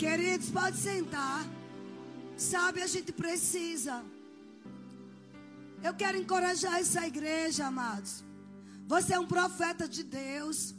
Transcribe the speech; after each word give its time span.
Queridos, 0.00 0.48
pode 0.48 0.78
sentar. 0.78 1.46
Sabe, 2.34 2.80
a 2.80 2.86
gente 2.86 3.12
precisa. 3.12 4.02
Eu 5.86 5.92
quero 5.92 6.16
encorajar 6.16 6.76
essa 6.80 7.06
igreja, 7.06 7.66
amados. 7.66 8.24
Você 8.86 9.12
é 9.12 9.20
um 9.20 9.26
profeta 9.26 9.86
de 9.86 10.02
Deus. 10.02 10.74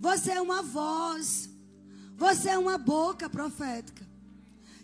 Você 0.00 0.32
é 0.32 0.40
uma 0.40 0.62
voz. 0.64 1.48
Você 2.16 2.48
é 2.48 2.58
uma 2.58 2.76
boca 2.76 3.30
profética. 3.30 4.04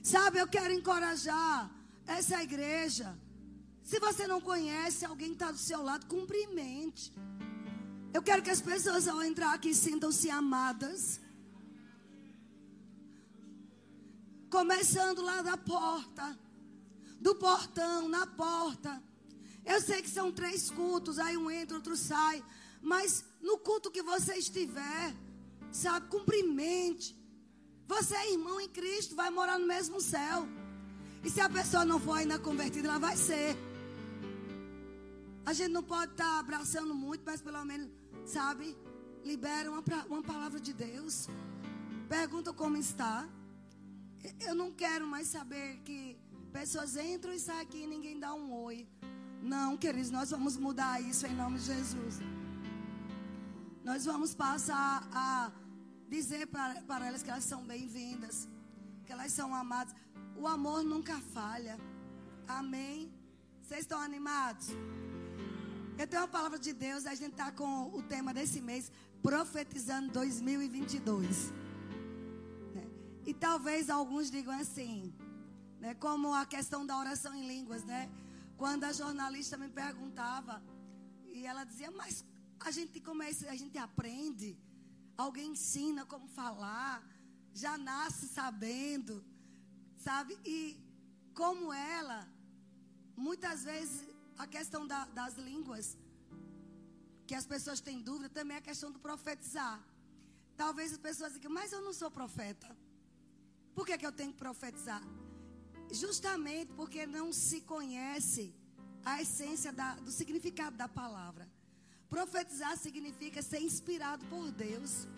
Sabe, 0.01 0.39
eu 0.39 0.47
quero 0.47 0.73
encorajar 0.73 1.69
essa 2.07 2.41
igreja. 2.41 3.09
Se 3.83 3.99
você 3.99 4.29
não 4.29 4.41
conhece, 4.41 5.05
alguém 5.05 5.33
está 5.33 5.51
do 5.51 5.59
seu 5.59 5.83
lado, 5.83 6.07
cumprimente. 6.07 7.13
Eu 8.15 8.23
quero 8.23 8.45
que 8.45 8.55
as 8.57 8.61
pessoas 8.61 9.09
ao 9.09 9.21
entrar 9.25 9.53
aqui 9.55 9.75
sintam-se 9.75 10.31
amadas. 10.31 11.21
Começando 14.53 15.23
lá 15.23 15.41
da 15.41 15.57
porta, 15.57 16.39
do 17.19 17.35
portão, 17.35 18.07
na 18.07 18.27
porta. 18.27 19.03
Eu 19.65 19.81
sei 19.81 20.03
que 20.03 20.11
são 20.11 20.31
três 20.31 20.69
cultos, 20.71 21.19
aí 21.19 21.39
um 21.39 21.51
entra, 21.51 21.79
outro 21.79 21.97
sai. 21.97 22.45
Mas 22.83 23.25
no 23.41 23.57
culto 23.57 23.91
que 23.91 24.03
você 24.03 24.35
estiver, 24.35 25.17
sabe, 25.71 26.07
cumprimente. 26.09 27.17
Você 27.89 28.15
é 28.15 28.33
irmão 28.33 28.61
em 28.61 28.69
Cristo, 28.69 29.17
vai 29.17 29.31
morar 29.31 29.59
no 29.59 29.67
mesmo 29.67 30.03
céu. 30.03 30.47
E 31.25 31.31
se 31.31 31.41
a 31.41 31.49
pessoa 31.49 31.87
não 31.87 31.99
for 31.99 32.19
ainda 32.19 32.39
convertida, 32.39 32.89
ela 32.89 32.99
vai 32.99 33.17
ser. 33.17 33.57
A 35.47 35.55
gente 35.55 35.73
não 35.73 35.83
pode 35.83 36.13
estar 36.13 36.25
tá 36.25 36.41
abraçando 36.41 36.95
muito, 36.95 37.23
mas 37.25 37.41
pelo 37.41 37.65
menos, 37.65 37.89
sabe, 38.27 38.77
libera 39.25 39.71
uma, 39.71 39.83
uma 40.11 40.23
palavra 40.23 40.61
de 40.61 40.75
Deus. 40.75 41.27
Pergunta 42.07 42.53
como 42.53 42.77
está. 42.77 43.27
Eu 44.41 44.55
não 44.55 44.71
quero 44.73 45.07
mais 45.07 45.29
saber 45.29 45.79
que 45.85 46.17
pessoas 46.53 46.97
entram 46.97 47.33
e 47.33 47.41
saem 47.41 47.61
aqui 47.61 47.83
e 47.83 47.87
ninguém 47.87 48.19
dá 48.19 48.33
um 48.35 48.53
oi. 48.53 48.87
Não, 49.43 49.77
queridos, 49.77 50.11
nós 50.11 50.31
vamos 50.31 50.57
mudar 50.57 51.01
isso 51.01 51.27
em 51.27 51.35
nome 51.35 51.59
de 51.59 51.65
Jesus. 51.65 52.21
Nós 53.85 54.05
vamos 54.05 54.35
passar 54.35 55.09
a 55.13 55.51
dizer 56.09 56.47
para, 56.47 56.81
para 56.83 57.07
elas 57.07 57.23
que 57.23 57.31
elas 57.31 57.45
são 57.45 57.65
bem-vindas, 57.65 58.49
que 59.05 59.13
elas 59.13 59.33
são 59.33 59.53
amadas. 59.55 59.95
O 60.37 60.47
amor 60.47 60.85
nunca 60.85 61.19
falha. 61.35 61.77
Amém? 62.47 63.13
Vocês 63.63 63.81
estão 63.81 63.99
animados? 63.99 64.69
Eu 65.99 66.07
tenho 66.07 66.23
uma 66.23 66.29
palavra 66.29 66.59
de 66.59 66.73
Deus, 66.73 67.07
a 67.07 67.15
gente 67.15 67.33
está 67.33 67.51
com 67.51 67.91
o 67.93 68.03
tema 68.03 68.33
desse 68.33 68.61
mês, 68.61 68.91
profetizando 69.23 70.13
2022. 70.13 71.53
E 73.25 73.33
talvez 73.33 73.89
alguns 73.89 74.31
digam 74.31 74.55
assim, 74.59 75.15
né? 75.79 75.95
como 75.95 76.35
a 76.35 76.45
questão 76.45 76.85
da 76.85 76.99
oração 76.99 77.35
em 77.35 77.47
línguas, 77.47 77.85
né? 77.85 78.11
Quando 78.57 78.85
a 78.85 78.93
jornalista 78.93 79.57
me 79.57 79.69
perguntava, 79.69 80.63
e 81.33 81.47
ela 81.47 81.65
dizia, 81.65 81.91
mas 81.91 82.25
a 82.61 82.71
gente 82.71 83.01
começa, 83.01 83.49
a 83.51 83.57
gente 83.57 83.79
aprende, 83.79 84.59
alguém 85.17 85.51
ensina 85.51 86.05
como 86.05 86.27
falar, 86.29 87.03
já 87.55 87.77
nasce 87.79 88.27
sabendo, 88.29 89.25
sabe? 89.97 90.39
E 90.45 90.81
como 91.35 91.73
ela, 91.73 92.29
muitas 93.17 93.65
vezes 93.65 94.05
a 94.39 94.47
questão 94.47 94.87
da, 94.87 95.05
das 95.07 95.37
línguas, 95.37 95.97
que 97.27 97.35
as 97.35 97.47
pessoas 97.47 97.81
têm 97.81 98.01
dúvida, 98.01 98.29
também 98.29 98.57
é 98.57 98.59
a 98.59 98.63
questão 98.63 98.91
do 98.91 98.99
profetizar. 98.99 99.81
Talvez 100.57 100.93
as 100.93 100.99
pessoas 100.99 101.33
digam, 101.35 101.53
mas 101.53 101.73
eu 101.73 101.83
não 101.83 101.93
sou 101.93 102.11
profeta. 102.11 102.69
Por 103.75 103.87
que, 103.87 103.97
que 103.99 104.07
eu 104.07 104.13
tenho 104.13 104.33
que 104.33 104.39
profetizar? 104.39 105.03
Justamente 105.91 106.73
porque 106.75 107.07
não 107.07 107.33
se 107.33 107.61
conhece 107.63 108.55
a 109.05 109.21
essência 109.21 109.73
da, 109.73 109.95
do 109.97 110.11
significado 110.11 110.77
da 110.77 110.89
palavra. 110.89 111.49
Profetizar 112.09 112.77
significa 112.77 113.43
ser 113.43 113.61
inspirado 113.61 114.25
por 114.27 114.51
Deus. 114.51 115.09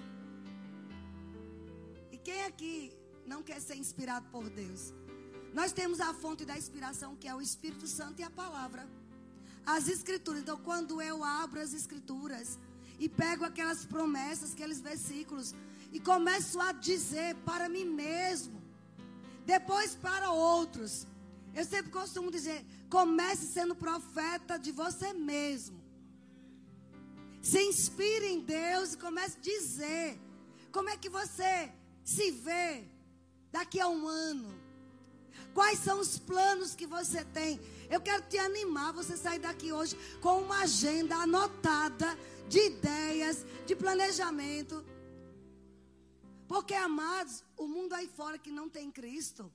E 2.12 2.16
quem 2.16 2.44
aqui 2.44 2.92
não 3.26 3.42
quer 3.42 3.60
ser 3.60 3.76
inspirado 3.76 4.26
por 4.30 4.48
Deus? 4.48 4.92
Nós 5.52 5.72
temos 5.72 6.00
a 6.00 6.12
fonte 6.14 6.44
da 6.44 6.56
inspiração, 6.56 7.16
que 7.16 7.28
é 7.28 7.34
o 7.34 7.40
Espírito 7.40 7.86
Santo 7.86 8.20
e 8.20 8.24
a 8.24 8.30
palavra. 8.30 8.88
As 9.66 9.88
escrituras. 9.88 10.42
Então, 10.42 10.58
quando 10.58 11.00
eu 11.00 11.22
abro 11.22 11.60
as 11.60 11.72
escrituras 11.72 12.58
e 12.98 13.08
pego 13.08 13.44
aquelas 13.44 13.84
promessas, 13.84 14.52
aqueles 14.52 14.80
versículos, 14.80 15.54
e 15.94 16.00
começo 16.00 16.60
a 16.60 16.72
dizer 16.72 17.36
para 17.48 17.68
mim 17.68 17.84
mesmo, 17.84 18.60
depois 19.46 19.94
para 19.94 20.32
outros. 20.32 21.06
Eu 21.54 21.64
sempre 21.64 21.92
costumo 21.92 22.32
dizer: 22.32 22.66
comece 22.90 23.46
sendo 23.46 23.76
profeta 23.76 24.58
de 24.58 24.72
você 24.72 25.12
mesmo. 25.12 25.80
Se 27.40 27.60
inspire 27.62 28.26
em 28.26 28.40
Deus 28.40 28.94
e 28.94 28.98
comece 28.98 29.38
a 29.38 29.40
dizer 29.40 30.20
como 30.72 30.90
é 30.90 30.96
que 30.96 31.08
você 31.08 31.72
se 32.02 32.32
vê 32.32 32.84
daqui 33.52 33.78
a 33.78 33.86
um 33.86 34.08
ano. 34.08 34.52
Quais 35.54 35.78
são 35.78 36.00
os 36.00 36.18
planos 36.18 36.74
que 36.74 36.86
você 36.86 37.22
tem? 37.26 37.60
Eu 37.88 38.00
quero 38.00 38.22
te 38.22 38.36
animar 38.36 38.92
você 38.92 39.16
sair 39.16 39.38
daqui 39.38 39.70
hoje 39.70 39.96
com 40.20 40.42
uma 40.42 40.62
agenda 40.62 41.14
anotada 41.14 42.18
de 42.48 42.58
ideias, 42.58 43.46
de 43.64 43.76
planejamento. 43.76 44.84
Porque, 46.46 46.74
amados, 46.74 47.42
o 47.56 47.66
mundo 47.66 47.94
aí 47.94 48.08
fora 48.08 48.38
que 48.38 48.50
não 48.50 48.68
tem 48.68 48.90
Cristo, 48.90 49.50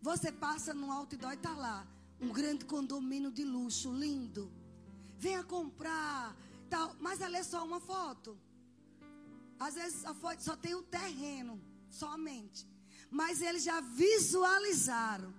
você 0.00 0.32
passa 0.32 0.74
no 0.74 0.90
outdoor 0.90 1.32
e 1.32 1.36
está 1.36 1.54
lá. 1.54 1.86
Um 2.20 2.28
grande 2.28 2.64
condomínio 2.64 3.30
de 3.30 3.44
luxo, 3.44 3.92
lindo. 3.92 4.50
Venha 5.16 5.44
comprar, 5.44 6.36
tal. 6.68 6.96
Mas 7.00 7.22
ali 7.22 7.36
é 7.36 7.42
só 7.42 7.64
uma 7.64 7.80
foto. 7.80 8.36
Às 9.58 9.74
vezes 9.74 10.04
a 10.04 10.12
foto 10.12 10.42
só 10.42 10.56
tem 10.56 10.74
o 10.74 10.82
terreno, 10.82 11.60
somente. 11.88 12.66
Mas 13.10 13.40
eles 13.40 13.62
já 13.62 13.80
visualizaram. 13.80 15.32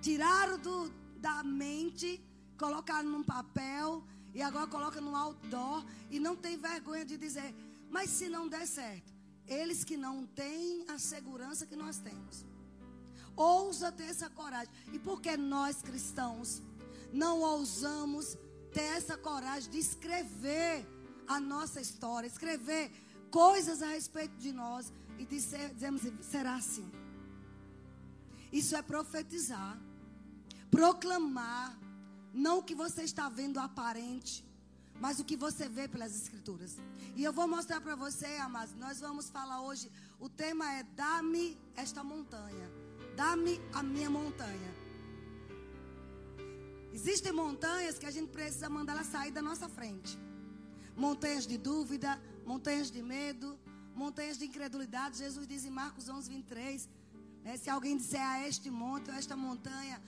Tiraram 0.00 0.58
do, 0.58 0.88
da 1.16 1.42
mente, 1.42 2.22
colocaram 2.56 3.08
num 3.08 3.24
papel 3.24 4.04
e 4.32 4.40
agora 4.40 4.66
coloca 4.66 5.00
no 5.00 5.16
outdoor 5.16 5.84
e 6.10 6.20
não 6.20 6.36
tem 6.36 6.56
vergonha 6.56 7.04
de 7.04 7.16
dizer 7.16 7.54
mas 7.90 8.10
se 8.10 8.28
não 8.28 8.48
der 8.48 8.66
certo, 8.66 9.12
eles 9.46 9.82
que 9.82 9.96
não 9.96 10.24
têm 10.26 10.84
a 10.88 10.98
segurança 10.98 11.66
que 11.66 11.74
nós 11.74 11.98
temos. 11.98 12.44
Ousa 13.36 13.90
ter 13.90 14.04
essa 14.04 14.30
coragem. 14.30 14.72
E 14.92 14.98
por 14.98 15.20
que 15.20 15.36
nós 15.36 15.82
cristãos 15.82 16.62
não 17.12 17.40
ousamos 17.40 18.36
ter 18.72 18.82
essa 18.82 19.16
coragem 19.16 19.70
de 19.70 19.78
escrever 19.78 20.86
a 21.26 21.40
nossa 21.40 21.80
história, 21.80 22.26
escrever 22.26 22.90
coisas 23.30 23.82
a 23.82 23.88
respeito 23.88 24.36
de 24.36 24.52
nós 24.52 24.92
e 25.18 25.24
dizer, 25.24 25.74
dizemos, 25.74 26.02
será 26.22 26.54
assim. 26.54 26.90
Isso 28.52 28.74
é 28.76 28.82
profetizar, 28.82 29.78
proclamar, 30.70 31.78
não 32.32 32.58
o 32.58 32.62
que 32.62 32.74
você 32.74 33.02
está 33.02 33.28
vendo 33.28 33.58
aparente, 33.58 34.44
mas 35.00 35.18
o 35.18 35.24
que 35.24 35.36
você 35.36 35.66
vê 35.66 35.88
pelas 35.88 36.14
escrituras. 36.14 36.76
E 37.16 37.24
eu 37.24 37.32
vou 37.32 37.48
mostrar 37.48 37.80
para 37.80 37.96
você, 37.96 38.26
amados, 38.48 38.74
nós 38.74 39.00
vamos 39.00 39.30
falar 39.30 39.62
hoje, 39.62 39.90
o 40.20 40.28
tema 40.28 40.70
é 40.74 40.82
dá-me 40.82 41.58
esta 41.74 42.04
montanha. 42.04 42.70
Dá-me 43.16 43.58
a 43.72 43.82
minha 43.82 44.10
montanha. 44.10 44.70
Existem 46.92 47.32
montanhas 47.32 47.98
que 47.98 48.04
a 48.04 48.10
gente 48.10 48.30
precisa 48.30 48.68
mandar 48.68 48.92
ela 48.92 49.04
sair 49.04 49.30
da 49.30 49.40
nossa 49.40 49.68
frente. 49.68 50.18
Montanhas 50.94 51.46
de 51.46 51.56
dúvida, 51.56 52.20
montanhas 52.44 52.90
de 52.90 53.02
medo, 53.02 53.58
montanhas 53.94 54.36
de 54.36 54.44
incredulidade. 54.44 55.16
Jesus 55.16 55.46
diz 55.46 55.64
em 55.64 55.70
Marcos 55.70 56.10
11, 56.10 56.28
23, 56.28 56.88
né, 57.42 57.56
se 57.56 57.70
alguém 57.70 57.96
disser 57.96 58.20
a 58.20 58.46
este 58.46 58.70
monte 58.70 59.08
ou 59.08 59.14
a 59.14 59.18
esta 59.18 59.34
montanha, 59.34 60.00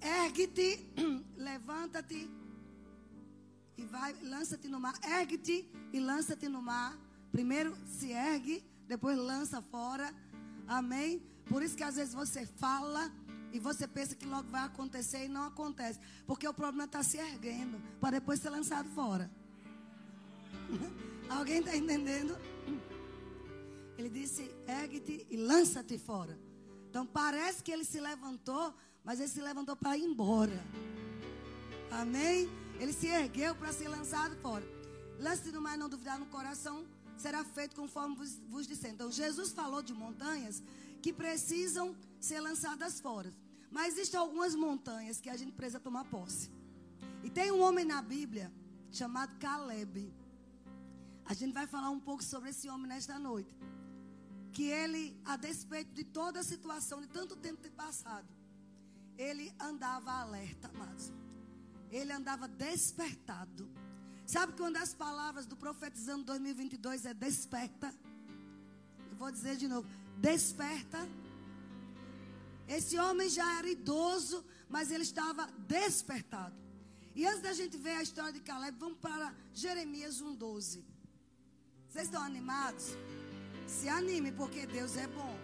ergue-te, 0.00 0.86
levanta-te 1.36 2.30
e 3.78 3.84
vai, 3.84 4.12
lança-te 4.22 4.68
no 4.68 4.80
mar. 4.80 4.94
Ergue-te 5.04 5.70
e 5.92 6.00
lança-te 6.00 6.48
no 6.48 6.60
mar. 6.60 6.98
Primeiro 7.30 7.76
se 7.86 8.10
ergue, 8.10 8.64
depois 8.88 9.16
lança 9.16 9.62
fora. 9.62 10.12
Amém? 10.66 11.22
Por 11.46 11.62
isso 11.62 11.76
que 11.76 11.84
às 11.84 11.94
vezes 11.94 12.12
você 12.12 12.44
fala 12.44 13.10
e 13.52 13.58
você 13.60 13.86
pensa 13.86 14.16
que 14.16 14.26
logo 14.26 14.50
vai 14.50 14.64
acontecer 14.64 15.24
e 15.24 15.28
não 15.28 15.44
acontece. 15.44 16.00
Porque 16.26 16.46
o 16.46 16.52
problema 16.52 16.84
está 16.84 17.02
se 17.02 17.18
erguendo 17.18 17.80
para 18.00 18.18
depois 18.18 18.40
ser 18.40 18.50
lançado 18.50 18.88
fora. 18.90 19.30
Alguém 21.30 21.60
está 21.60 21.76
entendendo? 21.76 22.36
Ele 23.96 24.08
disse: 24.08 24.50
ergue-te 24.66 25.24
e 25.30 25.36
lança-te 25.36 25.98
fora. 25.98 26.38
Então 26.90 27.06
parece 27.06 27.62
que 27.62 27.70
ele 27.70 27.84
se 27.84 28.00
levantou, 28.00 28.74
mas 29.04 29.20
ele 29.20 29.28
se 29.28 29.40
levantou 29.40 29.76
para 29.76 29.96
ir 29.96 30.04
embora. 30.04 30.64
Amém? 31.90 32.48
Ele 32.78 32.92
se 32.92 33.08
ergueu 33.08 33.54
para 33.54 33.72
ser 33.72 33.88
lançado 33.88 34.36
fora. 34.36 34.64
Lance 35.18 35.50
no 35.50 35.60
mar, 35.60 35.76
não 35.76 35.88
duvidar 35.88 36.18
no 36.18 36.26
coração. 36.26 36.86
será 37.16 37.44
feito 37.44 37.74
conforme 37.74 38.14
vos, 38.14 38.38
vos 38.48 38.66
disser. 38.66 38.92
Então, 38.92 39.10
Jesus 39.10 39.50
falou 39.52 39.82
de 39.82 39.92
montanhas 39.92 40.62
que 41.02 41.12
precisam 41.12 41.96
ser 42.20 42.40
lançadas 42.40 43.00
fora. 43.00 43.32
Mas 43.70 43.94
existem 43.94 44.18
algumas 44.18 44.54
montanhas 44.54 45.20
que 45.20 45.28
a 45.28 45.36
gente 45.36 45.52
precisa 45.52 45.80
tomar 45.80 46.04
posse. 46.04 46.50
E 47.24 47.28
tem 47.28 47.50
um 47.50 47.60
homem 47.60 47.84
na 47.84 48.00
Bíblia 48.00 48.52
chamado 48.92 49.36
Caleb. 49.38 50.12
A 51.24 51.34
gente 51.34 51.52
vai 51.52 51.66
falar 51.66 51.90
um 51.90 52.00
pouco 52.00 52.22
sobre 52.22 52.50
esse 52.50 52.68
homem 52.68 52.86
nesta 52.86 53.18
noite. 53.18 53.52
Que 54.52 54.64
ele, 54.64 55.20
a 55.24 55.36
despeito 55.36 55.92
de 55.92 56.04
toda 56.04 56.40
a 56.40 56.44
situação, 56.44 57.00
de 57.00 57.08
tanto 57.08 57.36
tempo 57.36 57.60
ter 57.60 57.70
passado, 57.70 58.26
ele 59.16 59.52
andava 59.60 60.12
alerta, 60.12 60.68
amados. 60.68 61.12
Ele 61.90 62.12
andava 62.12 62.46
despertado. 62.46 63.68
Sabe 64.26 64.52
quando 64.52 64.76
as 64.76 64.92
palavras 64.92 65.46
do 65.46 65.56
profetizando 65.56 66.24
2022 66.24 67.06
é 67.06 67.14
desperta? 67.14 67.94
Eu 69.10 69.16
vou 69.16 69.30
dizer 69.30 69.56
de 69.56 69.66
novo: 69.66 69.88
desperta. 70.18 71.08
Esse 72.68 72.98
homem 72.98 73.30
já 73.30 73.58
era 73.58 73.68
idoso, 73.68 74.44
mas 74.68 74.90
ele 74.90 75.02
estava 75.02 75.46
despertado. 75.66 76.54
E 77.14 77.26
antes 77.26 77.40
da 77.40 77.54
gente 77.54 77.76
ver 77.78 77.96
a 77.96 78.02
história 78.02 78.32
de 78.32 78.40
Caleb, 78.40 78.76
vamos 78.78 78.98
para 78.98 79.34
Jeremias 79.54 80.22
1,12. 80.22 80.84
Vocês 81.88 82.04
estão 82.04 82.22
animados? 82.22 82.88
Se 83.66 83.88
anime, 83.88 84.30
porque 84.30 84.66
Deus 84.66 84.96
é 84.96 85.06
bom. 85.06 85.34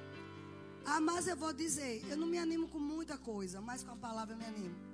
Ah, 0.85 1.01
mas 1.01 1.27
eu 1.27 1.37
vou 1.37 1.53
dizer, 1.53 2.05
eu 2.11 2.17
não 2.17 2.27
me 2.27 2.39
animo 2.39 2.69
com 2.69 2.79
muita 2.79 3.17
coisa, 3.17 3.61
mas 3.61 3.83
com 3.83 3.93
a 3.93 3.97
palavra 3.97 4.35
eu 4.35 4.39
me 4.39 4.45
animo. 4.45 4.94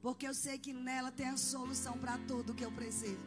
Porque 0.00 0.26
eu 0.26 0.34
sei 0.34 0.58
que 0.58 0.72
nela 0.72 1.10
tem 1.10 1.28
a 1.28 1.36
solução 1.36 1.98
para 1.98 2.16
tudo 2.18 2.54
que 2.54 2.64
eu 2.64 2.72
preciso. 2.72 3.20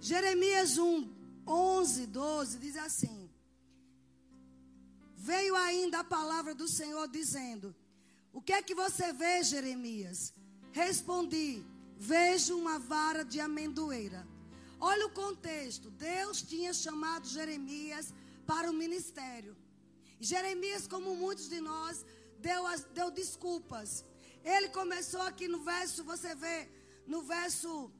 Jeremias 0.00 0.78
1, 0.78 1.10
11, 1.46 2.06
12 2.06 2.58
diz 2.58 2.76
assim: 2.76 3.30
Veio 5.16 5.54
ainda 5.56 6.00
a 6.00 6.04
palavra 6.04 6.54
do 6.54 6.68
Senhor 6.68 7.08
dizendo: 7.08 7.74
O 8.32 8.42
que 8.42 8.52
é 8.52 8.62
que 8.62 8.74
você 8.74 9.12
vê, 9.12 9.42
Jeremias? 9.42 10.34
Respondi: 10.72 11.64
Vejo 11.96 12.58
uma 12.58 12.78
vara 12.78 13.24
de 13.24 13.40
amendoeira. 13.40 14.26
Olha 14.80 15.06
o 15.06 15.10
contexto. 15.10 15.90
Deus 15.90 16.42
tinha 16.42 16.74
chamado 16.74 17.28
Jeremias 17.28 18.12
para 18.44 18.70
o 18.70 18.74
ministério. 18.74 19.56
Jeremias, 20.20 20.86
como 20.86 21.14
muitos 21.14 21.48
de 21.48 21.60
nós, 21.60 22.04
deu, 22.40 22.64
deu 22.92 23.10
desculpas. 23.10 24.04
Ele 24.44 24.68
começou 24.68 25.22
aqui 25.22 25.46
no 25.48 25.60
verso, 25.62 26.04
você 26.04 26.34
vê, 26.34 26.68
no 27.06 27.22
verso 27.22 27.90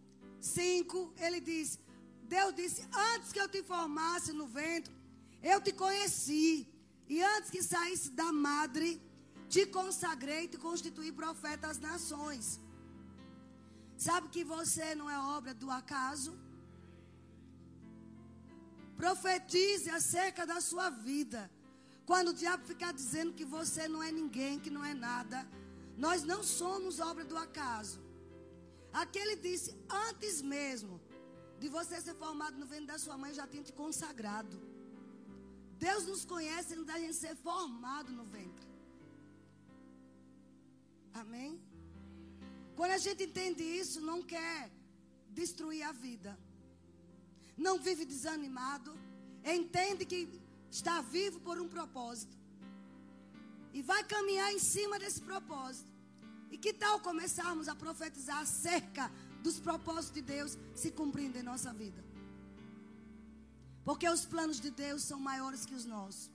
5, 0.41 1.15
ele 1.19 1.41
diz: 1.41 1.79
Deus 2.25 2.55
disse: 2.55 2.83
Antes 3.13 3.33
que 3.33 3.41
eu 3.41 3.49
te 3.49 3.63
formasse 3.63 4.33
no 4.33 4.47
ventre, 4.47 4.95
eu 5.43 5.61
te 5.61 5.73
conheci. 5.73 6.69
E 7.09 7.23
antes 7.23 7.51
que 7.51 7.63
saísse 7.63 8.11
da 8.11 8.33
madre, 8.33 9.01
te 9.49 9.67
consagrei 9.67 10.45
e 10.45 10.49
te 10.49 10.59
constituí 10.59 11.13
profeta 11.13 11.69
às 11.69 11.79
nações. 11.79 12.61
Sabe 13.97 14.29
que 14.35 14.43
você 14.43 14.95
não 14.95 15.09
é 15.09 15.19
obra 15.37 15.53
do 15.55 15.71
acaso? 15.71 16.33
Profetize 18.97 19.91
acerca 19.91 20.47
da 20.47 20.61
sua 20.61 20.89
vida. 20.91 21.51
Quando 22.05 22.29
o 22.29 22.35
diabo 22.35 22.65
ficar 22.65 22.93
dizendo 22.93 23.33
que 23.33 23.45
você 23.45 23.87
não 23.87 24.03
é 24.03 24.11
ninguém, 24.11 24.59
que 24.59 24.71
não 24.71 24.85
é 24.85 24.95
nada, 24.95 25.47
nós 25.97 26.23
não 26.23 26.43
somos 26.43 27.01
obra 27.01 27.25
do 27.25 27.37
acaso. 27.37 28.01
Aquele 28.93 29.37
disse, 29.37 29.77
antes 29.89 30.43
mesmo 30.43 31.01
de 31.59 31.69
você 31.69 32.01
ser 32.01 32.15
formado 32.15 32.59
no 32.59 32.67
ventre 32.67 32.87
da 32.87 32.99
sua 32.99 33.17
mãe, 33.17 33.33
já 33.33 33.47
tinha 33.47 33.63
te 33.63 33.73
consagrado. 33.73 34.61
Deus 35.79 36.07
nos 36.07 36.25
conhece 36.25 36.75
antes 36.75 36.87
da 36.87 36.99
gente 36.99 37.15
ser 37.15 37.35
formado 37.37 38.13
no 38.13 38.25
ventre. 38.25 38.69
Amém? 41.15 41.61
Quando 42.77 42.93
a 42.93 42.99
gente 42.99 43.25
entende 43.25 43.63
isso, 43.63 44.01
não 44.01 44.23
quer 44.23 44.71
destruir 45.31 45.83
a 45.83 45.93
vida. 45.93 46.39
Não 47.57 47.79
vive 47.79 48.05
desanimado. 48.05 48.93
Entende 49.45 50.05
que 50.05 50.41
está 50.71 51.01
vivo 51.03 51.41
por 51.41 51.61
um 51.61 51.69
propósito. 51.69 52.42
E 53.73 53.83
vai 53.83 54.03
caminhar 54.05 54.53
em 54.53 54.59
cima 54.59 54.99
desse 54.99 55.21
propósito. 55.23 55.91
E 56.51 56.59
que 56.59 56.73
tal 56.73 57.01
começarmos 57.01 57.69
a 57.69 57.75
profetizar 57.75 58.39
acerca 58.39 59.11
dos 59.43 59.59
propósitos 59.59 60.15
de 60.15 60.23
Deus 60.23 60.59
se 60.75 60.91
cumprindo 60.91 61.39
em 61.39 61.43
nossa 61.43 61.73
vida? 61.73 62.05
Porque 63.85 64.09
os 64.09 64.25
planos 64.25 64.61
de 64.61 64.71
Deus 64.71 65.03
são 65.03 65.19
maiores 65.19 65.65
que 65.65 65.75
os 65.75 65.85
nossos. 65.85 66.31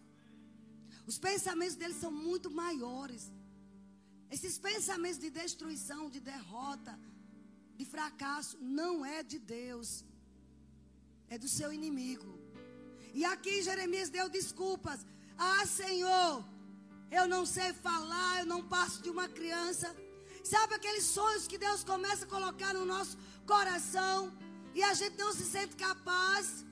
Os 1.06 1.18
pensamentos 1.18 1.76
dele 1.76 1.94
são 1.94 2.12
muito 2.12 2.50
maiores. 2.50 3.32
Esses 4.30 4.58
pensamentos 4.58 5.20
de 5.20 5.30
destruição, 5.30 6.10
de 6.10 6.20
derrota, 6.20 7.00
de 7.78 7.86
fracasso, 7.86 8.58
não 8.60 9.06
é 9.06 9.24
de 9.24 9.40
Deus. 9.40 10.04
É 11.30 11.38
do 11.38 11.48
seu 11.48 11.72
inimigo. 11.72 12.32
E 13.14 13.24
aqui 13.24 13.62
Jeremias 13.62 14.10
deu 14.10 14.28
desculpas. 14.28 15.06
Ah, 15.38 15.66
Senhor, 15.66 16.44
eu 17.12 17.28
não 17.28 17.46
sei 17.46 17.74
falar, 17.74 18.40
eu 18.40 18.46
não 18.46 18.62
passo 18.64 19.02
de 19.02 19.10
uma 19.10 19.28
criança. 19.28 19.96
Sabe 20.44 20.76
aqueles 20.76 21.04
sonhos 21.04 21.48
que 21.48 21.58
Deus 21.58 21.84
começa 21.84 22.26
a 22.26 22.28
colocar 22.28 22.74
no 22.74 22.86
nosso 22.86 23.18
coração 23.46 24.34
e 24.74 24.84
a 24.84 24.94
gente 24.94 25.18
não 25.18 25.34
se 25.34 25.44
sente 25.44 25.76
capaz? 25.76 26.66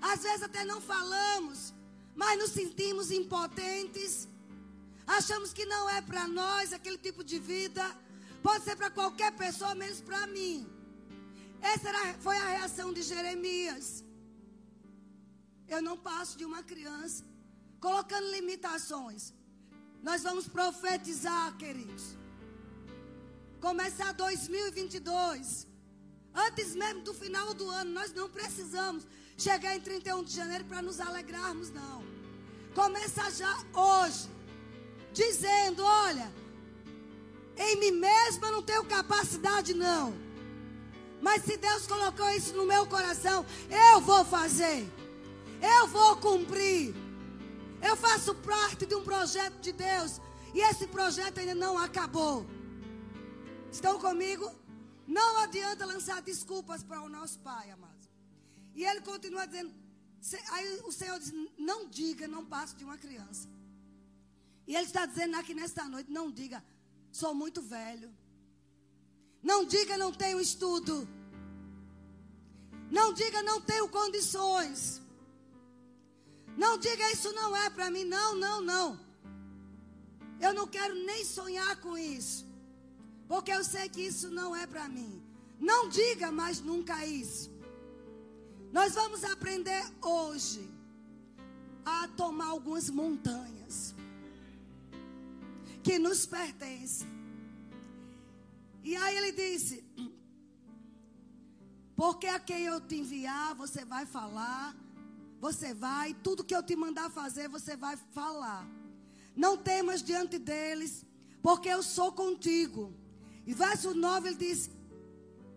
Às 0.00 0.22
vezes 0.22 0.42
até 0.42 0.64
não 0.64 0.80
falamos, 0.80 1.74
mas 2.14 2.38
nos 2.38 2.52
sentimos 2.52 3.10
impotentes. 3.10 4.28
Achamos 5.06 5.52
que 5.52 5.64
não 5.66 5.90
é 5.90 6.00
para 6.00 6.26
nós 6.28 6.72
aquele 6.72 6.98
tipo 6.98 7.22
de 7.22 7.38
vida. 7.38 7.84
Pode 8.42 8.64
ser 8.64 8.76
para 8.76 8.90
qualquer 8.90 9.32
pessoa, 9.32 9.74
menos 9.74 10.00
para 10.00 10.26
mim. 10.26 10.66
Essa 11.60 11.88
era, 11.90 12.14
foi 12.26 12.36
a 12.38 12.48
reação 12.56 12.92
de 12.92 13.02
Jeremias. 13.02 14.04
Eu 15.68 15.82
não 15.82 15.96
passo 15.96 16.38
de 16.38 16.44
uma 16.44 16.62
criança. 16.62 17.24
Colocando 17.80 18.30
limitações. 18.30 19.34
Nós 20.02 20.22
vamos 20.22 20.48
profetizar, 20.48 21.56
queridos. 21.56 22.16
Começar 23.60 24.12
2022. 24.12 25.66
Antes 26.34 26.74
mesmo 26.74 27.02
do 27.02 27.12
final 27.12 27.52
do 27.52 27.68
ano, 27.68 27.90
nós 27.90 28.12
não 28.14 28.28
precisamos 28.28 29.06
chegar 29.36 29.76
em 29.76 29.80
31 29.80 30.24
de 30.24 30.34
janeiro 30.34 30.64
para 30.64 30.80
nos 30.80 31.00
alegrarmos, 31.00 31.70
não. 31.70 32.02
Começa 32.74 33.30
já 33.30 33.54
hoje, 33.74 34.28
dizendo: 35.12 35.84
olha, 35.84 36.32
em 37.58 37.76
mim 37.76 37.90
mesma 37.90 38.46
eu 38.46 38.52
não 38.52 38.62
tenho 38.62 38.84
capacidade, 38.84 39.74
não. 39.74 40.14
Mas 41.20 41.44
se 41.44 41.58
Deus 41.58 41.86
colocou 41.86 42.28
isso 42.30 42.54
no 42.54 42.64
meu 42.64 42.86
coração, 42.86 43.44
eu 43.68 44.00
vou 44.00 44.24
fazer. 44.24 44.88
Eu 45.60 45.86
vou 45.88 46.16
cumprir. 46.16 46.94
Eu 47.82 47.96
faço 47.96 48.34
parte 48.36 48.86
de 48.86 48.94
um 48.94 49.02
projeto 49.02 49.58
de 49.60 49.72
Deus. 49.72 50.20
E 50.54 50.60
esse 50.60 50.86
projeto 50.86 51.38
ainda 51.38 51.54
não 51.54 51.78
acabou. 51.78 52.46
Estão 53.70 53.98
comigo? 53.98 54.50
Não 55.06 55.38
adianta 55.38 55.84
lançar 55.84 56.20
desculpas 56.22 56.82
para 56.82 57.02
o 57.02 57.08
nosso 57.08 57.38
Pai, 57.40 57.70
amado. 57.70 58.08
E 58.74 58.84
ele 58.84 59.00
continua 59.00 59.46
dizendo. 59.46 59.72
Aí 60.52 60.80
o 60.84 60.92
Senhor 60.92 61.18
diz: 61.18 61.32
Não 61.58 61.88
diga, 61.88 62.28
não 62.28 62.44
passe 62.44 62.76
de 62.76 62.84
uma 62.84 62.98
criança. 62.98 63.48
E 64.66 64.76
ele 64.76 64.86
está 64.86 65.06
dizendo 65.06 65.36
aqui 65.36 65.54
nesta 65.54 65.84
noite: 65.88 66.10
Não 66.10 66.30
diga, 66.30 66.62
sou 67.10 67.34
muito 67.34 67.62
velho. 67.62 68.12
Não 69.42 69.64
diga, 69.64 69.96
não 69.96 70.12
tenho 70.12 70.40
estudo. 70.40 71.08
Não 72.90 73.12
diga, 73.12 73.42
não 73.42 73.60
tenho 73.60 73.88
condições. 73.88 74.99
Não 76.56 76.78
diga, 76.78 77.12
isso 77.12 77.32
não 77.32 77.56
é 77.56 77.70
para 77.70 77.90
mim. 77.90 78.04
Não, 78.04 78.34
não, 78.34 78.60
não. 78.60 79.00
Eu 80.40 80.52
não 80.54 80.66
quero 80.66 80.94
nem 80.94 81.24
sonhar 81.24 81.76
com 81.80 81.96
isso. 81.96 82.46
Porque 83.28 83.52
eu 83.52 83.62
sei 83.62 83.88
que 83.88 84.00
isso 84.00 84.30
não 84.30 84.54
é 84.54 84.66
para 84.66 84.88
mim. 84.88 85.22
Não 85.58 85.88
diga 85.88 86.32
mais 86.32 86.60
nunca 86.60 87.04
isso. 87.06 87.50
Nós 88.72 88.94
vamos 88.94 89.24
aprender 89.24 89.84
hoje 90.00 90.68
a 91.84 92.08
tomar 92.08 92.46
algumas 92.46 92.88
montanhas 92.88 93.94
que 95.82 95.98
nos 95.98 96.24
pertencem. 96.26 97.08
E 98.82 98.96
aí 98.96 99.16
ele 99.16 99.32
disse: 99.32 99.84
Porque 101.94 102.26
a 102.26 102.38
quem 102.38 102.64
eu 102.64 102.80
te 102.80 102.96
enviar, 102.96 103.54
você 103.54 103.84
vai 103.84 104.06
falar, 104.06 104.74
você 105.40 105.72
vai, 105.72 106.14
tudo 106.22 106.44
que 106.44 106.54
eu 106.54 106.62
te 106.62 106.76
mandar 106.76 107.10
fazer, 107.10 107.48
você 107.48 107.74
vai 107.74 107.96
falar. 108.14 108.68
Não 109.34 109.56
temas 109.56 110.02
diante 110.02 110.38
deles, 110.38 111.04
porque 111.42 111.68
eu 111.68 111.82
sou 111.82 112.12
contigo. 112.12 112.92
E 113.46 113.54
verso 113.54 113.94
9 113.94 114.28
ele 114.28 114.36
diz: 114.36 114.70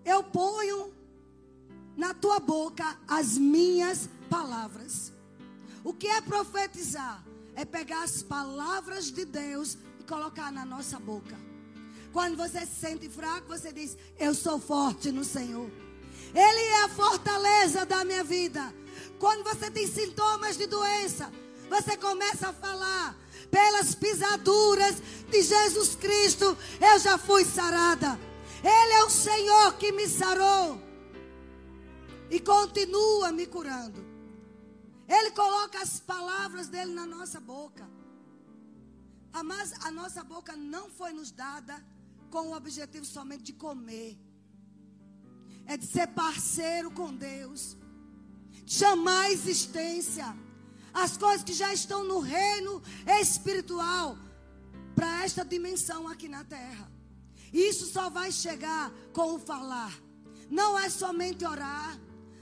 Eu 0.05 0.23
ponho 0.23 0.93
na 1.97 2.13
tua 2.13 2.39
boca 2.39 2.97
as 3.07 3.37
minhas 3.37 4.09
palavras. 4.29 5.11
O 5.83 5.93
que 5.93 6.07
é 6.07 6.21
profetizar? 6.21 7.23
É 7.55 7.65
pegar 7.65 8.03
as 8.03 8.23
palavras 8.23 9.11
de 9.11 9.25
Deus 9.25 9.77
e 9.99 10.03
colocar 10.05 10.51
na 10.51 10.65
nossa 10.65 10.97
boca. 10.97 11.37
Quando 12.13 12.37
você 12.37 12.65
se 12.65 12.79
sente 12.79 13.09
fraco, 13.09 13.47
você 13.47 13.73
diz: 13.73 13.97
Eu 14.17 14.33
sou 14.33 14.59
forte 14.59 15.11
no 15.11 15.25
Senhor. 15.25 15.69
Ele 16.33 16.61
é 16.61 16.83
a 16.85 16.89
fortaleza 16.89 17.85
da 17.85 18.05
minha 18.05 18.23
vida. 18.23 18.73
Quando 19.23 19.45
você 19.45 19.71
tem 19.71 19.87
sintomas 19.87 20.57
de 20.57 20.67
doença, 20.67 21.31
você 21.69 21.95
começa 21.95 22.49
a 22.49 22.51
falar: 22.51 23.15
Pelas 23.49 23.95
pisaduras 23.95 24.95
de 25.29 25.41
Jesus 25.41 25.95
Cristo, 25.95 26.57
eu 26.81 26.99
já 26.99 27.17
fui 27.17 27.45
sarada. 27.45 28.19
Ele 28.61 28.93
é 28.95 29.03
o 29.05 29.09
Senhor 29.09 29.77
que 29.77 29.93
me 29.93 30.09
sarou 30.09 30.77
e 32.29 32.37
continua 32.41 33.31
me 33.31 33.45
curando. 33.47 34.05
Ele 35.07 35.31
coloca 35.31 35.81
as 35.81 36.01
palavras 36.01 36.67
dele 36.67 36.91
na 36.91 37.05
nossa 37.05 37.39
boca. 37.39 37.89
Mas 39.45 39.71
a 39.85 39.89
nossa 39.89 40.21
boca 40.21 40.53
não 40.53 40.89
foi 40.89 41.13
nos 41.13 41.31
dada 41.31 41.81
com 42.29 42.49
o 42.49 42.57
objetivo 42.57 43.05
somente 43.05 43.43
de 43.43 43.53
comer. 43.53 44.19
É 45.65 45.77
de 45.77 45.85
ser 45.85 46.07
parceiro 46.07 46.91
com 46.91 47.15
Deus. 47.15 47.77
Chamar 48.77 49.21
a 49.23 49.31
existência. 49.31 50.27
As 50.93 51.17
coisas 51.17 51.43
que 51.43 51.53
já 51.53 51.73
estão 51.73 52.01
no 52.11 52.19
reino 52.19 52.81
espiritual. 53.21 54.17
Para 54.95 55.23
esta 55.25 55.43
dimensão 55.53 56.01
aqui 56.07 56.27
na 56.27 56.43
terra. 56.43 56.85
Isso 57.51 57.85
só 57.95 58.09
vai 58.09 58.31
chegar 58.31 58.91
com 59.17 59.35
o 59.35 59.39
falar. 59.39 59.93
Não 60.49 60.71
é 60.77 60.87
somente 60.89 61.45
orar. 61.45 61.99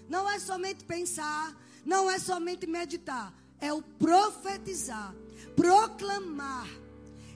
Não 0.08 0.30
é 0.30 0.38
somente 0.40 0.84
pensar 0.84 1.56
não 1.86 2.10
é 2.10 2.20
somente 2.20 2.68
meditar, 2.68 3.34
é 3.60 3.74
o 3.74 3.82
profetizar, 3.82 5.14
proclamar. 5.56 6.68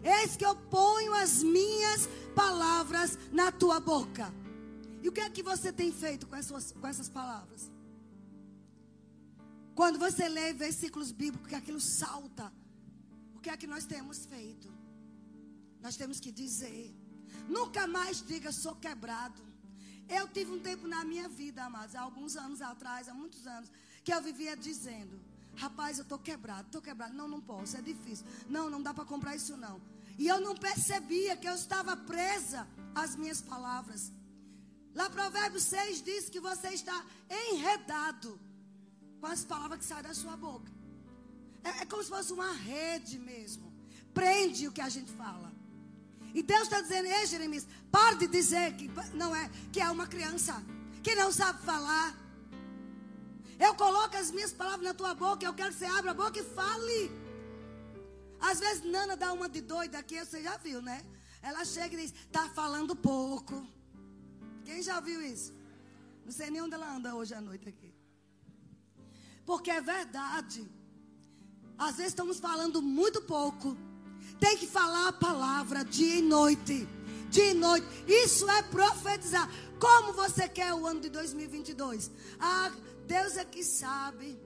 Eis 0.03 0.35
que 0.35 0.45
eu 0.45 0.55
ponho 0.55 1.13
as 1.13 1.41
minhas 1.41 2.07
palavras 2.35 3.17
na 3.31 3.51
tua 3.51 3.79
boca. 3.79 4.31
E 5.01 5.09
o 5.09 5.11
que 5.11 5.21
é 5.21 5.29
que 5.29 5.41
você 5.41 5.71
tem 5.71 5.91
feito 5.91 6.27
com 6.27 6.35
essas, 6.35 6.71
com 6.71 6.87
essas 6.87 7.09
palavras? 7.09 7.71
Quando 9.75 9.99
você 9.99 10.29
lê 10.29 10.53
versículos 10.53 11.11
bíblicos, 11.11 11.49
que 11.49 11.55
aquilo 11.55 11.81
salta, 11.81 12.51
o 13.35 13.39
que 13.41 13.49
é 13.49 13.57
que 13.57 13.67
nós 13.67 13.85
temos 13.85 14.25
feito? 14.25 14.71
Nós 15.81 15.97
temos 15.97 16.19
que 16.19 16.31
dizer. 16.31 16.95
Nunca 17.49 17.85
mais 17.85 18.25
diga, 18.25 18.53
sou 18.53 18.75
quebrado. 18.75 19.41
Eu 20.07 20.27
tive 20.29 20.51
um 20.51 20.59
tempo 20.59 20.87
na 20.87 21.03
minha 21.03 21.27
vida, 21.27 21.65
amados, 21.65 21.93
há 21.93 22.01
alguns 22.01 22.37
anos 22.37 22.61
atrás, 22.61 23.09
há 23.09 23.13
muitos 23.13 23.45
anos, 23.45 23.69
que 24.03 24.13
eu 24.13 24.21
vivia 24.21 24.55
dizendo: 24.55 25.19
Rapaz, 25.57 25.97
eu 25.97 26.03
estou 26.03 26.19
quebrado, 26.19 26.67
estou 26.67 26.81
quebrado. 26.81 27.13
Não, 27.13 27.27
não 27.27 27.41
posso, 27.41 27.75
é 27.75 27.81
difícil. 27.81 28.25
Não, 28.47 28.69
não 28.69 28.81
dá 28.81 28.93
para 28.93 29.03
comprar 29.03 29.35
isso 29.35 29.57
não. 29.57 29.81
E 30.17 30.27
eu 30.27 30.39
não 30.39 30.55
percebia 30.55 31.35
que 31.35 31.49
eu 31.49 31.55
estava 31.55 31.97
presa 31.97 32.65
às 32.93 33.15
minhas 33.15 33.41
palavras. 33.41 34.11
Lá 34.93 35.09
Provérbios 35.09 35.63
6 35.63 36.01
diz 36.01 36.29
que 36.29 36.39
você 36.39 36.69
está 36.69 37.03
enredado 37.29 38.39
com 39.19 39.27
as 39.27 39.43
palavras 39.43 39.79
que 39.79 39.85
saem 39.85 40.03
da 40.03 40.13
sua 40.13 40.35
boca. 40.37 40.71
É, 41.63 41.81
é 41.81 41.85
como 41.85 42.03
se 42.03 42.09
fosse 42.09 42.31
uma 42.33 42.51
rede 42.53 43.17
mesmo. 43.19 43.73
Prende 44.13 44.67
o 44.67 44.71
que 44.71 44.81
a 44.81 44.89
gente 44.89 45.11
fala. 45.11 45.51
E 46.33 46.43
Deus 46.43 46.63
está 46.63 46.81
dizendo, 46.81 47.07
ei 47.07 47.25
Jeremias, 47.25 47.65
pare 47.91 48.17
de 48.17 48.27
dizer 48.27 48.75
que 48.75 48.89
não 49.13 49.35
é, 49.35 49.49
que 49.71 49.79
é 49.79 49.89
uma 49.89 50.05
criança 50.05 50.61
que 51.01 51.15
não 51.15 51.31
sabe 51.31 51.61
falar. 51.63 52.13
Eu 53.57 53.73
coloco 53.75 54.17
as 54.17 54.31
minhas 54.31 54.51
palavras 54.51 54.85
na 54.85 54.93
tua 54.93 55.13
boca. 55.13 55.45
Eu 55.45 55.53
quero 55.53 55.71
que 55.71 55.79
você 55.79 55.85
abra 55.85 56.11
a 56.11 56.13
boca 56.13 56.39
e 56.39 56.43
fale. 56.43 57.11
Às 58.39 58.59
vezes 58.59 58.83
Nana 58.83 59.15
dá 59.15 59.31
uma 59.31 59.47
de 59.47 59.61
doida 59.61 59.97
aqui, 59.97 60.19
você 60.19 60.41
já 60.43 60.57
viu, 60.57 60.81
né? 60.81 61.03
Ela 61.41 61.63
chega 61.63 61.95
e 61.95 62.01
diz: 62.01 62.13
Tá 62.31 62.49
falando 62.49 62.95
pouco. 62.95 63.65
Quem 64.65 64.81
já 64.83 64.99
viu 64.99 65.21
isso? 65.21 65.53
Não 66.25 66.31
sei 66.31 66.49
nem 66.49 66.61
onde 66.61 66.73
ela 66.73 66.89
anda 66.95 67.15
hoje 67.15 67.33
à 67.33 67.39
noite 67.39 67.69
aqui. 67.69 67.84
Porque 69.45 69.69
é 69.69 69.81
verdade. 69.81 70.67
Às 71.77 71.97
vezes 71.97 72.11
estamos 72.11 72.39
falando 72.39 72.81
muito 72.81 73.21
pouco. 73.21 73.77
Tem 74.39 74.57
que 74.57 74.67
falar 74.67 75.09
a 75.09 75.13
palavra 75.13 75.83
dia 75.83 76.17
e 76.17 76.21
noite. 76.21 76.87
Dia 77.29 77.51
e 77.51 77.53
noite. 77.53 77.85
Isso 78.07 78.49
é 78.49 78.61
profetizar. 78.63 79.49
Como 79.79 80.13
você 80.13 80.47
quer 80.47 80.73
o 80.73 80.85
ano 80.85 81.01
de 81.01 81.09
2022? 81.09 82.11
Ah, 82.39 82.71
Deus 83.05 83.37
é 83.37 83.45
que 83.45 83.63
sabe. 83.63 84.39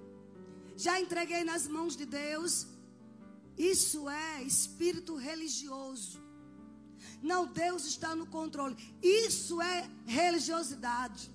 Já 0.76 1.00
entreguei 1.00 1.44
nas 1.44 1.68
mãos 1.68 1.96
de 1.96 2.06
Deus. 2.06 2.68
Isso 3.58 4.10
é 4.10 4.44
espírito 4.44 5.16
religioso. 5.16 6.22
Não, 7.22 7.46
Deus 7.46 7.86
está 7.86 8.16
no 8.16 8.26
controle. 8.26 8.76
Isso 9.02 9.62
é 9.62 9.90
religiosidade. 10.06 11.30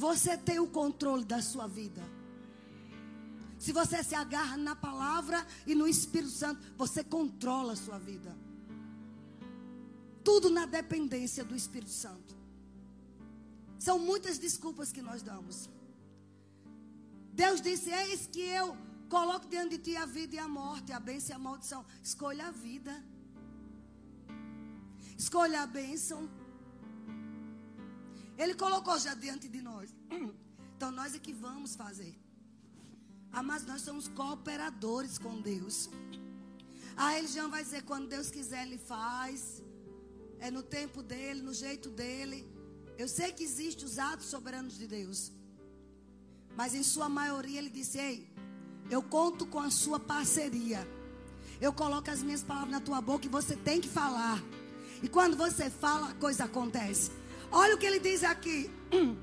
Você 0.00 0.34
tem 0.34 0.58
o 0.58 0.66
controle 0.66 1.26
da 1.26 1.42
sua 1.42 1.66
vida. 1.66 2.02
Se 3.58 3.70
você 3.70 4.02
se 4.02 4.14
agarra 4.14 4.56
na 4.56 4.74
palavra 4.74 5.46
e 5.66 5.74
no 5.74 5.86
Espírito 5.86 6.32
Santo, 6.32 6.58
você 6.74 7.04
controla 7.04 7.74
a 7.74 7.76
sua 7.76 7.98
vida. 7.98 8.34
Tudo 10.24 10.48
na 10.48 10.64
dependência 10.64 11.44
do 11.44 11.54
Espírito 11.54 11.90
Santo. 11.90 12.34
São 13.78 13.98
muitas 13.98 14.38
desculpas 14.38 14.90
que 14.90 15.02
nós 15.02 15.20
damos. 15.20 15.68
Deus 17.34 17.60
disse: 17.60 17.90
Eis 17.90 18.26
que 18.26 18.40
eu 18.40 18.74
coloco 19.10 19.48
diante 19.48 19.76
de 19.76 19.82
ti 19.84 19.96
a 19.96 20.06
vida 20.06 20.36
e 20.36 20.38
a 20.38 20.48
morte, 20.48 20.92
a 20.92 21.00
bênção 21.00 21.32
e 21.32 21.36
a 21.36 21.38
maldição. 21.38 21.84
Escolha 22.02 22.46
a 22.46 22.50
vida. 22.50 23.04
Escolha 25.18 25.60
a 25.60 25.66
bênção. 25.66 26.26
Ele 28.42 28.54
colocou 28.54 28.98
já 29.06 29.14
diante 29.24 29.48
de 29.56 29.62
nós. 29.70 29.90
Então 30.76 30.90
nós 30.98 31.14
é 31.14 31.18
que 31.18 31.32
vamos 31.46 31.72
fazer. 31.76 32.12
Ah, 33.30 33.42
mas 33.48 33.66
nós 33.70 33.82
somos 33.82 34.08
cooperadores 34.20 35.18
com 35.24 35.34
Deus. 35.48 35.90
A 36.96 37.10
religião 37.16 37.50
vai 37.54 37.62
dizer: 37.62 37.82
quando 37.90 38.08
Deus 38.08 38.30
quiser, 38.36 38.62
Ele 38.66 38.78
faz. 38.78 39.62
É 40.38 40.50
no 40.50 40.62
tempo 40.62 41.02
dele, 41.02 41.42
no 41.42 41.52
jeito 41.52 41.90
dele. 41.90 42.38
Eu 42.96 43.08
sei 43.16 43.30
que 43.30 43.44
existem 43.44 43.84
os 43.84 43.98
atos 43.98 44.28
soberanos 44.34 44.78
de 44.78 44.86
Deus. 44.86 45.30
Mas 46.56 46.74
em 46.74 46.82
sua 46.82 47.10
maioria 47.10 47.58
ele 47.58 47.68
disse: 47.68 47.98
Ei, 47.98 48.26
eu 48.90 49.02
conto 49.02 49.44
com 49.44 49.60
a 49.60 49.70
sua 49.70 50.00
parceria. 50.00 50.80
Eu 51.60 51.74
coloco 51.74 52.10
as 52.10 52.22
minhas 52.22 52.42
palavras 52.42 52.72
na 52.72 52.80
tua 52.80 53.02
boca 53.02 53.26
e 53.26 53.28
você 53.28 53.54
tem 53.54 53.82
que 53.82 53.88
falar. 54.00 54.42
E 55.02 55.08
quando 55.08 55.36
você 55.36 55.68
fala, 55.68 56.08
a 56.08 56.14
coisa 56.14 56.44
acontece. 56.44 57.10
Olha 57.50 57.74
o 57.74 57.78
que 57.78 57.86
ele 57.86 57.98
diz 57.98 58.22
aqui. 58.24 58.70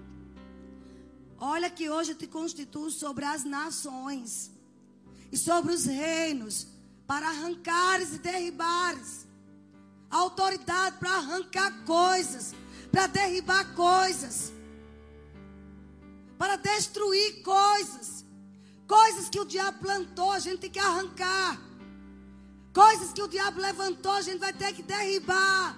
Olha 1.39 1.69
que 1.69 1.89
hoje 1.89 2.15
te 2.15 2.27
constituo 2.27 2.89
sobre 2.89 3.25
as 3.25 3.43
nações 3.43 4.51
e 5.31 5.37
sobre 5.37 5.71
os 5.73 5.85
reinos, 5.85 6.67
para 7.05 7.27
arrancares 7.29 8.15
e 8.15 8.19
derribares. 8.19 9.27
Autoridade 10.09 10.97
para 10.97 11.11
arrancar 11.15 11.83
coisas 11.85 12.55
para 12.91 13.07
derribar 13.07 13.75
coisas, 13.75 14.51
para 16.37 16.55
destruir 16.55 17.43
coisas, 17.43 18.25
coisas 18.87 19.29
que 19.29 19.39
o 19.39 19.45
diabo 19.45 19.79
plantou, 19.79 20.31
a 20.31 20.39
gente 20.39 20.59
tem 20.61 20.69
que 20.71 20.79
arrancar, 20.79 21.59
coisas 22.73 23.11
que 23.13 23.21
o 23.21 23.27
diabo 23.27 23.59
levantou, 23.59 24.13
a 24.13 24.21
gente 24.21 24.39
vai 24.39 24.53
ter 24.53 24.73
que 24.73 24.83
derribar, 24.83 25.77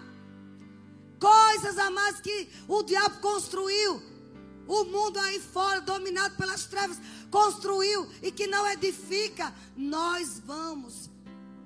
coisas, 1.19 1.77
amadas, 1.77 2.21
que 2.21 2.49
o 2.67 2.83
diabo 2.83 3.19
construiu, 3.19 4.01
o 4.67 4.83
mundo 4.85 5.19
aí 5.19 5.39
fora, 5.39 5.81
dominado 5.81 6.35
pelas 6.35 6.65
trevas, 6.65 6.97
construiu 7.31 8.07
e 8.21 8.31
que 8.31 8.47
não 8.47 8.67
edifica, 8.67 9.53
nós 9.75 10.39
vamos 10.39 11.09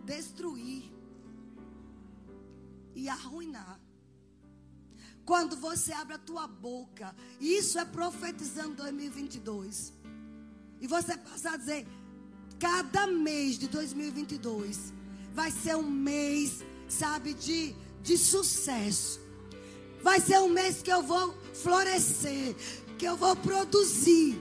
destruir 0.06 0.92
e 2.96 3.10
arruinar. 3.10 3.80
Quando 5.26 5.56
você 5.56 5.94
abre 5.94 6.16
a 6.16 6.18
tua 6.18 6.48
boca, 6.48 7.16
isso 7.40 7.80
é 7.80 7.86
profetizando 7.86 8.76
2022. 8.76 9.94
E 10.82 10.88
você 10.88 11.18
passa 11.18 11.52
a 11.52 11.58
dizer: 11.58 11.88
cada 12.60 13.08
mês 13.08 13.58
de 13.58 13.68
2022 13.70 14.94
vai 15.34 15.50
ser 15.50 15.76
um 15.78 15.90
mês, 15.90 16.62
sabe, 16.90 17.34
de, 17.34 17.74
de 18.02 18.18
sucesso. 18.18 19.23
Vai 20.04 20.20
ser 20.20 20.38
um 20.40 20.50
mês 20.50 20.82
que 20.82 20.92
eu 20.92 21.02
vou 21.02 21.34
florescer, 21.64 22.56
que 23.00 23.06
eu 23.06 23.16
vou 23.16 23.36
produzir. 23.38 24.38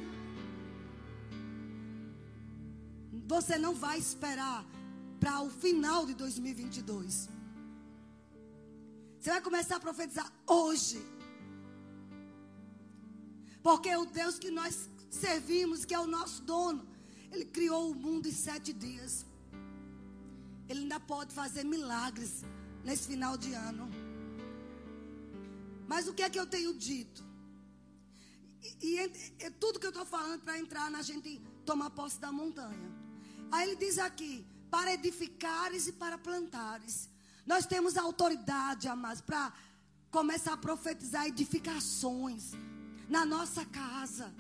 Você 3.29 3.57
não 3.57 3.75
vai 3.75 3.99
esperar 3.99 4.67
para 5.21 5.41
o 5.41 5.49
final 5.49 6.05
de 6.05 6.15
2022. 6.15 7.29
Você 9.21 9.31
vai 9.31 9.41
começar 9.41 9.77
a 9.77 9.81
profetizar 9.81 10.31
hoje. 10.49 11.01
Porque 13.63 13.95
o 13.95 14.05
Deus 14.05 14.37
que 14.41 14.51
nós 14.51 14.91
servimos, 15.09 15.85
que 15.85 15.95
é 15.95 16.01
o 16.01 16.09
nosso 16.09 16.43
dono, 16.43 16.85
ele 17.31 17.45
criou 17.45 17.93
o 17.93 17.95
mundo 17.95 18.27
em 18.27 18.33
sete 18.33 18.73
dias. 18.73 19.25
Ele 20.69 20.81
ainda 20.81 20.99
pode 20.99 21.33
fazer 21.33 21.63
milagres 21.65 22.43
nesse 22.85 23.07
final 23.07 23.37
de 23.37 23.53
ano. 23.55 23.89
Mas 25.93 26.09
o 26.09 26.15
que 26.15 26.23
é 26.23 26.31
que 26.31 26.41
eu 26.41 26.47
tenho 26.47 26.73
dito? 26.73 27.23
E, 28.63 28.69
e, 28.81 29.45
e 29.45 29.51
tudo 29.51 29.79
que 29.79 29.85
eu 29.85 29.91
estou 29.91 30.07
falando 30.07 30.41
para 30.41 30.59
entrar 30.59 30.91
na 30.91 31.03
gente 31.03 31.39
tomar 31.67 31.91
posse 31.91 32.19
da 32.19 32.33
montanha. 32.33 32.91
Aí 33.51 33.69
ele 33.69 33.77
diz 33.77 33.99
aqui: 33.99 34.35
para 34.71 34.95
edificares 34.95 35.87
e 35.89 35.93
para 35.93 36.17
plantares. 36.17 37.11
Nós 37.47 37.67
temos 37.67 37.99
autoridade, 37.99 38.89
amados, 38.89 39.21
para 39.21 39.53
começar 40.11 40.55
a 40.55 40.57
profetizar 40.57 41.27
edificações 41.27 42.53
na 43.07 43.27
nossa 43.27 43.63
casa. 43.67 44.33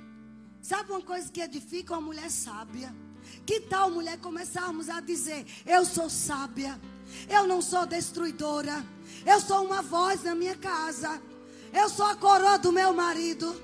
Sabe 0.63 0.91
uma 0.91 1.03
coisa 1.03 1.31
que 1.31 1.43
edifica 1.43 1.93
uma 1.93 2.01
mulher 2.01 2.31
sábia? 2.31 2.97
Que 3.45 3.61
tal, 3.61 3.91
mulher, 3.91 4.19
começarmos 4.21 4.89
a 4.89 5.01
dizer: 5.01 5.45
Eu 5.67 5.85
sou 5.85 6.09
sábia, 6.09 6.81
eu 7.29 7.47
não 7.47 7.61
sou 7.61 7.85
destruidora, 7.85 8.83
eu 9.27 9.39
sou 9.39 9.67
uma 9.67 9.83
voz 9.83 10.23
na 10.23 10.35
minha 10.35 10.57
casa, 10.57 11.21
eu 11.73 11.89
sou 11.89 12.07
a 12.07 12.17
coroa 12.17 12.59
do 12.59 12.71
meu 12.71 12.93
marido. 12.93 13.61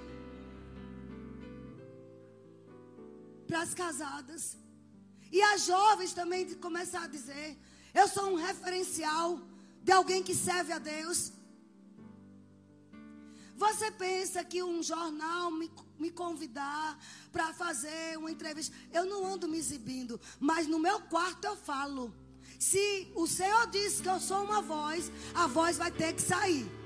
Para 3.46 3.62
as 3.62 3.74
casadas. 3.74 4.56
E 5.30 5.42
as 5.42 5.66
jovens 5.66 6.12
também 6.12 6.54
começar 6.54 7.04
a 7.04 7.06
dizer: 7.06 7.58
Eu 7.94 8.08
sou 8.08 8.30
um 8.30 8.36
referencial 8.36 9.40
de 9.82 9.92
alguém 9.92 10.22
que 10.22 10.34
serve 10.34 10.72
a 10.72 10.78
Deus. 10.78 11.32
Você 13.56 13.90
pensa 13.90 14.44
que 14.44 14.62
um 14.62 14.82
jornal 14.82 15.50
me, 15.50 15.70
me 15.98 16.10
convidar 16.10 16.96
para 17.32 17.52
fazer 17.52 18.16
uma 18.16 18.30
entrevista. 18.30 18.74
Eu 18.92 19.04
não 19.04 19.26
ando 19.26 19.48
me 19.48 19.58
exibindo, 19.58 20.20
mas 20.38 20.66
no 20.66 20.78
meu 20.78 21.00
quarto 21.00 21.44
eu 21.44 21.56
falo. 21.56 22.14
Se 22.58 23.10
o 23.14 23.26
Senhor 23.26 23.66
disse 23.68 24.02
que 24.02 24.08
eu 24.08 24.20
sou 24.20 24.44
uma 24.44 24.62
voz, 24.62 25.10
a 25.34 25.46
voz 25.46 25.76
vai 25.76 25.90
ter 25.90 26.12
que 26.12 26.22
sair. 26.22 26.77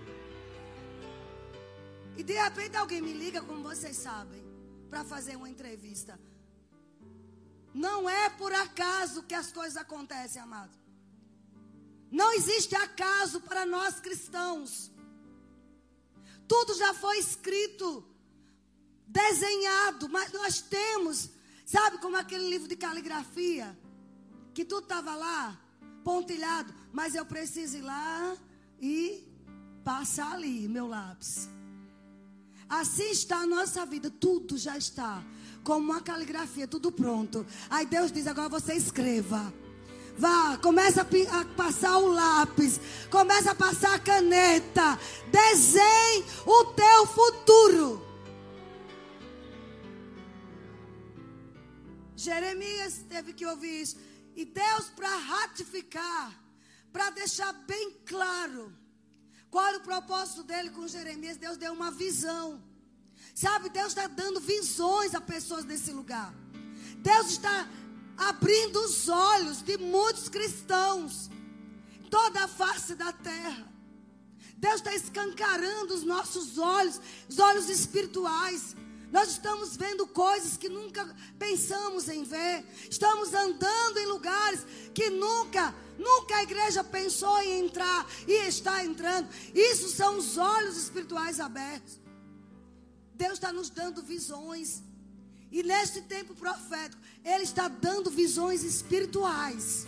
E 2.16 2.22
de 2.22 2.34
repente 2.34 2.76
alguém 2.76 3.00
me 3.00 3.12
liga, 3.12 3.40
como 3.42 3.62
vocês 3.62 3.96
sabem, 3.96 4.42
para 4.90 5.04
fazer 5.04 5.36
uma 5.36 5.48
entrevista. 5.48 6.18
Não 7.72 8.08
é 8.08 8.28
por 8.28 8.52
acaso 8.52 9.22
que 9.22 9.34
as 9.34 9.50
coisas 9.50 9.76
acontecem, 9.76 10.40
amado. 10.40 10.76
Não 12.10 12.32
existe 12.34 12.74
acaso 12.76 13.40
para 13.40 13.64
nós 13.64 13.98
cristãos. 13.98 14.90
Tudo 16.46 16.74
já 16.74 16.92
foi 16.92 17.18
escrito, 17.18 18.04
desenhado, 19.06 20.08
mas 20.10 20.30
nós 20.32 20.60
temos, 20.60 21.30
sabe 21.64 21.96
como 21.98 22.16
aquele 22.16 22.50
livro 22.50 22.68
de 22.68 22.76
caligrafia, 22.76 23.78
que 24.52 24.64
tudo 24.66 24.82
estava 24.82 25.14
lá, 25.14 25.58
pontilhado, 26.04 26.74
mas 26.92 27.14
eu 27.14 27.24
preciso 27.24 27.78
ir 27.78 27.82
lá 27.82 28.36
e 28.78 29.26
passar 29.82 30.32
ali 30.32 30.68
meu 30.68 30.86
lápis. 30.86 31.48
Assim 32.72 33.10
está 33.10 33.36
a 33.40 33.46
nossa 33.46 33.84
vida, 33.84 34.10
tudo 34.10 34.56
já 34.56 34.78
está, 34.78 35.22
como 35.62 35.92
uma 35.92 36.00
caligrafia, 36.00 36.66
tudo 36.66 36.90
pronto. 36.90 37.44
Aí 37.68 37.84
Deus 37.84 38.10
diz: 38.10 38.26
agora 38.26 38.48
você 38.48 38.72
escreva. 38.72 39.52
Vá, 40.16 40.56
começa 40.56 41.02
a, 41.02 41.44
passar 41.54 41.98
o 41.98 42.08
lápis, 42.08 42.80
começa 43.10 43.50
a 43.50 43.54
passar 43.54 43.96
a 43.96 43.98
caneta. 43.98 44.98
Desenhe 45.30 46.24
o 46.46 46.64
teu 46.72 47.06
futuro. 47.08 48.06
Jeremias 52.16 53.04
teve 53.06 53.34
que 53.34 53.44
ouvir 53.44 53.82
isso. 53.82 53.98
E 54.34 54.46
Deus, 54.46 54.86
para 54.96 55.14
ratificar, 55.14 56.32
para 56.90 57.10
deixar 57.10 57.52
bem 57.52 57.98
claro 58.06 58.72
qual 59.52 59.66
era 59.66 59.76
o 59.76 59.82
propósito 59.82 60.42
dele 60.42 60.70
com 60.70 60.88
Jeremias, 60.88 61.36
Deus 61.36 61.58
deu 61.58 61.74
uma 61.74 61.90
visão. 61.90 62.58
Sabe, 63.34 63.68
Deus 63.68 63.88
está 63.88 64.06
dando 64.06 64.40
visões 64.40 65.14
a 65.14 65.20
pessoas 65.20 65.62
nesse 65.62 65.92
lugar. 65.92 66.32
Deus 66.96 67.32
está 67.32 67.68
abrindo 68.16 68.76
os 68.82 69.10
olhos 69.10 69.60
de 69.60 69.76
muitos 69.76 70.30
cristãos, 70.30 71.30
toda 72.10 72.44
a 72.44 72.48
face 72.48 72.94
da 72.94 73.12
terra. 73.12 73.70
Deus 74.56 74.76
está 74.76 74.94
escancarando 74.94 75.92
os 75.92 76.02
nossos 76.02 76.56
olhos, 76.56 76.98
os 77.28 77.38
olhos 77.38 77.68
espirituais. 77.68 78.74
Nós 79.12 79.28
estamos 79.28 79.76
vendo 79.76 80.06
coisas 80.06 80.56
que 80.56 80.70
nunca 80.70 81.04
pensamos 81.38 82.08
em 82.08 82.24
ver. 82.24 82.64
Estamos 82.90 83.34
andando 83.34 83.98
em 83.98 84.06
lugares 84.06 84.64
que 84.94 85.10
nunca, 85.10 85.74
nunca 85.98 86.36
a 86.36 86.42
igreja 86.42 86.82
pensou 86.82 87.38
em 87.42 87.66
entrar 87.66 88.06
e 88.26 88.32
está 88.48 88.82
entrando. 88.82 89.28
Isso 89.54 89.90
são 89.90 90.16
os 90.16 90.38
olhos 90.38 90.78
espirituais 90.78 91.40
abertos. 91.40 92.00
Deus 93.14 93.34
está 93.34 93.52
nos 93.52 93.68
dando 93.68 94.02
visões. 94.02 94.82
E 95.50 95.62
neste 95.62 96.00
tempo 96.00 96.34
profético, 96.34 97.02
Ele 97.22 97.44
está 97.44 97.68
dando 97.68 98.10
visões 98.10 98.64
espirituais. 98.64 99.86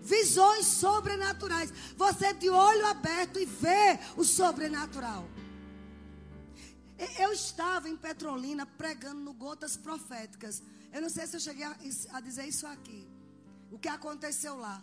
Visões 0.00 0.64
sobrenaturais. 0.64 1.70
Você 1.98 2.32
de 2.32 2.48
olho 2.48 2.86
aberto 2.86 3.38
e 3.38 3.44
vê 3.44 3.98
o 4.16 4.24
sobrenatural. 4.24 5.28
Eu 6.98 7.32
estava 7.32 7.88
em 7.88 7.96
Petrolina 7.96 8.66
pregando 8.66 9.20
no 9.20 9.32
Gotas 9.32 9.76
Proféticas. 9.76 10.62
Eu 10.92 11.00
não 11.00 11.08
sei 11.08 11.26
se 11.26 11.36
eu 11.36 11.40
cheguei 11.40 11.64
a, 11.64 11.76
a 12.12 12.20
dizer 12.20 12.46
isso 12.46 12.66
aqui. 12.66 13.06
O 13.70 13.78
que 13.78 13.88
aconteceu 13.88 14.56
lá. 14.56 14.82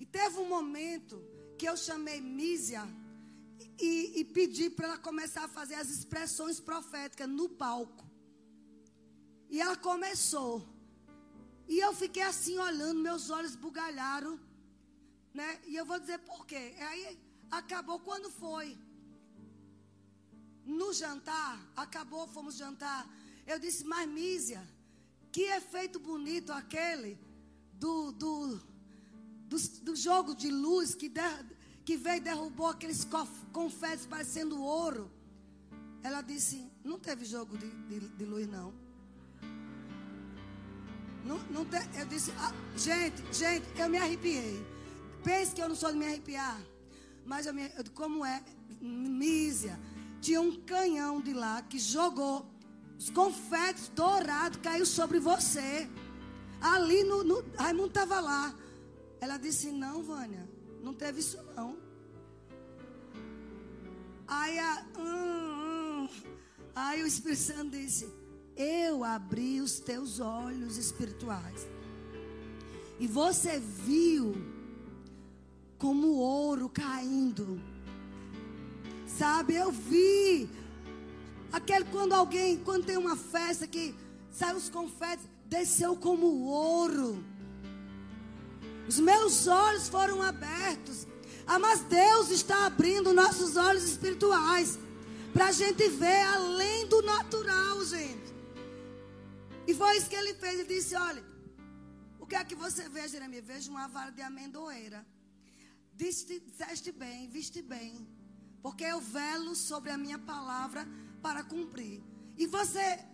E 0.00 0.04
teve 0.04 0.38
um 0.38 0.48
momento 0.48 1.22
que 1.56 1.68
eu 1.68 1.76
chamei 1.76 2.20
Mísia 2.20 2.82
e, 3.80 4.20
e 4.20 4.24
pedi 4.24 4.68
para 4.68 4.88
ela 4.88 4.98
começar 4.98 5.44
a 5.44 5.48
fazer 5.48 5.76
as 5.76 5.90
expressões 5.90 6.58
proféticas 6.58 7.28
no 7.28 7.48
palco. 7.48 8.04
E 9.48 9.60
ela 9.60 9.76
começou. 9.76 10.66
E 11.68 11.78
eu 11.78 11.94
fiquei 11.94 12.22
assim 12.22 12.58
olhando, 12.58 13.00
meus 13.00 13.30
olhos 13.30 13.54
bugalharam. 13.54 14.40
Né? 15.32 15.60
E 15.66 15.76
eu 15.76 15.86
vou 15.86 16.00
dizer 16.00 16.18
por 16.18 16.44
quê. 16.44 16.74
Aí 16.78 17.18
acabou 17.50 18.00
quando 18.00 18.30
foi. 18.30 18.76
No 20.64 20.92
jantar, 20.92 21.60
acabou, 21.76 22.26
fomos 22.28 22.56
jantar. 22.56 23.08
Eu 23.46 23.58
disse, 23.58 23.84
mas 23.84 24.08
Mísia, 24.08 24.62
que 25.32 25.42
efeito 25.42 25.98
bonito 25.98 26.52
aquele 26.52 27.18
do, 27.74 28.12
do, 28.12 28.60
do, 29.46 29.56
do 29.82 29.96
jogo 29.96 30.34
de 30.34 30.50
luz 30.50 30.94
que, 30.94 31.08
der, 31.08 31.44
que 31.84 31.96
veio 31.96 32.18
e 32.18 32.20
derrubou 32.20 32.68
aqueles 32.68 33.06
confetes 33.52 34.06
parecendo 34.06 34.62
ouro. 34.62 35.10
Ela 36.02 36.20
disse, 36.22 36.70
não 36.84 36.98
teve 36.98 37.24
jogo 37.24 37.56
de, 37.56 37.68
de, 37.88 38.00
de 38.08 38.24
luz 38.24 38.46
não. 38.46 38.72
Não, 41.24 41.38
não 41.50 41.64
tem, 41.64 41.80
eu 41.98 42.06
disse, 42.06 42.32
ah, 42.32 42.52
gente, 42.76 43.22
gente, 43.32 43.66
eu 43.78 43.88
me 43.88 43.98
arrepiei. 43.98 44.60
Pense 45.22 45.54
que 45.54 45.62
eu 45.62 45.68
não 45.68 45.76
sou 45.76 45.92
de 45.92 45.98
me 45.98 46.06
arrepiar. 46.06 46.60
Mas 47.24 47.46
eu 47.46 47.54
me, 47.54 47.68
como 47.94 48.24
é, 48.24 48.42
Mísia, 48.80 49.78
tinha 50.22 50.40
um 50.40 50.54
canhão 50.60 51.20
de 51.20 51.32
lá 51.34 51.60
que 51.62 51.78
jogou 51.80 52.46
os 52.96 53.10
confetes 53.10 53.88
dourados, 53.88 54.60
caiu 54.62 54.86
sobre 54.86 55.18
você. 55.18 55.90
Ali 56.60 57.02
no, 57.02 57.24
no 57.24 57.44
Raimundo 57.58 57.88
estava 57.88 58.20
lá. 58.20 58.54
Ela 59.20 59.36
disse, 59.36 59.72
não, 59.72 60.02
Vânia, 60.02 60.48
não 60.80 60.94
teve 60.94 61.18
isso 61.18 61.38
não. 61.56 61.76
Aí, 64.28 64.58
a, 64.60 64.86
hum, 64.96 66.04
hum. 66.04 66.08
aí 66.74 67.02
o 67.02 67.06
Espírito 67.06 67.42
Santo 67.42 67.70
disse, 67.70 68.08
eu 68.56 69.02
abri 69.02 69.60
os 69.60 69.80
teus 69.80 70.20
olhos 70.20 70.76
espirituais. 70.76 71.66
E 73.00 73.08
você 73.08 73.58
viu 73.58 74.34
como 75.78 76.12
ouro 76.14 76.68
caindo. 76.68 77.60
Sabe, 79.18 79.54
eu 79.54 79.70
vi. 79.70 80.48
Aquele 81.52 81.84
quando 81.86 82.14
alguém, 82.14 82.58
quando 82.58 82.86
tem 82.86 82.96
uma 82.96 83.16
festa 83.16 83.66
que 83.66 83.94
sai 84.30 84.54
os 84.54 84.68
confetes, 84.68 85.26
desceu 85.46 85.96
como 85.96 86.26
ouro. 86.46 87.22
Os 88.88 88.98
meus 88.98 89.46
olhos 89.46 89.88
foram 89.88 90.22
abertos. 90.22 91.06
Ah, 91.46 91.58
mas 91.58 91.80
Deus 91.80 92.30
está 92.30 92.66
abrindo 92.66 93.12
nossos 93.12 93.56
olhos 93.56 93.84
espirituais. 93.84 94.78
Para 95.32 95.46
a 95.46 95.52
gente 95.52 95.88
ver 95.88 96.22
além 96.36 96.86
do 96.88 97.02
natural, 97.02 97.84
gente. 97.84 98.32
E 99.66 99.74
foi 99.74 99.96
isso 99.96 100.08
que 100.08 100.16
ele 100.16 100.34
fez. 100.34 100.54
Ele 100.60 100.74
disse: 100.74 100.94
Olha, 100.94 101.22
o 102.18 102.26
que 102.26 102.34
é 102.34 102.44
que 102.44 102.54
você 102.54 102.88
vê, 102.88 103.06
Jeremias? 103.08 103.44
Vejo 103.44 103.70
uma 103.70 103.88
vara 103.88 104.10
de 104.10 104.22
amendoeira. 104.22 105.06
Diste, 105.94 106.40
disseste 106.40 106.90
bem, 106.92 107.28
viste 107.28 107.60
bem. 107.60 108.06
Porque 108.62 108.84
eu 108.84 109.00
velo 109.00 109.54
sobre 109.56 109.90
a 109.90 109.98
minha 109.98 110.18
palavra 110.18 110.86
para 111.20 111.42
cumprir. 111.42 112.02
E 112.36 112.46
você, 112.46 113.04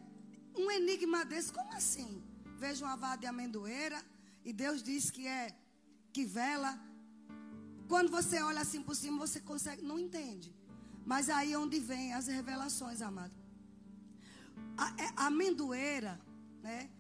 um 0.57 0.71
enigma 0.71 1.25
desse, 1.25 1.53
como 1.53 1.73
assim? 1.73 2.23
Veja 2.59 2.85
uma 2.85 2.97
vara 2.97 3.17
de 3.17 3.27
amendoeira 3.27 4.03
e 4.45 4.53
Deus 4.53 4.83
diz 4.83 5.11
que 5.11 5.27
é 5.27 5.57
que 6.13 6.25
vela. 6.25 6.79
Quando 7.89 8.11
você 8.11 8.43
olha 8.43 8.61
assim 8.61 8.83
por 8.83 8.95
cima, 8.95 9.19
você 9.19 9.41
consegue, 9.41 9.83
não 9.83 9.99
entende. 9.99 10.55
Mas 11.05 11.31
aí 11.31 11.53
é 11.53 11.59
onde 11.59 11.79
vem 11.81 12.13
as 12.13 12.27
revelações, 12.27 13.01
amado. 13.01 13.35
A, 14.77 14.89
é, 15.03 15.09
a 15.17 15.27
amendoeira, 15.27 16.21
né? 16.63 16.91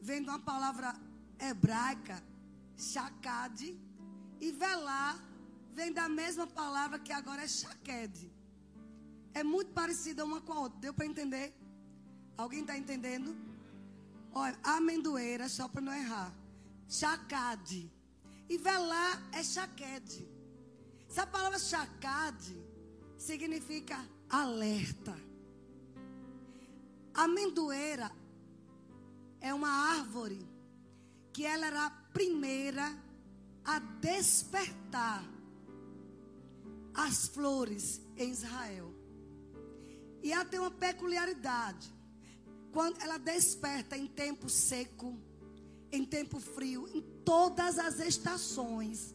Vem 0.00 0.22
de 0.22 0.28
uma 0.28 0.38
palavra 0.38 0.94
hebraica, 1.38 2.22
chacade, 2.76 3.76
e 4.40 4.52
velar 4.52 5.18
vem 5.76 5.92
da 5.92 6.08
mesma 6.08 6.46
palavra 6.46 6.98
que 6.98 7.12
agora 7.12 7.42
é 7.42 7.48
chaquede. 7.48 8.32
É 9.34 9.42
muito 9.44 9.72
parecida 9.72 10.24
uma 10.24 10.40
com 10.40 10.54
a 10.54 10.60
outra. 10.60 10.78
Deu 10.80 10.94
para 10.94 11.04
entender? 11.04 11.54
Alguém 12.38 12.62
está 12.62 12.78
entendendo? 12.78 13.36
Olha, 14.32 14.58
amendoeira, 14.62 15.50
só 15.50 15.68
para 15.68 15.82
não 15.82 15.92
errar. 15.92 16.32
Chacade. 16.88 17.92
E 18.48 18.56
velar 18.56 19.22
é 19.32 19.42
chaquede. 19.42 20.26
Essa 21.10 21.26
palavra 21.26 21.58
chacade 21.58 22.56
significa 23.18 24.02
alerta. 24.30 25.14
Amendoeira 27.12 28.10
é 29.42 29.52
uma 29.52 29.68
árvore 29.98 30.40
que 31.34 31.44
ela 31.44 31.66
era 31.66 31.86
a 31.86 31.90
primeira 31.90 32.86
a 33.62 33.78
despertar 33.78 35.35
as 36.96 37.28
flores 37.28 38.00
em 38.16 38.30
Israel. 38.30 38.92
E 40.22 40.32
ela 40.32 40.44
tem 40.44 40.58
uma 40.58 40.70
peculiaridade. 40.70 41.94
Quando 42.72 43.00
ela 43.00 43.18
desperta 43.18 43.96
em 43.96 44.06
tempo 44.06 44.48
seco, 44.48 45.18
em 45.92 46.04
tempo 46.04 46.40
frio, 46.40 46.88
em 46.88 47.00
todas 47.24 47.78
as 47.78 48.00
estações, 48.00 49.14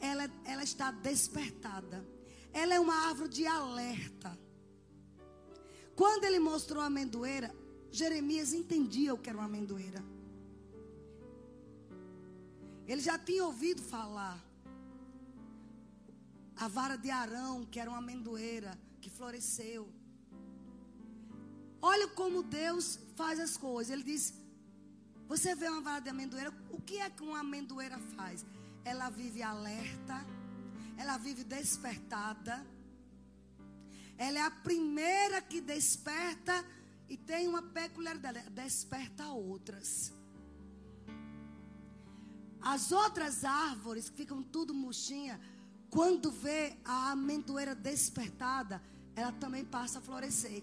ela, 0.00 0.30
ela 0.44 0.62
está 0.62 0.90
despertada. 0.90 2.06
Ela 2.52 2.74
é 2.74 2.80
uma 2.80 2.94
árvore 3.08 3.30
de 3.30 3.46
alerta. 3.46 4.38
Quando 5.96 6.24
ele 6.24 6.38
mostrou 6.38 6.82
a 6.82 6.86
amendoeira, 6.86 7.54
Jeremias 7.90 8.52
entendia 8.52 9.14
o 9.14 9.18
que 9.18 9.30
era 9.30 9.38
uma 9.38 9.46
amendoeira. 9.46 10.04
Ele 12.86 13.00
já 13.00 13.18
tinha 13.18 13.44
ouvido 13.44 13.80
falar. 13.82 14.53
A 16.56 16.68
vara 16.68 16.96
de 16.96 17.10
Arão, 17.10 17.64
que 17.66 17.80
era 17.80 17.90
uma 17.90 17.98
amendoeira 17.98 18.78
que 19.00 19.10
floresceu. 19.10 19.88
Olha 21.80 22.08
como 22.08 22.42
Deus 22.42 22.98
faz 23.16 23.38
as 23.40 23.56
coisas. 23.56 23.92
Ele 23.92 24.02
diz: 24.02 24.32
Você 25.26 25.54
vê 25.54 25.68
uma 25.68 25.80
vara 25.80 26.00
de 26.00 26.10
amendoeira, 26.10 26.52
o 26.70 26.80
que 26.80 26.98
é 26.98 27.10
que 27.10 27.22
uma 27.22 27.40
amendoeira 27.40 27.98
faz? 28.16 28.46
Ela 28.84 29.10
vive 29.10 29.42
alerta, 29.42 30.24
ela 30.96 31.16
vive 31.18 31.44
despertada. 31.44 32.64
Ela 34.16 34.38
é 34.38 34.42
a 34.42 34.50
primeira 34.50 35.42
que 35.42 35.60
desperta 35.60 36.64
e 37.08 37.16
tem 37.16 37.48
uma 37.48 37.62
peculiaridade, 37.62 38.48
desperta 38.50 39.26
outras. 39.26 40.12
As 42.60 42.92
outras 42.92 43.44
árvores 43.44 44.08
que 44.08 44.16
ficam 44.16 44.42
tudo 44.42 44.72
murchinha, 44.72 45.38
quando 45.94 46.28
vê 46.28 46.72
a 46.84 47.12
amendoeira 47.12 47.72
despertada, 47.72 48.82
ela 49.14 49.30
também 49.30 49.64
passa 49.64 50.00
a 50.00 50.02
florescer. 50.02 50.60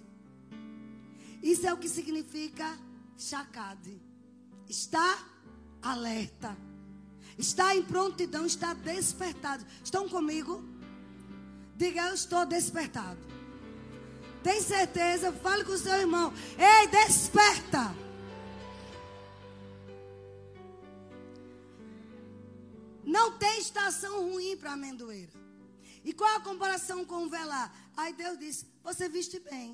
Isso 1.42 1.66
é 1.66 1.74
o 1.74 1.78
que 1.78 1.88
significa 1.88 2.78
chacade. 3.18 3.98
Está 4.68 5.26
alerta. 5.82 6.58
Está 7.38 7.74
em 7.74 7.82
prontidão, 7.82 8.46
está 8.46 8.74
despertado. 8.74 9.66
Estão 9.82 10.10
comigo? 10.10 10.62
Diga, 11.78 12.10
eu 12.10 12.14
estou 12.14 12.46
despertado. 12.46 13.22
Tem 14.44 14.62
certeza? 14.62 15.32
Fale 15.32 15.64
com 15.64 15.72
o 15.72 15.78
seu 15.78 15.94
irmão. 15.94 16.34
Ei, 16.58 16.88
desperta. 16.88 17.96
Não 23.16 23.38
tem 23.38 23.60
estação 23.60 24.14
ruim 24.30 24.56
para 24.56 24.72
amendoeira. 24.72 25.34
E 26.08 26.14
qual 26.14 26.34
a 26.36 26.46
comparação 26.50 27.00
com 27.06 27.26
o 27.26 27.30
velar? 27.30 27.68
Aí 28.02 28.14
Deus 28.14 28.40
disse: 28.44 28.66
Você 28.88 29.10
viste 29.10 29.38
bem. 29.52 29.70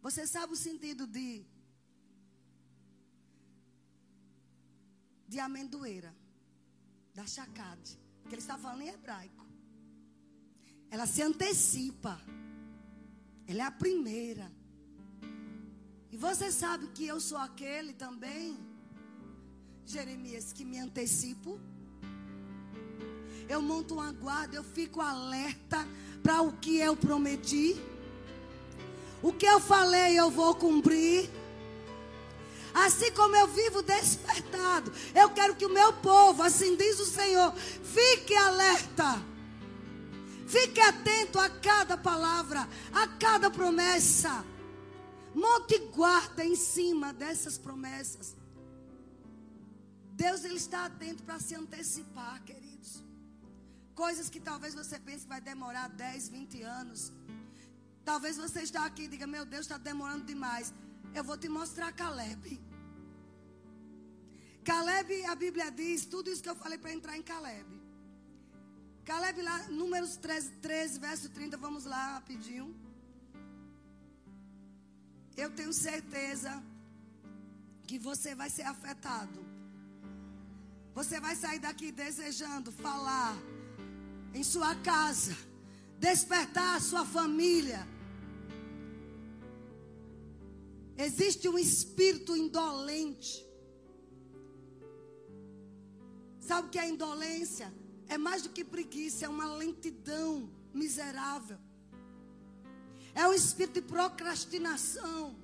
Você 0.00 0.26
sabe 0.26 0.54
o 0.54 0.56
sentido 0.56 1.06
de. 1.06 1.44
De 5.28 5.38
amendoeira. 5.38 6.10
Da 7.18 7.26
chacade. 7.26 7.92
Que 8.26 8.34
ele 8.34 8.44
está 8.46 8.56
falando 8.56 8.82
em 8.86 8.88
hebraico. 8.88 9.44
Ela 10.90 11.06
se 11.06 11.20
antecipa. 11.20 12.14
Ela 13.46 13.62
é 13.64 13.66
a 13.66 13.78
primeira. 13.84 14.50
E 16.10 16.16
você 16.16 16.50
sabe 16.50 16.88
que 16.96 17.04
eu 17.06 17.20
sou 17.20 17.38
aquele 17.38 17.92
também, 17.92 18.58
Jeremias, 19.84 20.52
que 20.52 20.64
me 20.64 20.78
antecipo 20.78 21.60
eu 23.50 23.60
monto 23.60 23.94
uma 23.94 24.12
guarda, 24.12 24.54
eu 24.54 24.62
fico 24.62 25.00
alerta 25.00 25.84
para 26.22 26.40
o 26.40 26.52
que 26.52 26.78
eu 26.78 26.94
prometi. 26.96 27.76
O 29.20 29.32
que 29.32 29.44
eu 29.44 29.58
falei, 29.58 30.16
eu 30.16 30.30
vou 30.30 30.54
cumprir. 30.54 31.28
Assim 32.72 33.10
como 33.10 33.34
eu 33.34 33.48
vivo 33.48 33.82
despertado, 33.82 34.92
eu 35.12 35.30
quero 35.30 35.56
que 35.56 35.66
o 35.66 35.74
meu 35.74 35.92
povo, 35.94 36.44
assim 36.44 36.76
diz 36.76 37.00
o 37.00 37.06
Senhor, 37.06 37.52
fique 37.56 38.36
alerta. 38.36 39.20
Fique 40.46 40.80
atento 40.80 41.40
a 41.40 41.50
cada 41.50 41.96
palavra, 41.96 42.68
a 42.92 43.08
cada 43.08 43.50
promessa. 43.50 44.44
Monte 45.34 45.76
guarda 45.92 46.44
em 46.44 46.54
cima 46.54 47.12
dessas 47.12 47.58
promessas. 47.58 48.36
Deus 50.12 50.44
ele 50.44 50.56
está 50.56 50.84
atento 50.84 51.24
para 51.24 51.40
se 51.40 51.56
antecipar, 51.56 52.40
queridos. 52.44 52.59
Coisas 53.94 54.30
que 54.30 54.40
talvez 54.40 54.74
você 54.74 54.98
pense 54.98 55.22
que 55.24 55.28
vai 55.28 55.40
demorar 55.40 55.88
10, 55.88 56.28
20 56.28 56.62
anos. 56.62 57.12
Talvez 58.04 58.36
você 58.36 58.62
está 58.62 58.84
aqui 58.84 59.04
e 59.04 59.08
diga: 59.08 59.26
Meu 59.26 59.44
Deus, 59.44 59.62
está 59.62 59.78
demorando 59.78 60.24
demais. 60.24 60.72
Eu 61.14 61.24
vou 61.24 61.36
te 61.36 61.48
mostrar 61.48 61.92
Caleb. 61.92 62.60
Caleb, 64.64 65.24
a 65.26 65.34
Bíblia 65.34 65.70
diz 65.70 66.04
tudo 66.04 66.30
isso 66.30 66.42
que 66.42 66.48
eu 66.48 66.54
falei 66.54 66.78
para 66.78 66.92
entrar 66.92 67.16
em 67.16 67.22
Caleb. 67.22 67.68
Caleb 69.04 69.42
lá, 69.42 69.58
números 69.68 70.16
13, 70.16 70.50
13, 70.62 70.98
verso 71.00 71.28
30, 71.30 71.56
vamos 71.56 71.84
lá 71.84 72.14
rapidinho. 72.14 72.74
Eu 75.36 75.50
tenho 75.50 75.72
certeza 75.72 76.62
que 77.86 77.98
você 77.98 78.34
vai 78.34 78.50
ser 78.50 78.62
afetado. 78.62 79.40
Você 80.94 81.18
vai 81.18 81.34
sair 81.34 81.58
daqui 81.58 81.90
desejando 81.90 82.70
falar 82.70 83.34
em 84.32 84.42
sua 84.42 84.74
casa, 84.76 85.36
despertar 85.98 86.76
a 86.76 86.80
sua 86.80 87.04
família. 87.04 87.86
Existe 90.96 91.48
um 91.48 91.58
espírito 91.58 92.36
indolente. 92.36 93.46
Sabe 96.38 96.68
o 96.68 96.70
que 96.70 96.78
é 96.78 96.88
indolência? 96.88 97.72
É 98.08 98.18
mais 98.18 98.42
do 98.42 98.50
que 98.50 98.64
preguiça, 98.64 99.24
é 99.24 99.28
uma 99.28 99.46
lentidão 99.54 100.50
miserável. 100.74 101.58
É 103.14 103.26
um 103.26 103.32
espírito 103.32 103.80
de 103.80 103.86
procrastinação. 103.86 105.36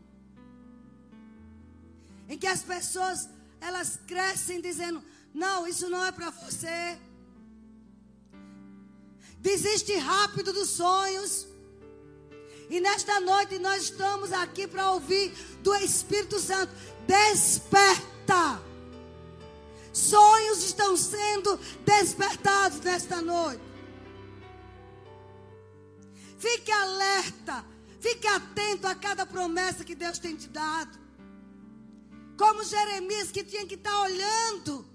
Em 2.28 2.38
que 2.38 2.46
as 2.46 2.62
pessoas 2.62 3.28
elas 3.60 3.98
crescem 4.06 4.60
dizendo: 4.60 5.02
"Não, 5.32 5.66
isso 5.66 5.88
não 5.88 6.04
é 6.04 6.12
para 6.12 6.30
você. 6.30 6.98
Desiste 9.38 9.94
rápido 9.96 10.52
dos 10.52 10.70
sonhos. 10.70 11.46
E 12.68 12.80
nesta 12.80 13.20
noite 13.20 13.58
nós 13.58 13.84
estamos 13.84 14.32
aqui 14.32 14.66
para 14.66 14.90
ouvir 14.90 15.32
do 15.62 15.74
Espírito 15.76 16.38
Santo: 16.38 16.72
desperta. 17.06 18.60
Sonhos 19.92 20.62
estão 20.62 20.96
sendo 20.96 21.58
despertados 21.84 22.80
nesta 22.80 23.22
noite. 23.22 23.62
Fique 26.38 26.70
alerta. 26.70 27.64
Fique 28.00 28.26
atento 28.26 28.86
a 28.86 28.94
cada 28.94 29.24
promessa 29.26 29.84
que 29.84 29.94
Deus 29.94 30.18
tem 30.18 30.36
te 30.36 30.48
dado. 30.48 30.98
Como 32.36 32.62
Jeremias 32.62 33.32
que 33.32 33.42
tinha 33.42 33.66
que 33.66 33.74
estar 33.74 33.90
tá 33.90 34.02
olhando 34.02 34.86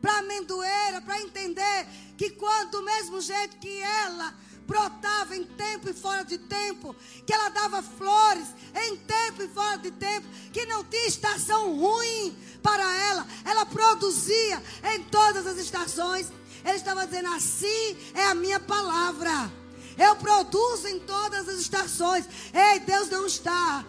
para 0.00 0.14
a 0.14 0.18
amendoeira, 0.18 1.00
para 1.00 1.20
entender 1.20 1.86
que 2.22 2.30
quando 2.30 2.70
do 2.70 2.82
mesmo 2.82 3.20
jeito 3.20 3.56
que 3.56 3.80
ela 3.80 4.32
brotava 4.64 5.36
em 5.36 5.42
tempo 5.42 5.90
e 5.90 5.92
fora 5.92 6.24
de 6.24 6.38
tempo, 6.38 6.94
que 7.26 7.32
ela 7.32 7.48
dava 7.48 7.82
flores 7.82 8.46
em 8.76 8.96
tempo 8.96 9.42
e 9.42 9.48
fora 9.48 9.76
de 9.78 9.90
tempo, 9.90 10.28
que 10.52 10.64
não 10.66 10.84
tinha 10.84 11.08
estação 11.08 11.76
ruim 11.76 12.38
para 12.62 12.96
ela, 13.08 13.26
ela 13.44 13.66
produzia 13.66 14.62
em 14.94 15.02
todas 15.02 15.48
as 15.48 15.58
estações. 15.58 16.30
Ele 16.64 16.76
estava 16.76 17.04
dizendo: 17.04 17.34
assim 17.34 17.98
é 18.14 18.26
a 18.26 18.36
minha 18.36 18.60
palavra. 18.60 19.52
Eu 19.98 20.14
produzo 20.14 20.86
em 20.86 21.00
todas 21.00 21.48
as 21.48 21.58
estações. 21.58 22.24
Ei, 22.54 22.78
Deus 22.78 23.08
não 23.08 23.26
está, 23.26 23.84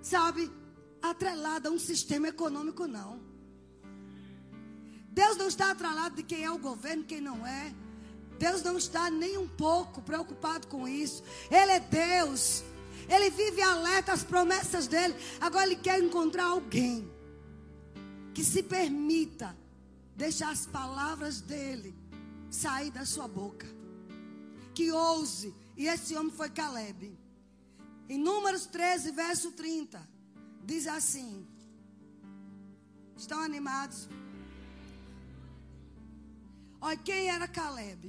sabe, 0.00 0.50
atrelado 1.02 1.68
a 1.68 1.70
um 1.70 1.78
sistema 1.78 2.28
econômico, 2.28 2.86
não. 2.86 3.20
Deus 5.14 5.36
não 5.36 5.46
está 5.46 5.70
atrelado 5.70 6.16
de 6.16 6.24
quem 6.24 6.42
é 6.42 6.50
o 6.50 6.58
governo, 6.58 7.04
quem 7.04 7.20
não 7.20 7.46
é. 7.46 7.72
Deus 8.36 8.64
não 8.64 8.76
está 8.76 9.08
nem 9.08 9.38
um 9.38 9.46
pouco 9.46 10.02
preocupado 10.02 10.66
com 10.66 10.88
isso. 10.88 11.22
Ele 11.48 11.70
é 11.70 11.78
Deus. 11.78 12.64
Ele 13.08 13.30
vive 13.30 13.62
alerta 13.62 14.12
às 14.12 14.24
promessas 14.24 14.88
dele. 14.88 15.14
Agora 15.40 15.66
ele 15.66 15.76
quer 15.76 16.02
encontrar 16.02 16.46
alguém 16.46 17.08
que 18.34 18.42
se 18.44 18.60
permita 18.60 19.56
deixar 20.16 20.50
as 20.50 20.66
palavras 20.66 21.40
dele 21.40 21.94
sair 22.50 22.90
da 22.90 23.06
sua 23.06 23.28
boca. 23.28 23.68
Que 24.74 24.90
ouse. 24.90 25.54
E 25.76 25.86
esse 25.86 26.16
homem 26.16 26.32
foi 26.32 26.50
Caleb. 26.50 27.16
Em 28.08 28.18
Números 28.18 28.66
13, 28.66 29.12
verso 29.12 29.52
30, 29.52 30.02
diz 30.64 30.88
assim: 30.88 31.46
Estão 33.16 33.38
animados? 33.38 34.08
Olha, 36.86 36.98
quem 36.98 37.30
era 37.30 37.46
Caleb? 37.48 38.02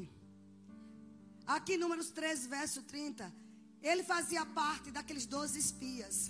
Aqui, 1.47 1.77
Números 1.77 2.09
13, 2.09 2.49
verso 2.49 2.81
30. 2.81 3.33
Ele 3.81 4.03
fazia 4.03 4.45
parte 4.45 4.91
daqueles 4.91 5.25
12 5.25 5.57
espias. 5.57 6.29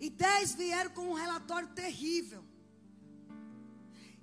E 0.00 0.08
10 0.08 0.54
vieram 0.54 0.90
com 0.92 1.10
um 1.10 1.18
relatório 1.24 1.68
terrível. 1.82 2.42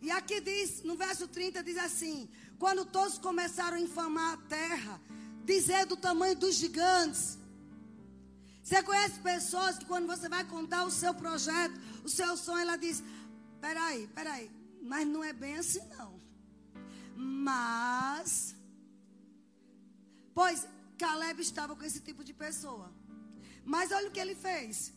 E 0.01 0.09
aqui 0.09 0.41
diz, 0.41 0.81
no 0.81 0.95
verso 0.95 1.27
30, 1.27 1.61
diz 1.61 1.77
assim: 1.77 2.27
Quando 2.57 2.83
todos 2.83 3.19
começaram 3.19 3.77
a 3.77 3.85
infamar 3.87 4.33
a 4.33 4.37
terra, 4.57 4.99
dizer 5.43 5.85
do 5.85 5.95
tamanho 5.95 6.35
dos 6.35 6.55
gigantes. 6.55 7.37
Você 8.63 8.81
conhece 8.81 9.19
pessoas 9.19 9.77
que 9.77 9.85
quando 9.85 10.07
você 10.07 10.27
vai 10.27 10.43
contar 10.45 10.83
o 10.83 10.89
seu 10.89 11.13
projeto, 11.13 11.79
o 12.03 12.09
seu 12.09 12.35
sonho, 12.35 12.63
ela 12.63 12.75
diz: 12.75 13.03
Peraí, 13.61 14.07
peraí, 14.19 14.49
mas 14.81 15.07
não 15.07 15.23
é 15.23 15.31
bem 15.31 15.57
assim 15.57 15.87
não. 15.89 16.24
Mas, 17.15 18.55
pois 20.33 20.67
Caleb 20.97 21.41
estava 21.41 21.75
com 21.75 21.83
esse 21.83 22.01
tipo 22.01 22.23
de 22.23 22.33
pessoa. 22.33 22.91
Mas 23.63 23.91
olha 23.91 24.09
o 24.09 24.11
que 24.11 24.19
ele 24.19 24.35
fez. 24.35 24.93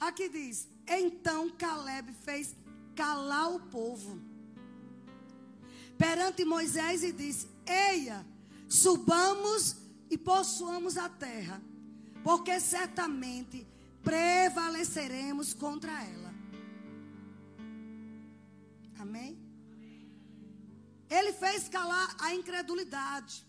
Aqui 0.00 0.28
diz: 0.28 0.68
Então 0.86 1.50
Caleb 1.50 2.12
fez 2.24 2.56
calar 2.96 3.54
o 3.54 3.60
povo 3.60 4.20
perante 5.96 6.44
Moisés 6.44 7.02
e 7.02 7.12
disse: 7.12 7.48
Eia, 7.66 8.24
subamos 8.68 9.76
e 10.10 10.16
possuamos 10.16 10.96
a 10.96 11.08
terra, 11.08 11.60
porque 12.22 12.58
certamente 12.60 13.66
prevaleceremos 14.02 15.52
contra 15.52 15.92
ela. 16.02 16.32
Amém? 18.98 19.47
Ele 21.10 21.32
fez 21.32 21.68
calar 21.68 22.16
a 22.20 22.34
incredulidade. 22.34 23.46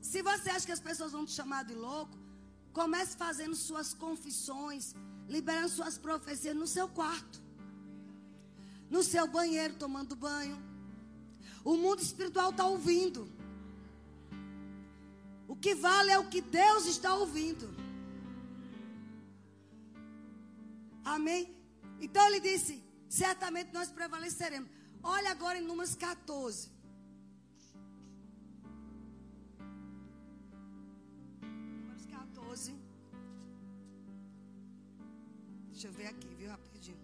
Se 0.00 0.22
você 0.22 0.50
acha 0.50 0.66
que 0.66 0.72
as 0.72 0.80
pessoas 0.80 1.12
vão 1.12 1.24
te 1.24 1.32
chamar 1.32 1.64
de 1.64 1.74
louco, 1.74 2.16
comece 2.72 3.16
fazendo 3.16 3.54
suas 3.54 3.92
confissões, 3.92 4.94
liberando 5.28 5.68
suas 5.68 5.98
profecias 5.98 6.56
no 6.56 6.66
seu 6.66 6.88
quarto, 6.88 7.40
no 8.90 9.02
seu 9.02 9.26
banheiro, 9.26 9.74
tomando 9.74 10.16
banho. 10.16 10.58
O 11.64 11.76
mundo 11.76 12.00
espiritual 12.00 12.50
está 12.50 12.64
ouvindo. 12.64 13.30
O 15.46 15.54
que 15.54 15.74
vale 15.74 16.10
é 16.10 16.18
o 16.18 16.28
que 16.28 16.40
Deus 16.40 16.86
está 16.86 17.14
ouvindo. 17.14 17.68
Amém? 21.04 21.54
Então 22.00 22.26
ele 22.28 22.40
disse: 22.40 22.82
certamente 23.08 23.72
nós 23.72 23.90
prevaleceremos. 23.90 24.77
Olha 25.02 25.30
agora 25.30 25.58
em 25.58 25.64
Números 25.64 25.94
14. 25.94 26.70
Números 31.42 32.06
14. 32.06 32.74
Deixa 35.70 35.86
eu 35.88 35.92
ver 35.92 36.06
aqui, 36.08 36.28
viu, 36.34 36.50
rapidinho. 36.50 36.98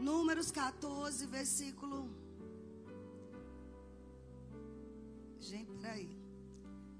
Números 0.00 0.50
14, 0.50 1.26
versículo. 1.26 2.10
Gente, 5.38 5.72
peraí. 5.74 6.10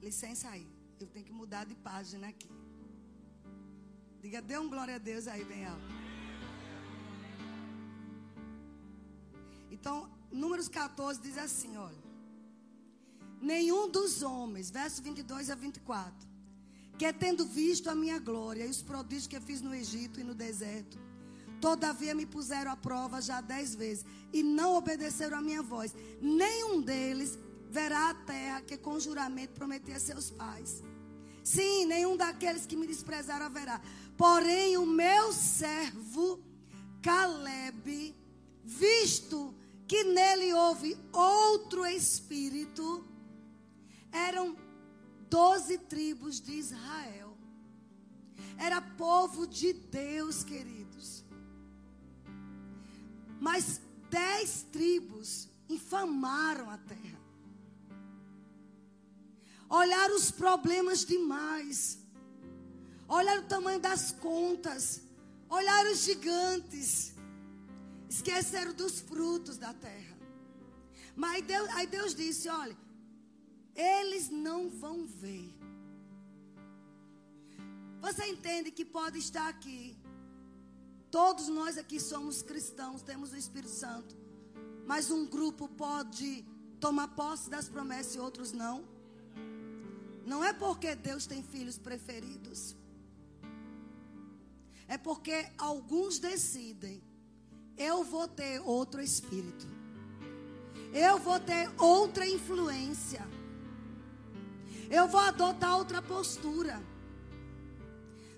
Licença 0.00 0.48
aí. 0.50 0.66
Eu 1.00 1.08
tenho 1.08 1.24
que 1.24 1.32
mudar 1.32 1.64
de 1.64 1.74
página 1.74 2.28
aqui. 2.28 2.50
Diga, 4.20 4.40
dê 4.40 4.56
um 4.56 4.70
glória 4.70 4.94
a 4.96 4.98
Deus 4.98 5.26
aí, 5.26 5.44
bem 5.44 5.64
alto. 5.66 6.01
Então, 9.82 10.08
Números 10.30 10.68
14 10.68 11.20
diz 11.20 11.36
assim: 11.36 11.76
olha. 11.76 12.02
Nenhum 13.40 13.90
dos 13.90 14.22
homens, 14.22 14.70
verso 14.70 15.02
22 15.02 15.50
a 15.50 15.56
24, 15.56 16.14
que 16.96 17.12
tendo 17.12 17.44
visto 17.44 17.90
a 17.90 17.94
minha 17.96 18.20
glória 18.20 18.64
e 18.64 18.70
os 18.70 18.80
prodígios 18.80 19.26
que 19.26 19.40
fiz 19.40 19.60
no 19.60 19.74
Egito 19.74 20.20
e 20.20 20.22
no 20.22 20.36
deserto, 20.36 20.96
todavia 21.60 22.14
me 22.14 22.24
puseram 22.24 22.70
à 22.70 22.76
prova 22.76 23.20
já 23.20 23.40
dez 23.40 23.74
vezes 23.74 24.06
e 24.32 24.44
não 24.44 24.76
obedeceram 24.76 25.38
a 25.38 25.42
minha 25.42 25.60
voz, 25.60 25.92
nenhum 26.20 26.80
deles 26.80 27.36
verá 27.68 28.10
a 28.10 28.14
terra 28.14 28.62
que 28.62 28.76
com 28.76 29.00
juramento 29.00 29.54
prometi 29.54 29.90
a 29.90 29.98
seus 29.98 30.30
pais. 30.30 30.80
Sim, 31.42 31.86
nenhum 31.86 32.16
daqueles 32.16 32.64
que 32.64 32.76
me 32.76 32.86
desprezaram 32.86 33.46
haverá. 33.46 33.80
Porém, 34.16 34.76
o 34.76 34.86
meu 34.86 35.32
servo 35.32 36.40
Caleb, 37.02 38.14
visto 38.64 39.52
que 39.92 40.05
nele 40.05 40.55
houve 40.55 40.96
outro 41.12 41.85
espírito, 41.85 43.07
eram 44.11 44.57
doze 45.28 45.76
tribos 45.76 46.40
de 46.40 46.52
Israel. 46.52 47.37
Era 48.57 48.81
povo 48.81 49.46
de 49.46 49.74
Deus, 49.74 50.42
queridos. 50.42 51.22
Mas 53.38 53.83
dez 54.09 54.62
tribos 54.72 55.50
infamaram 55.68 56.70
a 56.70 56.78
terra. 56.78 57.20
Olharam 59.68 60.16
os 60.16 60.31
problemas 60.31 61.05
demais. 61.05 61.98
Olharam 63.07 63.42
o 63.42 63.46
tamanho 63.46 63.78
das 63.78 64.11
contas. 64.11 65.02
Olharam 65.50 65.92
os 65.92 65.98
gigantes 65.98 67.12
Esqueceram 68.14 68.75
dos 68.75 68.94
frutos 69.01 69.57
da 69.64 69.72
terra. 69.72 70.16
Mas 71.22 71.44
Deus, 71.53 71.68
aí 71.77 71.87
Deus 71.87 72.14
disse: 72.14 72.46
olha, 72.48 72.77
eles 73.75 74.29
não 74.29 74.61
vão 74.68 75.07
ver. 75.22 75.48
Você 78.05 78.25
entende 78.35 78.70
que 78.70 78.85
pode 78.85 79.18
estar 79.27 79.48
aqui. 79.48 79.96
Todos 81.18 81.46
nós 81.59 81.79
aqui 81.83 81.98
somos 82.01 82.42
cristãos, 82.51 83.03
temos 83.11 83.33
o 83.33 83.38
Espírito 83.44 83.75
Santo. 83.85 84.14
Mas 84.90 85.11
um 85.11 85.25
grupo 85.35 85.66
pode 85.68 86.44
tomar 86.81 87.09
posse 87.22 87.48
das 87.48 87.68
promessas 87.68 88.14
e 88.16 88.18
outros 88.18 88.53
não. 88.53 88.77
Não 90.33 90.40
é 90.44 90.53
porque 90.53 90.94
Deus 90.94 91.25
tem 91.33 91.42
filhos 91.55 91.79
preferidos. 91.79 92.77
É 94.87 94.98
porque 94.98 95.37
alguns 95.57 96.18
decidem 96.18 97.03
eu 97.76 98.04
vou 98.04 98.28
ter 98.28 98.61
outro 98.61 99.00
espírito. 99.00 99.66
Eu 100.92 101.18
vou 101.18 101.40
ter 101.40 101.70
outra 101.78 102.26
influência. 102.26 103.26
Eu 104.90 105.08
vou 105.08 105.20
adotar 105.20 105.76
outra 105.76 106.02
postura. 106.02 106.82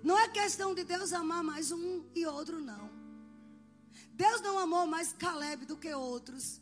Não 0.02 0.18
é 0.18 0.28
questão 0.28 0.74
de 0.74 0.84
Deus 0.84 1.12
amar 1.12 1.42
mais 1.42 1.72
um 1.72 2.04
e 2.14 2.26
outro, 2.26 2.60
não. 2.60 2.90
Deus 4.12 4.40
não 4.40 4.58
amou 4.58 4.86
mais 4.86 5.12
Caleb 5.12 5.66
do 5.66 5.76
que 5.76 5.92
outros. 5.92 6.60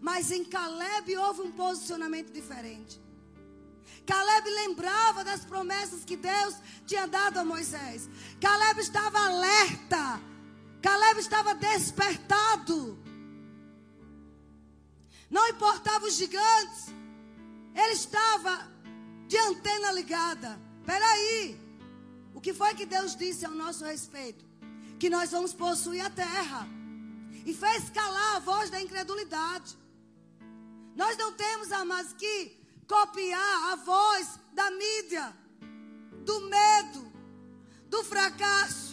Mas 0.00 0.30
em 0.30 0.44
Caleb 0.44 1.16
houve 1.16 1.42
um 1.42 1.52
posicionamento 1.52 2.32
diferente. 2.32 3.00
Caleb 4.06 4.48
lembrava 4.50 5.24
das 5.24 5.44
promessas 5.44 6.04
que 6.04 6.16
Deus 6.16 6.54
tinha 6.86 7.06
dado 7.06 7.38
a 7.38 7.44
Moisés. 7.44 8.08
Caleb 8.40 8.80
estava 8.80 9.18
alerta 9.26 10.20
Caleb 10.82 11.20
estava 11.20 11.54
despertado. 11.54 12.98
Não 15.30 15.48
importava 15.48 16.04
os 16.06 16.14
gigantes. 16.14 16.88
Ele 17.74 17.92
estava 17.92 18.68
de 19.28 19.38
antena 19.38 19.92
ligada. 19.92 20.60
Peraí. 20.84 21.58
O 22.34 22.40
que 22.40 22.52
foi 22.52 22.74
que 22.74 22.84
Deus 22.84 23.14
disse 23.14 23.46
ao 23.46 23.52
nosso 23.52 23.84
respeito? 23.84 24.44
Que 24.98 25.08
nós 25.08 25.30
vamos 25.30 25.54
possuir 25.54 26.04
a 26.04 26.10
terra. 26.10 26.66
E 27.46 27.54
fez 27.54 27.88
calar 27.90 28.36
a 28.36 28.40
voz 28.40 28.68
da 28.68 28.80
incredulidade. 28.80 29.76
Nós 30.94 31.16
não 31.16 31.32
temos, 31.32 31.72
amados, 31.72 32.12
que 32.12 32.60
copiar 32.86 33.72
a 33.72 33.76
voz 33.76 34.38
da 34.52 34.70
mídia, 34.70 35.34
do 36.24 36.40
medo, 36.42 37.12
do 37.88 38.04
fracasso. 38.04 38.91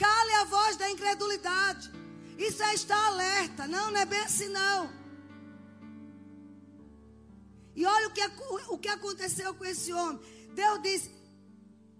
Cale 0.00 0.32
a 0.36 0.44
voz 0.44 0.76
da 0.78 0.90
incredulidade. 0.90 1.90
Isso 2.38 2.62
é 2.62 2.72
estar 2.72 3.02
alerta. 3.08 3.66
Não, 3.66 3.90
não 3.90 4.00
é 4.00 4.06
bem 4.06 4.20
assim, 4.20 4.48
não. 4.48 4.90
E 7.76 7.84
olha 7.84 8.08
o 8.08 8.10
que, 8.10 8.22
o 8.70 8.78
que 8.78 8.88
aconteceu 8.88 9.52
com 9.54 9.64
esse 9.66 9.92
homem. 9.92 10.18
Deus 10.54 10.80
disse: 10.82 11.10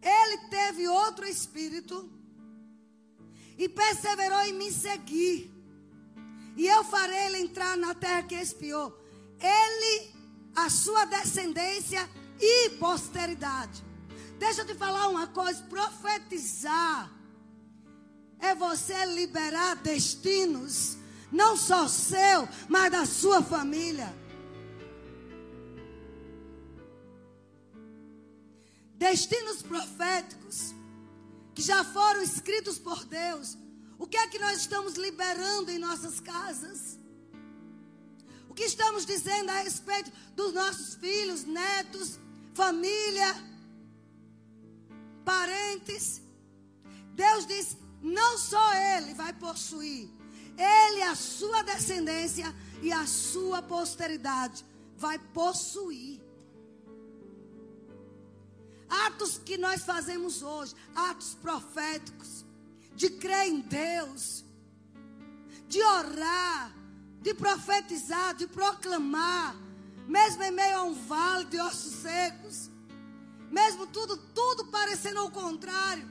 Ele 0.00 0.38
teve 0.48 0.88
outro 0.88 1.26
espírito 1.26 2.10
e 3.58 3.68
perseverou 3.68 4.40
em 4.46 4.54
me 4.54 4.72
seguir. 4.72 5.52
E 6.56 6.66
eu 6.66 6.82
farei 6.84 7.26
ele 7.26 7.40
entrar 7.40 7.76
na 7.76 7.94
terra 7.94 8.22
que 8.22 8.34
espiou. 8.34 8.98
Ele, 9.38 10.10
a 10.56 10.70
sua 10.70 11.04
descendência 11.04 12.08
e 12.40 12.70
posteridade. 12.70 13.84
Deixa 14.38 14.62
eu 14.62 14.66
te 14.66 14.74
falar 14.74 15.08
uma 15.08 15.26
coisa: 15.26 15.62
profetizar 15.64 17.19
é 18.40 18.54
você 18.54 19.04
liberar 19.06 19.76
destinos, 19.76 20.96
não 21.30 21.56
só 21.56 21.86
seu, 21.88 22.48
mas 22.68 22.90
da 22.90 23.04
sua 23.04 23.42
família. 23.42 24.14
Destinos 28.94 29.62
proféticos 29.62 30.74
que 31.54 31.62
já 31.62 31.84
foram 31.84 32.22
escritos 32.22 32.78
por 32.78 33.04
Deus. 33.04 33.56
O 33.98 34.06
que 34.06 34.16
é 34.16 34.26
que 34.26 34.38
nós 34.38 34.58
estamos 34.58 34.94
liberando 34.94 35.70
em 35.70 35.78
nossas 35.78 36.20
casas? 36.20 36.98
O 38.48 38.54
que 38.54 38.64
estamos 38.64 39.06
dizendo 39.06 39.50
a 39.50 39.60
respeito 39.60 40.10
dos 40.34 40.52
nossos 40.52 40.94
filhos, 40.94 41.44
netos, 41.44 42.18
família, 42.54 43.34
parentes? 45.24 46.20
Deus 47.14 47.46
diz: 47.46 47.76
não 48.02 48.38
só 48.38 48.74
ele 48.74 49.14
vai 49.14 49.32
possuir, 49.32 50.08
ele, 50.56 51.02
a 51.02 51.14
sua 51.14 51.62
descendência 51.62 52.54
e 52.82 52.92
a 52.92 53.06
sua 53.06 53.62
posteridade 53.62 54.64
vai 54.96 55.18
possuir. 55.18 56.20
Atos 58.88 59.38
que 59.38 59.56
nós 59.56 59.82
fazemos 59.82 60.42
hoje, 60.42 60.74
atos 60.94 61.34
proféticos, 61.34 62.44
de 62.94 63.08
crer 63.08 63.48
em 63.48 63.60
Deus, 63.60 64.44
de 65.68 65.80
orar, 65.82 66.74
de 67.22 67.32
profetizar, 67.32 68.34
de 68.34 68.46
proclamar, 68.46 69.54
mesmo 70.06 70.42
em 70.42 70.50
meio 70.50 70.76
a 70.76 70.82
um 70.82 70.94
vale 71.06 71.44
de 71.44 71.60
ossos 71.60 71.94
secos, 72.02 72.70
mesmo 73.50 73.86
tudo, 73.86 74.16
tudo 74.16 74.66
parecendo 74.66 75.20
ao 75.20 75.30
contrário, 75.30 76.06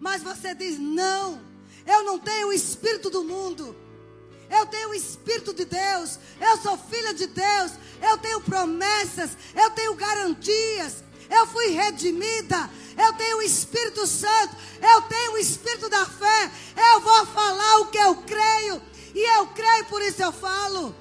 mas 0.00 0.22
você 0.22 0.54
diz: 0.54 0.78
não, 0.78 1.40
eu 1.86 2.04
não 2.04 2.18
tenho 2.18 2.48
o 2.48 2.52
espírito 2.52 3.10
do 3.10 3.24
mundo. 3.24 3.76
Eu 4.50 4.64
tenho 4.64 4.88
o 4.88 4.94
Espírito 4.94 5.52
de 5.52 5.66
Deus. 5.66 6.18
Eu 6.40 6.56
sou 6.62 6.78
filha 6.78 7.12
de 7.12 7.26
Deus. 7.26 7.72
Eu 8.00 8.16
tenho 8.16 8.40
promessas. 8.40 9.36
Eu 9.54 9.68
tenho 9.72 9.94
garantias 9.94 11.04
eu 11.30 11.46
fui 11.46 11.68
redimida, 11.68 12.70
eu 12.96 13.12
tenho 13.14 13.38
o 13.38 13.42
Espírito 13.42 14.06
Santo, 14.06 14.56
eu 14.80 15.02
tenho 15.02 15.32
o 15.32 15.38
Espírito 15.38 15.88
da 15.88 16.06
fé, 16.06 16.50
eu 16.94 17.00
vou 17.00 17.26
falar 17.26 17.80
o 17.80 17.86
que 17.88 17.98
eu 17.98 18.14
creio, 18.22 18.82
e 19.14 19.38
eu 19.38 19.46
creio, 19.48 19.84
por 19.86 20.00
isso 20.02 20.22
eu 20.22 20.32
falo. 20.32 20.94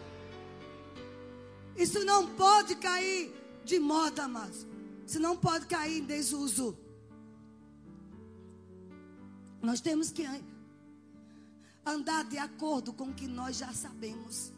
Isso 1.75 2.03
não 2.03 2.27
pode 2.27 2.75
cair 2.75 3.33
de 3.63 3.79
moda, 3.79 4.27
mas 4.27 4.65
isso 5.05 5.19
não 5.19 5.38
pode 5.38 5.65
cair 5.67 5.99
em 5.99 6.03
desuso. 6.03 6.77
Nós 9.67 9.82
temos 9.82 10.12
que 10.12 10.25
andar 11.86 12.23
de 12.23 12.38
acordo 12.38 12.93
com 12.93 13.10
o 13.10 13.13
que 13.13 13.27
nós 13.27 13.58
já 13.58 13.73
sabemos. 13.73 14.53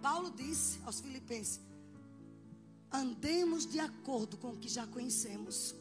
Paulo 0.00 0.30
disse 0.30 0.78
aos 0.86 1.00
Filipenses: 1.00 1.60
andemos 2.92 3.66
de 3.66 3.80
acordo 3.80 4.36
com 4.36 4.50
o 4.50 4.56
que 4.56 4.68
já 4.68 4.86
conhecemos. 4.86 5.74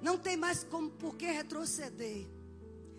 Não 0.00 0.16
tem 0.16 0.34
mais 0.34 0.64
como 0.64 0.88
por 0.88 1.14
que 1.14 1.26
retroceder. 1.26 2.26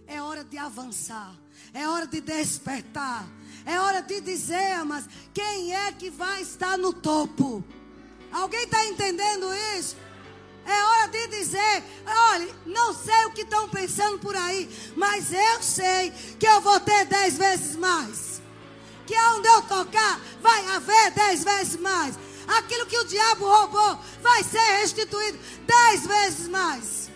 É 0.06 0.22
hora 0.22 0.44
de 0.44 0.60
avançar. 0.60 1.36
É 1.74 1.88
hora 1.88 2.06
de 2.06 2.22
despertar. 2.22 3.28
É 3.66 3.80
hora 3.80 4.04
de 4.04 4.22
dizer, 4.22 4.86
mas 4.86 5.10
quem 5.34 5.74
é 5.74 5.92
que 5.92 6.12
vai 6.12 6.44
estar 6.44 6.78
no 6.78 6.94
topo? 6.94 7.64
Alguém 8.32 8.66
está 8.66 8.86
entendendo 8.86 9.48
isso? 9.80 9.98
É 10.66 10.84
hora 10.84 11.08
de 11.08 11.28
dizer: 11.28 11.84
olha, 12.06 12.56
não 12.66 12.94
sei 12.94 13.26
o 13.26 13.32
que 13.32 13.42
estão 13.42 13.68
pensando 13.70 14.20
por 14.20 14.36
aí, 14.36 14.70
mas 14.96 15.32
eu 15.32 15.62
sei 15.62 16.12
que 16.40 16.48
eu 16.48 16.62
vou 16.62 16.80
ter 16.80 17.06
dez 17.06 17.38
vezes 17.38 17.76
mais. 17.76 18.42
Que 19.06 19.16
onde 19.16 19.48
eu 19.48 19.62
tocar, 19.64 20.20
vai 20.42 20.66
haver 20.68 21.12
dez 21.12 21.44
vezes 21.44 21.76
mais 21.78 22.16
aquilo 22.58 22.86
que 22.86 22.98
o 22.98 23.06
diabo 23.06 23.46
roubou 23.46 24.00
vai 24.22 24.44
ser 24.44 24.60
restituído 24.80 25.40
dez 25.66 26.06
vezes 26.06 26.48
mais. 26.48 27.10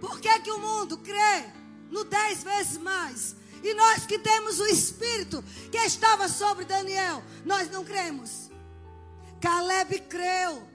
Por 0.00 0.20
que, 0.20 0.40
que 0.40 0.50
o 0.50 0.58
mundo 0.58 0.98
crê 0.98 1.44
no 1.90 2.04
dez 2.04 2.42
vezes 2.42 2.78
mais? 2.78 3.36
E 3.62 3.74
nós 3.74 4.06
que 4.06 4.18
temos 4.18 4.60
o 4.60 4.66
Espírito 4.66 5.42
que 5.72 5.78
estava 5.78 6.28
sobre 6.28 6.64
Daniel, 6.64 7.24
nós 7.44 7.70
não 7.70 7.84
cremos. 7.84 8.45
Caleb 9.40 10.00
creu. 10.08 10.68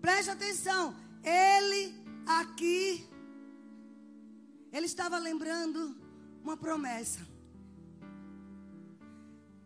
Preste 0.00 0.30
atenção. 0.30 0.94
Ele 1.22 1.94
aqui, 2.26 3.08
ele 4.72 4.86
estava 4.86 5.18
lembrando 5.18 5.96
uma 6.42 6.56
promessa. 6.56 7.26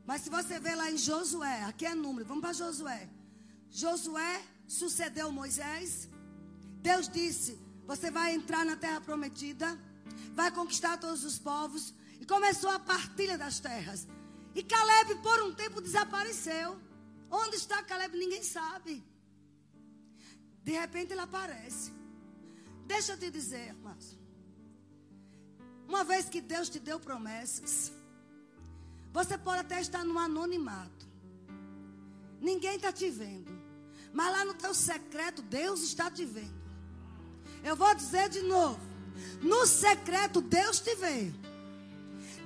Mas 0.07 0.23
se 0.23 0.31
você 0.31 0.59
ver 0.59 0.75
lá 0.75 0.91
em 0.91 0.97
Josué, 0.97 1.65
aqui 1.65 1.87
é 1.87 1.95
número, 1.95 2.27
vamos 2.27 2.43
para 2.43 2.53
Josué. 2.53 3.09
Josué 3.71 4.43
sucedeu 4.67 5.31
Moisés. 5.31 6.09
Deus 6.81 7.09
disse: 7.09 7.59
Você 7.87 8.11
vai 8.11 8.35
entrar 8.35 8.65
na 8.65 8.77
terra 8.77 9.01
prometida, 9.01 9.79
vai 10.35 10.51
conquistar 10.51 10.97
todos 10.97 11.25
os 11.25 11.39
povos. 11.39 11.95
E 12.21 12.27
começou 12.27 12.71
a 12.71 12.79
partilha 12.79 13.39
das 13.39 13.61
terras. 13.61 14.07
E 14.55 14.63
Caleb, 14.63 15.15
por 15.23 15.43
um 15.43 15.55
tempo, 15.55 15.81
desapareceu. 15.81 16.79
Onde 17.31 17.57
está 17.57 17.83
Caleb? 17.83 18.17
Ninguém 18.17 18.43
sabe. 18.43 19.05
De 20.63 20.73
repente 20.73 21.13
ele 21.13 21.21
aparece. 21.21 21.93
Deixa 22.87 23.13
eu 23.13 23.19
te 23.19 23.31
dizer, 23.31 23.69
irmãos. 23.69 24.19
Uma 25.87 26.05
vez 26.05 26.29
que 26.29 26.41
Deus 26.41 26.69
te 26.69 26.79
deu 26.79 26.99
promessas, 26.99 27.93
você 29.13 29.39
pode 29.39 29.61
até 29.61 29.81
estar 29.81 30.05
no 30.05 30.19
anonimato. 30.19 31.09
Ninguém 32.41 32.77
está 32.77 32.93
te 32.93 33.09
vendo. 33.11 33.51
Mas 34.13 34.33
lá 34.33 34.45
no 34.45 34.55
teu 34.55 34.75
secreto, 34.75 35.43
Deus 35.43 35.83
está 35.83 36.11
te 36.11 36.25
vendo. 36.25 36.61
Eu 37.63 37.77
vou 37.77 37.95
dizer 37.95 38.29
de 38.29 38.43
novo. 38.43 38.81
No 39.43 39.67
secreto, 39.67 40.41
Deus 40.41 40.81
te 40.81 40.95
vê. 40.97 41.33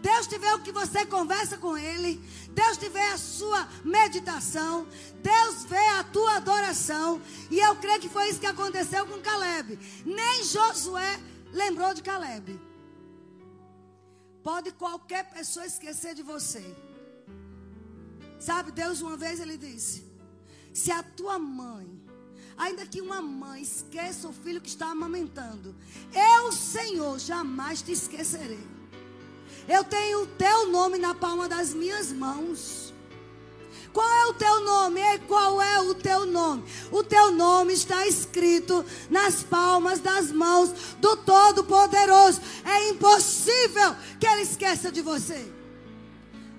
Deus 0.05 0.27
te 0.27 0.37
vê 0.37 0.53
o 0.53 0.61
que 0.61 0.71
você 0.71 1.07
conversa 1.07 1.57
com 1.57 1.79
Ele. 1.79 2.23
Deus 2.51 2.77
te 2.77 2.91
vê 2.91 3.07
a 3.13 3.17
sua 3.17 3.67
meditação. 3.83 4.87
Deus 5.23 5.65
vê 5.65 5.87
a 5.99 6.05
tua 6.05 6.37
adoração. 6.37 7.23
E 7.51 7.59
eu 7.59 7.75
creio 7.77 8.01
que 8.03 8.15
foi 8.17 8.29
isso 8.29 8.39
que 8.39 8.55
aconteceu 8.55 9.07
com 9.07 9.23
Caleb. 9.23 9.79
Nem 10.05 10.45
Josué 10.45 11.19
lembrou 11.53 11.95
de 11.95 12.03
Caleb. 12.03 12.61
Pode 14.43 14.73
qualquer 14.73 15.25
pessoa 15.31 15.65
esquecer 15.65 16.15
de 16.15 16.23
você. 16.23 16.63
Sabe, 18.39 18.73
Deus 18.73 19.01
uma 19.01 19.17
vez 19.17 19.41
ele 19.41 19.57
disse: 19.57 20.05
Se 20.75 20.93
a 20.93 21.03
tua 21.03 21.39
mãe, 21.39 21.89
ainda 22.59 22.85
que 22.85 23.01
uma 23.01 23.23
mãe 23.23 23.63
esqueça 23.63 24.29
o 24.29 24.35
filho 24.35 24.61
que 24.61 24.69
está 24.69 24.89
amamentando, 24.91 25.75
eu, 26.13 26.53
Senhor, 26.53 27.19
jamais 27.19 27.81
te 27.81 27.93
esquecerei. 27.93 28.84
Eu 29.69 29.85
tenho 29.85 30.23
o 30.23 30.27
teu 30.27 30.69
nome 30.69 30.99
na 30.99 31.15
palma 31.15 31.49
das 31.49 31.73
minhas 31.73 32.13
mãos. 32.13 32.93
Qual 33.95 34.11
é 34.11 34.27
o 34.27 34.35
teu 34.35 34.65
nome? 34.65 35.01
E 35.01 35.19
qual 35.21 35.63
é 35.63 35.81
o 35.81 35.95
teu 35.95 36.27
nome? 36.27 36.65
O 36.91 37.05
teu 37.05 37.31
nome 37.31 37.73
está 37.73 38.05
escrito 38.07 38.85
nas 39.09 39.45
palmas 39.45 40.01
das 40.01 40.33
mãos 40.33 40.71
do 40.99 41.17
Todo-Poderoso. 41.19 42.41
É 42.65 42.89
impossível 42.89 43.95
que 44.19 44.27
ele 44.27 44.43
esqueça 44.43 44.91
de 44.91 45.01
você. 45.01 45.49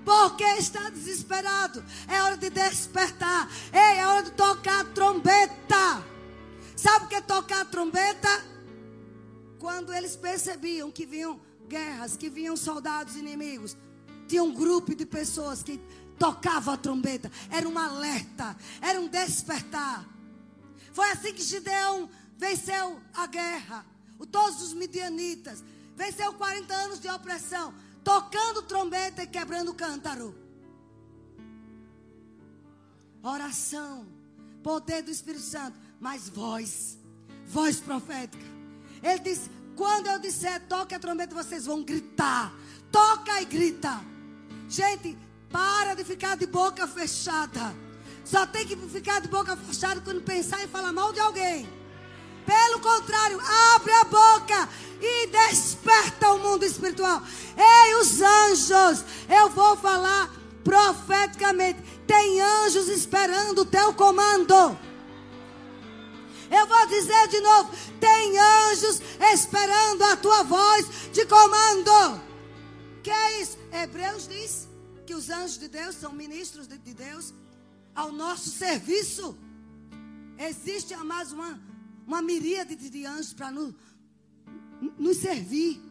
Porque 0.06 0.46
está 0.58 0.90
desesperado. 0.90 1.84
É 2.08 2.22
hora 2.22 2.38
de 2.38 2.50
despertar. 2.50 3.52
Ei, 3.74 4.00
é 4.00 4.08
hora 4.08 4.24
de 4.24 4.32
tocar 4.32 4.82
a 4.82 4.86
trombeta. 4.86 6.04
Sabe 6.74 7.06
o 7.06 7.08
que 7.10 7.16
é 7.16 7.22
tocar 7.22 7.62
a 7.62 7.66
trombeta? 7.66 8.30
Quando 9.60 9.94
eles 9.94 10.16
percebiam 10.16 10.90
que 10.90 11.06
vinham 11.06 11.42
guerras, 11.66 12.16
que 12.16 12.30
vinham 12.30 12.56
soldados 12.56 13.16
inimigos, 13.16 13.76
tinha 14.28 14.44
um 14.44 14.54
grupo 14.54 14.96
de 14.96 15.06
pessoas 15.06 15.62
que 15.62 15.80
tocavam 16.18 16.74
a 16.74 16.78
trombeta. 16.78 17.32
Era 17.50 17.68
um 17.68 17.78
alerta, 17.78 18.56
era 18.82 19.00
um 19.00 19.08
despertar. 19.08 20.08
Foi 20.92 21.12
assim 21.12 21.34
que 21.34 21.44
Gideão 21.44 22.10
venceu 22.38 23.00
a 23.14 23.28
guerra. 23.28 23.86
O, 24.18 24.26
todos 24.26 24.62
os 24.62 24.74
midianitas. 24.74 25.64
Venceu 25.96 26.34
40 26.34 26.74
anos 26.74 27.00
de 27.00 27.10
opressão. 27.10 27.74
Tocando 28.04 28.62
trombeta 28.62 29.24
e 29.24 29.28
quebrando 29.28 29.74
cântaro. 29.74 30.36
Oração. 33.22 34.08
Poder 34.64 35.02
do 35.02 35.12
Espírito 35.12 35.44
Santo. 35.44 35.78
Mas 36.00 36.30
voz. 36.30 36.98
Voz 37.46 37.80
profética. 37.80 38.46
Ele 39.04 39.20
disse: 39.20 39.50
quando 39.76 40.08
eu 40.08 40.20
disser 40.20 40.62
toque 40.68 40.96
a 40.96 41.00
trombeta, 41.00 41.36
vocês 41.36 41.66
vão 41.66 41.84
gritar. 41.84 42.54
Toca 42.92 43.42
e 43.42 43.46
grita. 43.46 44.02
Gente, 44.70 45.18
para 45.52 45.94
de 45.94 46.04
ficar 46.04 46.36
de 46.38 46.46
boca 46.46 46.88
fechada. 46.88 47.76
Só 48.24 48.46
tem 48.46 48.66
que 48.66 48.76
ficar 48.76 49.22
de 49.22 49.28
boca 49.28 49.56
fechada 49.56 50.02
quando 50.02 50.22
pensar 50.22 50.64
em 50.64 50.68
falar 50.68 50.92
mal 50.92 51.14
de 51.14 51.20
alguém. 51.20 51.70
Pelo 52.46 52.80
contrário, 52.80 53.40
abre 53.76 53.92
a 53.94 54.04
boca 54.04 54.70
e 55.02 55.28
desperta 55.28 56.32
o 56.32 56.40
mundo 56.40 56.64
espiritual. 56.64 57.22
Ei, 57.58 57.96
os 57.96 58.22
anjos, 58.22 59.04
eu 59.30 59.50
vou 59.50 59.76
falar 59.78 60.32
profeticamente. 60.64 61.80
Tem 62.08 62.42
anjos 62.42 62.88
esperando 62.88 63.60
o 63.60 63.66
teu 63.66 63.94
comando. 63.94 64.78
Eu 66.50 66.68
vou 66.68 66.88
dizer 66.88 67.28
de 67.28 67.40
novo: 67.40 67.72
tem 68.00 68.38
anjos 68.38 69.02
esperando 69.34 70.04
a 70.04 70.18
tua 70.18 70.44
voz 70.44 70.88
de 71.12 71.26
comando. 71.26 72.22
Que 73.04 73.12
é 73.12 73.42
isso? 73.42 73.58
Hebreus 73.72 74.28
diz 74.28 74.68
que 75.06 75.14
os 75.14 75.30
anjos 75.30 75.60
de 75.60 75.68
Deus 75.68 75.96
são 75.96 76.12
ministros 76.12 76.68
de 76.68 76.94
Deus 76.94 77.34
ao 77.94 78.12
nosso 78.12 78.50
serviço. 78.50 79.38
Existe, 80.38 80.96
mais 80.98 81.32
uma, 81.32 81.60
uma 82.06 82.22
miríade 82.22 82.76
de 82.76 83.06
anjos 83.06 83.34
para 83.34 83.52
nos, 83.52 83.74
nos 84.98 85.18
servir. 85.18 85.82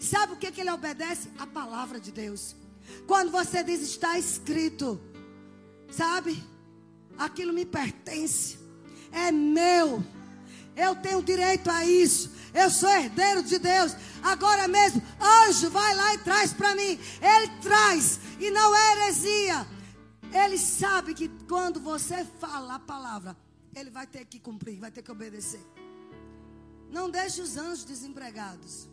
Sabe 0.00 0.32
o 0.32 0.36
que, 0.36 0.50
que 0.50 0.60
ele 0.60 0.70
obedece? 0.70 1.30
A 1.38 1.46
palavra 1.46 2.00
de 2.00 2.10
Deus. 2.10 2.56
Quando 3.06 3.30
você 3.30 3.62
diz 3.62 3.80
está 3.80 4.18
escrito, 4.18 5.00
sabe? 5.90 6.42
Aquilo 7.16 7.52
me 7.52 7.64
pertence, 7.64 8.58
é 9.14 9.30
meu. 9.30 10.04
Eu 10.76 10.96
tenho 10.96 11.22
direito 11.22 11.70
a 11.70 11.84
isso. 11.84 12.32
Eu 12.52 12.70
sou 12.70 12.88
herdeiro 12.88 13.42
de 13.42 13.58
Deus. 13.58 13.96
Agora 14.22 14.68
mesmo, 14.68 15.02
anjo, 15.20 15.70
vai 15.70 15.94
lá 15.94 16.14
e 16.14 16.18
traz 16.18 16.52
para 16.52 16.74
mim. 16.74 16.98
Ele 17.20 17.48
traz, 17.60 18.20
e 18.40 18.50
não 18.50 18.74
é 18.74 18.92
heresia. 18.92 19.66
Ele 20.32 20.58
sabe 20.58 21.14
que 21.14 21.28
quando 21.48 21.78
você 21.80 22.24
fala 22.40 22.74
a 22.74 22.78
palavra, 22.78 23.36
ele 23.74 23.90
vai 23.90 24.06
ter 24.06 24.24
que 24.24 24.40
cumprir, 24.40 24.78
vai 24.78 24.90
ter 24.90 25.02
que 25.02 25.10
obedecer. 25.10 25.64
Não 26.90 27.10
deixe 27.10 27.40
os 27.40 27.56
anjos 27.56 27.84
desempregados. 27.84 28.88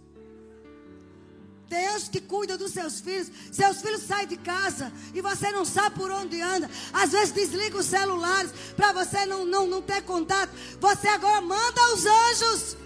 Anjos 1.76 2.10
que 2.10 2.22
cuidam 2.22 2.58
dos 2.58 2.72
seus 2.72 3.00
filhos. 3.00 3.32
Seus 3.52 3.82
filhos 3.82 4.04
saem 4.04 4.28
de 4.28 4.38
casa 4.38 4.92
e 5.14 5.22
você 5.22 5.52
não 5.52 5.66
sabe 5.66 5.96
por 5.96 6.12
onde 6.12 6.42
anda. 6.42 6.70
Às 6.94 7.12
vezes 7.12 7.32
desliga 7.32 7.78
os 7.78 7.86
celulares 7.86 8.52
para 8.76 8.92
você 8.92 9.26
não, 9.26 9.46
não, 9.46 9.68
não 9.68 9.82
ter 9.82 10.02
contato. 10.04 10.52
Você 10.80 11.08
agora 11.08 11.42
manda 11.42 11.94
os 11.94 12.06
anjos. 12.06 12.78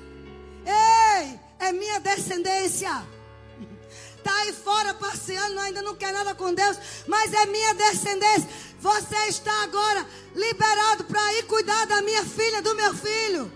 Ei, 0.66 1.40
é 1.60 1.72
minha 1.72 2.00
descendência 2.00 3.06
está 4.26 4.36
aí 4.42 4.54
fora 4.54 4.92
passeando, 4.96 5.60
ainda 5.60 5.84
não 5.84 5.96
quer 5.96 6.12
nada 6.12 6.34
com 6.34 6.52
Deus, 6.52 6.80
mas 7.06 7.32
é 7.32 7.46
minha 7.46 7.76
descendência. 7.76 8.50
Você 8.80 9.16
está 9.28 9.64
agora 9.64 10.04
liberado 10.34 11.04
para 11.04 11.34
ir 11.36 11.44
cuidar 11.44 11.86
da 11.86 12.02
minha 12.02 12.26
filha, 12.26 12.60
do 12.64 12.76
meu 12.76 12.96
filho. 12.96 13.52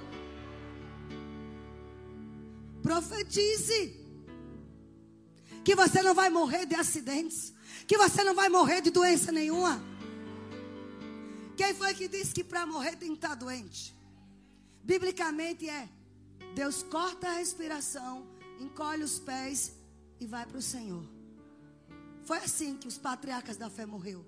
Profetize 2.83 3.98
que 5.69 5.75
você 5.75 6.01
não 6.01 6.15
vai 6.15 6.31
morrer 6.31 6.65
de 6.65 6.73
acidentes, 6.73 7.53
que 7.85 7.95
você 7.95 8.23
não 8.23 8.33
vai 8.33 8.49
morrer 8.49 8.81
de 8.81 8.89
doença 8.89 9.31
nenhuma. 9.31 9.79
Quem 11.55 11.75
foi 11.75 11.93
que 11.93 12.07
disse 12.07 12.33
que 12.33 12.43
para 12.43 12.65
morrer 12.65 12.95
tem 12.95 13.09
que 13.09 13.17
estar 13.17 13.35
doente? 13.35 13.95
Biblicamente 14.83 15.69
é: 15.69 15.87
Deus 16.55 16.81
corta 16.81 17.27
a 17.27 17.33
respiração, 17.33 18.25
encolhe 18.59 19.03
os 19.03 19.19
pés 19.19 19.73
e 20.19 20.25
vai 20.25 20.43
para 20.43 20.57
o 20.57 20.61
Senhor. 20.61 21.07
Foi 22.23 22.39
assim 22.39 22.75
que 22.75 22.87
os 22.87 22.97
patriarcas 22.97 23.55
da 23.55 23.69
fé 23.69 23.85
morreu. 23.85 24.25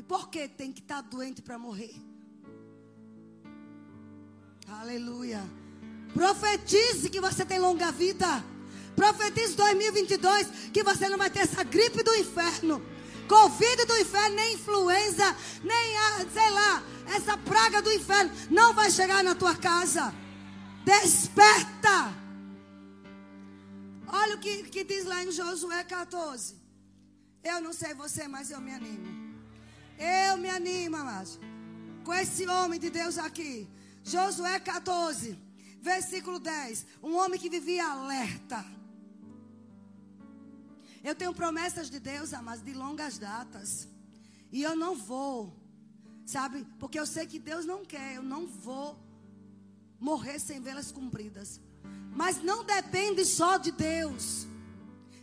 E 0.00 0.02
por 0.02 0.28
que 0.28 0.48
tem 0.48 0.72
que 0.72 0.80
estar 0.80 1.00
tá 1.00 1.08
doente 1.08 1.42
para 1.42 1.56
morrer? 1.56 1.94
Aleluia. 4.66 5.44
Profetize 6.12 7.08
que 7.08 7.20
você 7.20 7.46
tem 7.46 7.60
longa 7.60 7.92
vida. 7.92 8.55
Profetize 8.96 9.54
2022 9.54 10.70
que 10.72 10.82
você 10.82 11.08
não 11.08 11.18
vai 11.18 11.30
ter 11.30 11.40
essa 11.40 11.62
gripe 11.62 12.02
do 12.02 12.14
inferno. 12.14 12.82
Covid 13.28 13.84
do 13.84 13.98
inferno, 13.98 14.36
nem 14.36 14.54
influenza, 14.54 15.36
nem, 15.62 15.96
a, 15.98 16.26
sei 16.32 16.50
lá, 16.50 16.82
essa 17.14 17.36
praga 17.36 17.82
do 17.82 17.92
inferno 17.92 18.32
não 18.50 18.72
vai 18.72 18.90
chegar 18.90 19.22
na 19.22 19.34
tua 19.34 19.54
casa. 19.54 20.14
Desperta. 20.84 22.14
Olha 24.06 24.36
o 24.36 24.38
que, 24.38 24.62
que 24.64 24.84
diz 24.84 25.04
lá 25.04 25.24
em 25.24 25.32
Josué 25.32 25.82
14. 25.84 26.54
Eu 27.42 27.60
não 27.60 27.72
sei 27.72 27.94
você, 27.94 28.26
mas 28.28 28.50
eu 28.50 28.60
me 28.60 28.72
animo. 28.72 29.34
Eu 29.98 30.36
me 30.36 30.48
animo, 30.48 30.96
amados. 30.96 31.38
Com 32.04 32.14
esse 32.14 32.46
homem 32.46 32.78
de 32.78 32.90
Deus 32.90 33.18
aqui. 33.18 33.68
Josué 34.04 34.60
14, 34.60 35.36
versículo 35.80 36.38
10. 36.38 36.86
Um 37.02 37.16
homem 37.16 37.40
que 37.40 37.50
vivia 37.50 37.84
alerta. 37.84 38.64
Eu 41.08 41.14
tenho 41.14 41.32
promessas 41.32 41.88
de 41.88 42.00
Deus, 42.00 42.34
amados, 42.34 42.64
de 42.64 42.72
longas 42.72 43.16
datas. 43.16 43.86
E 44.50 44.60
eu 44.60 44.74
não 44.74 44.96
vou, 44.96 45.56
sabe? 46.24 46.66
Porque 46.80 46.98
eu 46.98 47.06
sei 47.06 47.24
que 47.28 47.38
Deus 47.38 47.64
não 47.64 47.84
quer. 47.84 48.16
Eu 48.16 48.24
não 48.24 48.44
vou 48.48 48.98
morrer 50.00 50.40
sem 50.40 50.60
vê-las 50.60 50.90
cumpridas. 50.90 51.60
Mas 52.12 52.42
não 52.42 52.64
depende 52.64 53.24
só 53.24 53.56
de 53.56 53.70
Deus. 53.70 54.48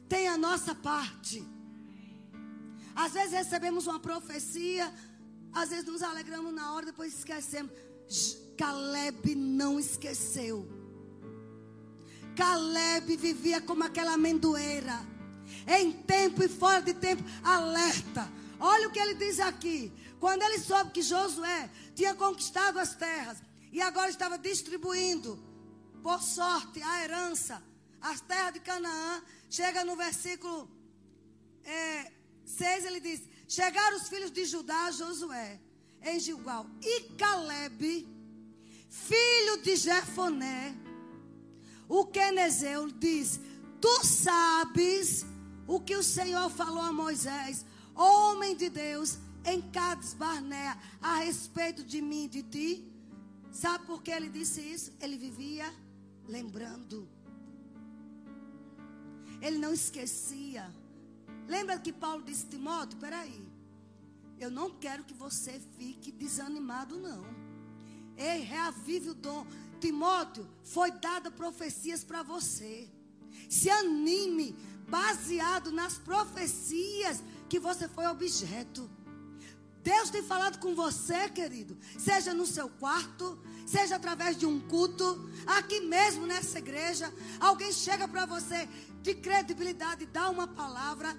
Tem 0.07 0.29
a 0.29 0.37
nossa 0.37 0.73
parte. 0.73 1.45
Às 2.95 3.11
vezes 3.11 3.33
recebemos 3.33 3.85
uma 3.85 3.99
profecia, 3.99 4.89
às 5.51 5.69
vezes 5.71 5.85
nos 5.85 6.01
alegramos 6.01 6.53
na 6.53 6.71
hora, 6.71 6.85
depois 6.85 7.13
esquecemos. 7.13 7.73
Caleb 8.57 9.35
não 9.35 9.77
esqueceu. 9.77 10.65
Caleb 12.37 13.17
vivia 13.17 13.59
como 13.59 13.83
aquela 13.83 14.13
amendoeira. 14.13 15.11
Em 15.67 15.91
tempo 15.91 16.43
e 16.43 16.49
fora 16.49 16.81
de 16.81 16.93
tempo, 16.93 17.23
alerta. 17.43 18.31
Olha 18.59 18.87
o 18.87 18.91
que 18.91 18.99
ele 18.99 19.15
diz 19.15 19.39
aqui. 19.39 19.91
Quando 20.19 20.41
ele 20.41 20.59
soube 20.59 20.91
que 20.91 21.01
Josué 21.01 21.69
tinha 21.95 22.13
conquistado 22.13 22.79
as 22.79 22.95
terras 22.95 23.37
e 23.71 23.81
agora 23.81 24.09
estava 24.09 24.37
distribuindo 24.37 25.37
por 26.01 26.21
sorte, 26.21 26.81
a 26.81 27.03
herança, 27.03 27.63
as 28.01 28.21
terras 28.21 28.53
de 28.53 28.59
Canaã. 28.59 29.21
Chega 29.49 29.83
no 29.85 29.95
versículo 29.95 30.69
é, 31.63 32.11
6, 32.45 32.85
ele 32.85 32.99
diz: 32.99 33.21
Chegaram 33.47 33.97
os 33.97 34.07
filhos 34.07 34.31
de 34.31 34.45
Judá 34.45 34.85
a 34.85 34.91
Josué 34.91 35.59
em 36.01 36.19
Gilgal. 36.19 36.65
E 36.81 37.01
Caleb, 37.17 38.07
filho 38.89 39.61
de 39.61 39.75
Jefoné, 39.75 40.75
o 41.87 42.05
Quenezeu, 42.05 42.91
diz: 42.91 43.39
Tu 43.79 44.05
sabes 44.05 45.25
o 45.67 45.79
que 45.79 45.95
o 45.95 46.03
Senhor 46.03 46.49
falou 46.49 46.81
a 46.81 46.91
Moisés, 46.91 47.65
homem 47.95 48.55
de 48.55 48.69
Deus, 48.69 49.17
em 49.45 49.61
Cades 49.61 50.13
Barnea, 50.13 50.77
a 51.01 51.17
respeito 51.17 51.83
de 51.83 52.01
mim 52.01 52.25
e 52.25 52.29
de 52.29 52.43
ti. 52.43 52.93
Sabe 53.51 53.85
por 53.85 54.01
que 54.01 54.11
ele 54.11 54.29
disse 54.29 54.61
isso? 54.61 54.93
Ele 54.99 55.17
vivia 55.17 55.71
lembrando. 56.27 57.07
Ele 59.41 59.57
não 59.57 59.73
esquecia. 59.73 60.73
Lembra 61.47 61.77
que 61.77 61.91
Paulo 61.91 62.23
disse, 62.23 62.45
Timóteo, 62.47 62.97
peraí. 62.99 63.41
Eu 64.39 64.49
não 64.49 64.71
quero 64.71 65.03
que 65.03 65.13
você 65.13 65.61
fique 65.77 66.11
desanimado, 66.11 66.97
não. 66.97 67.23
Ei, 68.17 68.39
reavive 68.41 69.09
o 69.09 69.13
dom. 69.13 69.45
Timóteo, 69.79 70.47
foi 70.63 70.91
dada 70.91 71.29
profecias 71.29 72.03
para 72.03 72.23
você. 72.23 72.89
Se 73.49 73.69
anime 73.69 74.55
baseado 74.93 75.71
nas 75.71 75.95
profecias 75.97 77.23
que 77.49 77.59
você 77.59 77.87
foi 77.87 78.05
objeto. 78.05 78.87
Deus 79.81 80.11
tem 80.11 80.21
falado 80.21 80.59
com 80.59 80.75
você, 80.75 81.27
querido, 81.29 81.75
seja 81.97 82.31
no 82.31 82.45
seu 82.45 82.69
quarto, 82.69 83.25
seja 83.65 83.95
através 83.95 84.37
de 84.37 84.45
um 84.45 84.59
culto, 84.73 85.07
aqui 85.57 85.79
mesmo 85.81 86.27
nessa 86.27 86.59
igreja, 86.59 87.11
alguém 87.39 87.71
chega 87.73 88.07
para 88.07 88.27
você 88.27 88.69
de 89.01 89.15
credibilidade, 89.15 90.05
dá 90.05 90.29
uma 90.29 90.47
palavra, 90.47 91.09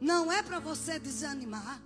não 0.00 0.30
é 0.30 0.40
para 0.40 0.60
você 0.60 1.00
desanimar, 1.00 1.82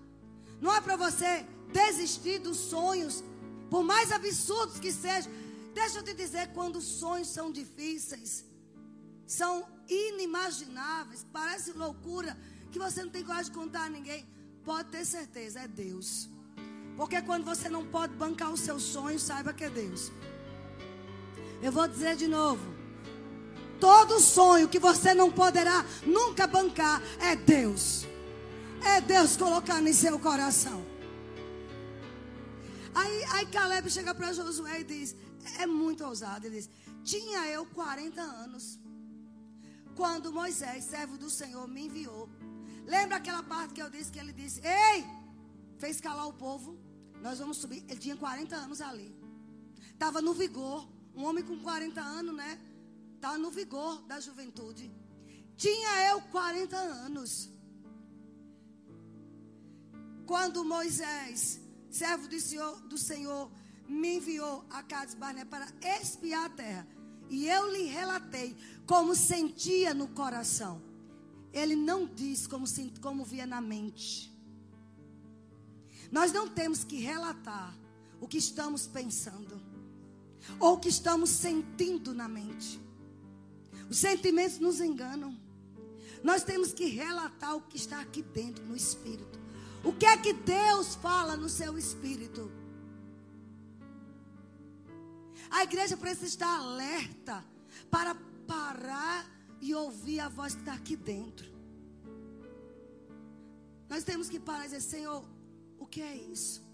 não 0.61 0.73
é 0.75 0.81
para 0.83 0.97
você 0.97 1.47
desistir 1.73 2.39
dos 2.39 2.59
sonhos, 2.59 3.25
por 3.71 3.83
mais 3.83 4.13
absurdos 4.13 4.79
que 4.79 4.93
sejam. 4.93 5.33
Deixa 5.73 6.01
eu 6.01 6.03
te 6.03 6.13
dizer, 6.13 6.53
quando 6.53 6.77
os 6.77 6.85
sonhos 6.85 7.29
são 7.29 7.51
difíceis, 7.51 8.45
são 9.27 9.67
inimagináveis, 9.89 11.27
parece 11.33 11.73
loucura, 11.73 12.37
que 12.71 12.79
você 12.79 13.03
não 13.03 13.11
tem 13.11 13.25
coragem 13.25 13.53
de 13.53 13.59
contar 13.59 13.85
a 13.85 13.91
ninguém, 13.91 14.27
pode 14.65 14.89
ter 14.91 15.05
certeza, 15.05 15.61
é 15.61 15.69
Deus. 15.69 16.29
Porque 16.97 17.21
quando 17.23 17.45
você 17.45 17.69
não 17.69 17.85
pode 17.87 18.15
bancar 18.15 18.51
os 18.53 18.61
seus 18.61 18.83
sonhos, 18.83 19.23
saiba 19.23 19.53
que 19.53 19.65
é 19.65 19.71
Deus. 19.71 20.13
Eu 21.63 21.73
vou 21.73 21.87
dizer 21.89 22.17
de 22.17 22.27
novo. 22.27 22.73
Todo 23.81 24.21
sonho 24.21 24.69
que 24.69 24.79
você 24.79 25.13
não 25.15 25.31
poderá 25.31 25.85
nunca 26.07 26.47
bancar 26.47 27.03
é 27.19 27.35
Deus. 27.35 28.05
É 28.85 29.01
Deus 29.01 29.37
colocando 29.37 29.89
em 29.89 29.93
seu 29.93 30.19
coração. 30.19 30.85
Aí, 32.95 33.25
aí 33.25 33.47
Caleb 33.47 33.91
chega 33.91 34.15
para 34.15 34.33
Josué 34.33 34.81
e 34.81 34.85
diz: 34.85 35.17
É 35.59 35.67
muito 35.67 36.05
ousado. 36.05 36.47
Ele 36.47 36.57
diz: 36.57 36.71
Tinha 37.05 37.47
eu 37.49 37.65
40 37.67 38.21
anos. 38.21 38.79
Quando 39.95 40.33
Moisés, 40.33 40.85
servo 40.85 41.17
do 41.19 41.31
Senhor, 41.31 41.67
me 41.69 41.87
enviou. 41.87 42.29
Lembra 42.87 43.17
aquela 43.17 43.43
parte 43.43 43.75
que 43.75 43.83
eu 43.83 43.91
disse 43.91 44.11
que 44.11 44.19
ele 44.19 44.33
disse: 44.33 44.61
Ei, 44.61 45.05
fez 45.79 46.01
calar 46.01 46.29
o 46.29 46.33
povo. 46.33 46.79
Nós 47.21 47.39
vamos 47.39 47.59
subir. 47.59 47.85
Ele 47.89 48.01
tinha 48.01 48.17
40 48.17 48.57
anos 48.57 48.81
ali. 48.81 49.15
Estava 49.93 50.21
no 50.21 50.35
vigor. 50.35 50.89
Um 51.15 51.25
homem 51.25 51.45
com 51.45 51.59
40 51.61 52.01
anos, 52.01 52.35
né? 52.35 52.59
Estava 53.15 53.39
no 53.39 53.51
vigor 53.51 54.03
da 54.03 54.19
juventude. 54.19 54.91
Tinha 55.57 56.11
eu 56.11 56.21
40 56.23 56.77
anos. 56.77 57.51
Quando 60.27 60.65
Moisés, 60.65 61.61
servo 61.91 62.27
do 62.27 62.41
Senhor, 62.41 62.81
do 62.83 62.97
Senhor 62.97 63.51
me 63.87 64.17
enviou 64.17 64.65
a 64.71 64.83
Cades 64.83 65.15
Barné 65.15 65.45
para 65.45 65.67
espiar 66.01 66.47
a 66.47 66.49
terra. 66.49 66.87
E 67.33 67.49
eu 67.49 67.73
lhe 67.73 67.85
relatei 67.85 68.55
como 68.87 69.17
sentia 69.17 69.95
no 69.95 70.07
coração. 70.07 70.83
Ele 71.51 71.75
não 71.75 72.05
diz 72.07 72.47
como, 72.47 72.67
como 73.01 73.25
via 73.25 73.47
na 73.47 73.59
mente. 73.59 74.31
Nós 76.11 76.31
não 76.31 76.47
temos 76.47 76.85
que 76.85 77.01
relatar 77.01 77.75
o 78.21 78.29
que 78.29 78.37
estamos 78.37 78.87
pensando 78.87 79.59
ou 80.61 80.75
o 80.75 80.79
que 80.79 80.91
estamos 80.91 81.31
sentindo 81.31 82.13
na 82.13 82.29
mente. 82.29 82.79
Os 83.89 83.97
sentimentos 83.97 84.59
nos 84.59 84.79
enganam. 84.79 85.35
Nós 86.23 86.45
temos 86.45 86.71
que 86.75 86.85
relatar 86.85 87.57
o 87.57 87.63
que 87.63 87.79
está 87.79 87.99
aqui 88.03 88.23
dentro 88.23 88.63
no 88.67 88.77
espírito. 88.77 89.41
O 89.83 89.91
que 89.95 90.05
é 90.05 90.19
que 90.19 90.35
Deus 90.35 90.97
fala 90.97 91.35
no 91.35 91.49
seu 91.49 91.79
espírito? 91.79 92.53
A 95.53 95.65
igreja 95.65 95.97
precisa 95.97 96.27
estar 96.27 96.59
alerta 96.59 97.45
para 97.91 98.15
parar 98.47 99.27
e 99.61 99.75
ouvir 99.75 100.19
a 100.19 100.29
voz 100.29 100.55
que 100.55 100.61
está 100.61 100.75
aqui 100.75 100.97
dentro. 100.97 101.47
Nós 103.89 104.03
temos 104.03 104.29
que 104.31 104.41
parar 104.41 104.65
e 104.65 104.69
dizer: 104.69 104.81
Senhor, 104.81 105.23
o 105.79 105.87
que 105.87 106.01
é 106.01 106.17
isso? 106.17 106.67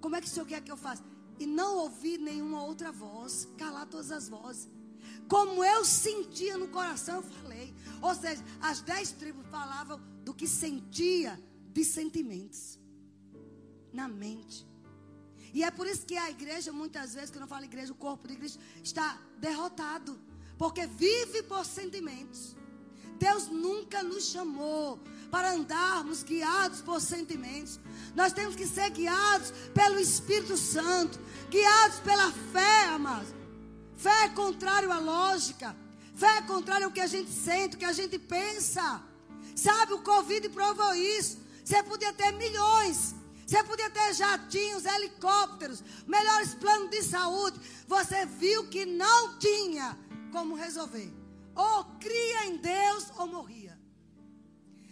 Como 0.00 0.16
é 0.16 0.20
que 0.20 0.26
o 0.26 0.30
Senhor 0.30 0.46
quer 0.46 0.62
que 0.62 0.72
eu 0.72 0.76
faça? 0.76 1.04
E 1.38 1.46
não 1.46 1.76
ouvir 1.76 2.18
nenhuma 2.18 2.64
outra 2.64 2.90
voz, 2.90 3.46
calar 3.56 3.86
todas 3.86 4.10
as 4.10 4.28
vozes. 4.28 4.68
Como 5.28 5.62
eu 5.62 5.84
sentia 5.84 6.56
no 6.56 6.68
coração, 6.68 7.16
eu 7.16 7.22
falei. 7.22 7.74
Ou 8.00 8.14
seja, 8.14 8.42
as 8.60 8.80
dez 8.80 9.12
tribos 9.12 9.46
falavam 9.48 10.00
do 10.24 10.34
que 10.34 10.48
sentia 10.48 11.40
de 11.72 11.84
sentimentos 11.84 12.78
na 13.92 14.08
mente. 14.08 14.67
E 15.58 15.64
é 15.64 15.72
por 15.72 15.88
isso 15.88 16.06
que 16.06 16.16
a 16.16 16.30
igreja, 16.30 16.70
muitas 16.70 17.14
vezes, 17.14 17.30
quando 17.30 17.42
eu 17.42 17.48
falo 17.48 17.64
igreja, 17.64 17.92
o 17.92 17.96
corpo 17.96 18.28
de 18.28 18.36
Cristo 18.36 18.60
está 18.80 19.18
derrotado. 19.38 20.16
Porque 20.56 20.86
vive 20.86 21.42
por 21.42 21.64
sentimentos. 21.64 22.54
Deus 23.18 23.48
nunca 23.48 24.00
nos 24.04 24.26
chamou 24.26 25.00
para 25.32 25.50
andarmos 25.50 26.22
guiados 26.22 26.80
por 26.80 27.00
sentimentos. 27.00 27.80
Nós 28.14 28.32
temos 28.32 28.54
que 28.54 28.68
ser 28.68 28.88
guiados 28.90 29.52
pelo 29.74 29.98
Espírito 29.98 30.56
Santo, 30.56 31.18
guiados 31.50 31.98
pela 32.08 32.30
fé, 32.52 32.84
amados. 32.90 33.34
Fé 33.96 34.26
é 34.26 34.28
contrário 34.28 34.92
à 34.92 35.00
lógica. 35.00 35.74
Fé 36.14 36.36
é 36.36 36.42
contrário 36.42 36.86
ao 36.86 36.92
que 36.92 37.00
a 37.00 37.08
gente 37.08 37.32
sente, 37.32 37.74
o 37.74 37.80
que 37.80 37.84
a 37.84 37.92
gente 37.92 38.16
pensa. 38.16 39.02
Sabe, 39.56 39.92
o 39.94 40.02
Covid 40.02 40.50
provou 40.50 40.94
isso. 40.94 41.36
Você 41.64 41.82
podia 41.82 42.12
ter 42.12 42.30
milhões. 42.30 43.17
Você 43.48 43.64
podia 43.64 43.88
ter 43.88 44.12
jatinhos, 44.12 44.84
helicópteros, 44.84 45.82
melhores 46.06 46.54
planos 46.54 46.90
de 46.90 47.02
saúde. 47.02 47.58
Você 47.86 48.26
viu 48.26 48.68
que 48.68 48.84
não 48.84 49.38
tinha 49.38 49.98
como 50.30 50.54
resolver. 50.54 51.10
Ou 51.54 51.84
cria 51.98 52.44
em 52.44 52.58
Deus 52.58 53.06
ou 53.16 53.26
morria. 53.26 53.80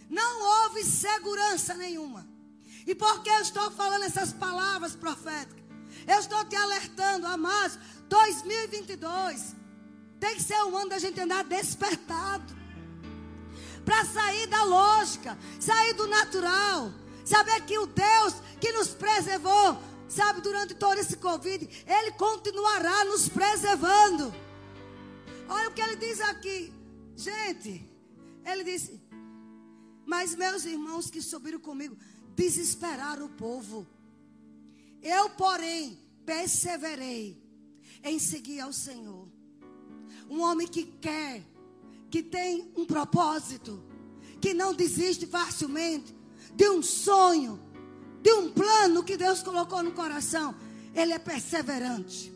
Não 0.09 0.63
houve 0.63 0.83
segurança 0.83 1.75
nenhuma. 1.75 2.27
E 2.87 2.95
por 2.95 3.21
que 3.21 3.29
eu 3.29 3.41
estou 3.41 3.69
falando 3.69 4.05
essas 4.05 4.33
palavras 4.33 4.95
proféticas? 4.95 5.63
Eu 6.07 6.17
estou 6.17 6.43
te 6.45 6.55
alertando, 6.55 7.27
amados, 7.27 7.77
2022 8.09 9.55
tem 10.19 10.33
que 10.33 10.41
ser 10.41 10.59
um 10.63 10.75
ano 10.75 10.89
da 10.89 10.97
gente 10.97 11.19
andar 11.19 11.43
despertado 11.43 12.57
para 13.85 14.03
sair 14.05 14.47
da 14.47 14.63
lógica, 14.63 15.37
sair 15.59 15.93
do 15.93 16.07
natural. 16.07 16.91
Saber 17.27 17.59
que 17.65 17.77
o 17.77 17.85
Deus 17.87 18.35
que 18.61 18.71
nos 18.71 18.87
preservou, 18.87 19.77
sabe, 20.07 20.39
durante 20.39 20.73
todo 20.73 20.97
esse 20.97 21.17
Covid, 21.17 21.67
Ele 21.85 22.11
continuará 22.11 23.03
nos 23.03 23.27
preservando. 23.27 24.33
Olha 25.49 25.67
o 25.67 25.73
que 25.73 25.81
ele 25.81 25.97
diz 25.97 26.21
aqui. 26.21 26.73
Gente, 27.17 27.85
ele 28.45 28.63
disse: 28.63 29.01
Mas 30.05 30.35
meus 30.35 30.63
irmãos 30.63 31.09
que 31.09 31.21
subiram 31.21 31.59
comigo 31.59 31.97
desesperaram 32.33 33.25
o 33.25 33.29
povo. 33.29 33.85
Eu, 35.01 35.29
porém, 35.31 35.99
perseverei 36.25 37.41
em 38.05 38.19
seguir 38.19 38.61
ao 38.61 38.71
Senhor. 38.71 39.27
Um 40.29 40.41
homem 40.41 40.67
que 40.67 40.83
quer 40.85 41.45
que 42.09 42.23
tem 42.23 42.71
um 42.73 42.85
propósito, 42.85 43.83
que 44.39 44.53
não 44.53 44.73
desiste 44.73 45.27
facilmente 45.27 46.16
de 46.57 46.67
um 46.67 46.81
sonho, 46.81 47.59
de 48.19 48.31
um 48.33 48.51
plano 48.51 49.03
que 49.03 49.15
Deus 49.15 49.43
colocou 49.43 49.83
no 49.83 49.91
coração. 49.91 50.55
Ele 50.93 51.13
é 51.13 51.19
perseverante. 51.19 52.33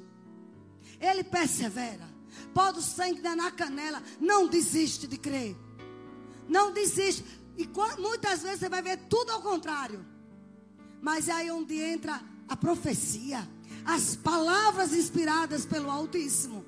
Ele 1.00 1.24
persevera. 1.24 2.08
Pode 2.54 2.78
o 2.78 2.82
sangue 2.84 3.20
dar 3.20 3.36
na 3.36 3.50
canela. 3.50 4.02
Não 4.20 4.48
desiste 4.48 5.08
de 5.08 5.18
crer. 5.18 5.58
Não 6.48 6.72
desiste. 6.72 7.26
E 7.58 7.68
muitas 8.00 8.44
vezes 8.44 8.60
você 8.60 8.70
vai 8.70 8.84
ver 8.84 8.98
tudo 9.10 9.32
ao 9.32 9.42
contrário. 9.42 10.06
Mas 11.02 11.28
é 11.28 11.32
aí 11.32 11.50
onde 11.50 11.80
entra 11.80 12.22
a 12.48 12.56
profecia. 12.56 13.50
As 13.84 14.16
palavras 14.16 14.94
inspiradas 14.94 15.66
pelo 15.66 15.90
Altíssimo. 15.90 16.64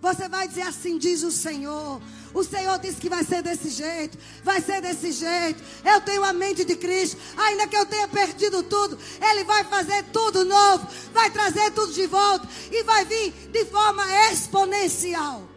Você 0.00 0.28
vai 0.28 0.46
dizer 0.46 0.62
assim, 0.62 0.96
diz 0.96 1.22
o 1.22 1.30
Senhor. 1.30 2.00
O 2.32 2.44
Senhor 2.44 2.78
disse 2.78 3.00
que 3.00 3.08
vai 3.08 3.24
ser 3.24 3.42
desse 3.42 3.70
jeito, 3.70 4.16
vai 4.44 4.60
ser 4.60 4.80
desse 4.80 5.10
jeito. 5.12 5.62
Eu 5.84 6.00
tenho 6.00 6.22
a 6.24 6.32
mente 6.32 6.64
de 6.64 6.76
Cristo, 6.76 7.16
ainda 7.36 7.66
que 7.66 7.76
eu 7.76 7.86
tenha 7.86 8.06
perdido 8.06 8.62
tudo, 8.62 8.98
Ele 9.20 9.44
vai 9.44 9.64
fazer 9.64 10.04
tudo 10.12 10.44
novo, 10.44 10.86
vai 11.12 11.30
trazer 11.30 11.70
tudo 11.72 11.92
de 11.92 12.06
volta 12.06 12.46
e 12.70 12.82
vai 12.84 13.04
vir 13.04 13.32
de 13.50 13.64
forma 13.64 14.04
exponencial. 14.30 15.48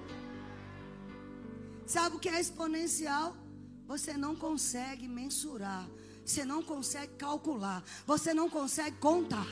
Sabe 1.85 2.15
o 2.15 2.19
que 2.19 2.29
é 2.29 2.39
exponencial? 2.39 3.35
Você 3.85 4.13
não 4.13 4.35
consegue 4.35 5.07
mensurar, 5.07 5.85
você 6.25 6.45
não 6.45 6.63
consegue 6.63 7.13
calcular, 7.15 7.83
você 8.07 8.33
não 8.33 8.49
consegue 8.49 8.95
contar. 8.97 9.45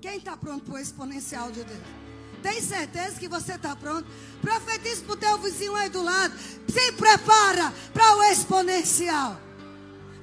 Quem 0.00 0.18
está 0.18 0.36
pronto 0.36 0.64
para 0.64 0.74
o 0.74 0.78
exponencial 0.78 1.50
de 1.50 1.64
Deus? 1.64 1.80
Tem 2.42 2.62
certeza 2.62 3.18
que 3.18 3.28
você 3.28 3.54
está 3.54 3.74
pronto? 3.74 4.06
Profetize 4.40 5.02
para 5.02 5.12
o 5.12 5.16
teu 5.16 5.38
vizinho 5.38 5.74
aí 5.74 5.88
do 5.88 6.02
lado. 6.02 6.38
Se 6.68 6.92
prepara 6.92 7.72
para 7.92 8.16
o 8.16 8.22
exponencial. 8.24 9.40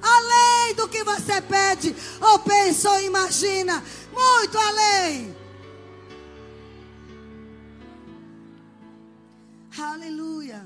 Além 0.00 0.74
do 0.74 0.88
que 0.88 1.04
você 1.04 1.42
pede, 1.42 1.94
ou 2.20 2.38
pensa, 2.38 2.90
ou 2.90 3.02
imagina. 3.02 3.82
Muito 4.12 4.58
além. 4.58 5.36
Aleluia. 9.78 10.64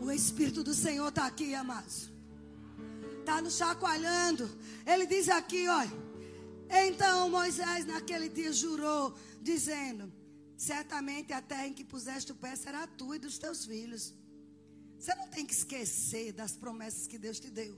O 0.00 0.10
Espírito 0.10 0.64
do 0.64 0.74
Senhor 0.74 1.08
está 1.08 1.26
aqui, 1.26 1.54
amados. 1.54 2.10
Está 3.20 3.40
nos 3.40 3.56
chacoalhando. 3.56 4.50
Ele 4.86 5.06
diz 5.06 5.28
aqui, 5.28 5.68
olha. 5.68 6.10
Então 6.86 7.30
Moisés 7.30 7.84
naquele 7.84 8.28
dia 8.28 8.52
jurou, 8.52 9.14
dizendo: 9.40 10.12
Certamente 10.56 11.32
a 11.32 11.40
terra 11.40 11.66
em 11.66 11.72
que 11.72 11.84
puseste 11.84 12.32
o 12.32 12.34
pé 12.34 12.54
será 12.54 12.86
tua 12.86 13.16
e 13.16 13.18
dos 13.18 13.38
teus 13.38 13.64
filhos. 13.64 14.14
Você 14.98 15.14
não 15.14 15.26
tem 15.28 15.46
que 15.46 15.54
esquecer 15.54 16.32
das 16.32 16.52
promessas 16.52 17.06
que 17.06 17.18
Deus 17.18 17.40
te 17.40 17.50
deu. 17.50 17.74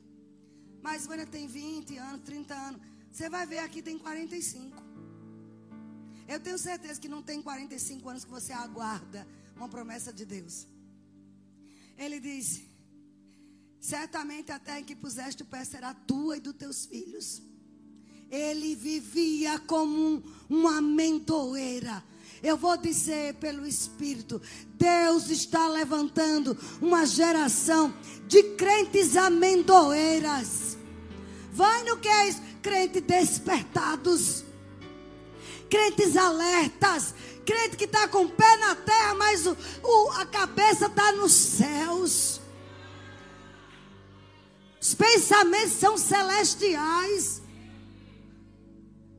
Mas 0.82 1.06
quando 1.06 1.24
tem 1.26 1.46
20 1.46 1.96
anos, 1.96 2.22
30 2.24 2.54
anos, 2.54 2.80
você 3.10 3.28
vai 3.30 3.46
ver 3.46 3.58
aqui 3.58 3.80
tem 3.80 3.96
45. 3.96 4.82
Eu 6.26 6.40
tenho 6.40 6.58
certeza 6.58 7.00
que 7.00 7.08
não 7.08 7.22
tem 7.22 7.40
45 7.40 8.08
anos 8.08 8.24
que 8.24 8.30
você 8.30 8.52
aguarda 8.52 9.26
uma 9.54 9.68
promessa 9.68 10.12
de 10.12 10.24
Deus. 10.24 10.66
Ele 11.96 12.18
disse: 12.18 12.68
Certamente 13.82 14.50
a 14.50 14.58
terra 14.58 14.80
em 14.80 14.84
que 14.84 14.96
puseste 14.96 15.42
o 15.42 15.46
pé 15.46 15.62
será 15.62 15.92
tua 15.92 16.38
e 16.38 16.40
dos 16.40 16.54
teus 16.54 16.86
filhos. 16.86 17.42
Ele 18.30 18.74
vivia 18.74 19.58
como 19.58 19.94
um, 19.94 20.22
uma 20.48 20.78
amendoeira 20.78 22.02
eu 22.42 22.56
vou 22.56 22.76
dizer 22.76 23.34
pelo 23.34 23.64
Espírito: 23.64 24.42
Deus 24.74 25.30
está 25.30 25.68
levantando 25.68 26.58
uma 26.80 27.06
geração 27.06 27.94
de 28.26 28.42
crentes 28.54 29.16
amendoeiras. 29.16 30.76
Vai 31.52 31.84
no 31.84 31.98
que 31.98 32.08
é 32.08 32.28
isso? 32.28 32.42
Crentes 32.60 33.02
despertados, 33.02 34.44
crentes 35.70 36.16
alertas, 36.16 37.14
crente 37.46 37.76
que 37.76 37.84
está 37.84 38.08
com 38.08 38.24
o 38.24 38.30
pé 38.30 38.56
na 38.56 38.74
terra, 38.74 39.14
mas 39.14 39.46
o, 39.46 39.56
o, 39.82 40.10
a 40.12 40.26
cabeça 40.26 40.86
está 40.86 41.12
nos 41.12 41.32
céus. 41.32 42.41
Os 44.82 44.94
pensamentos 44.94 45.74
são 45.74 45.96
celestiais 45.96 47.40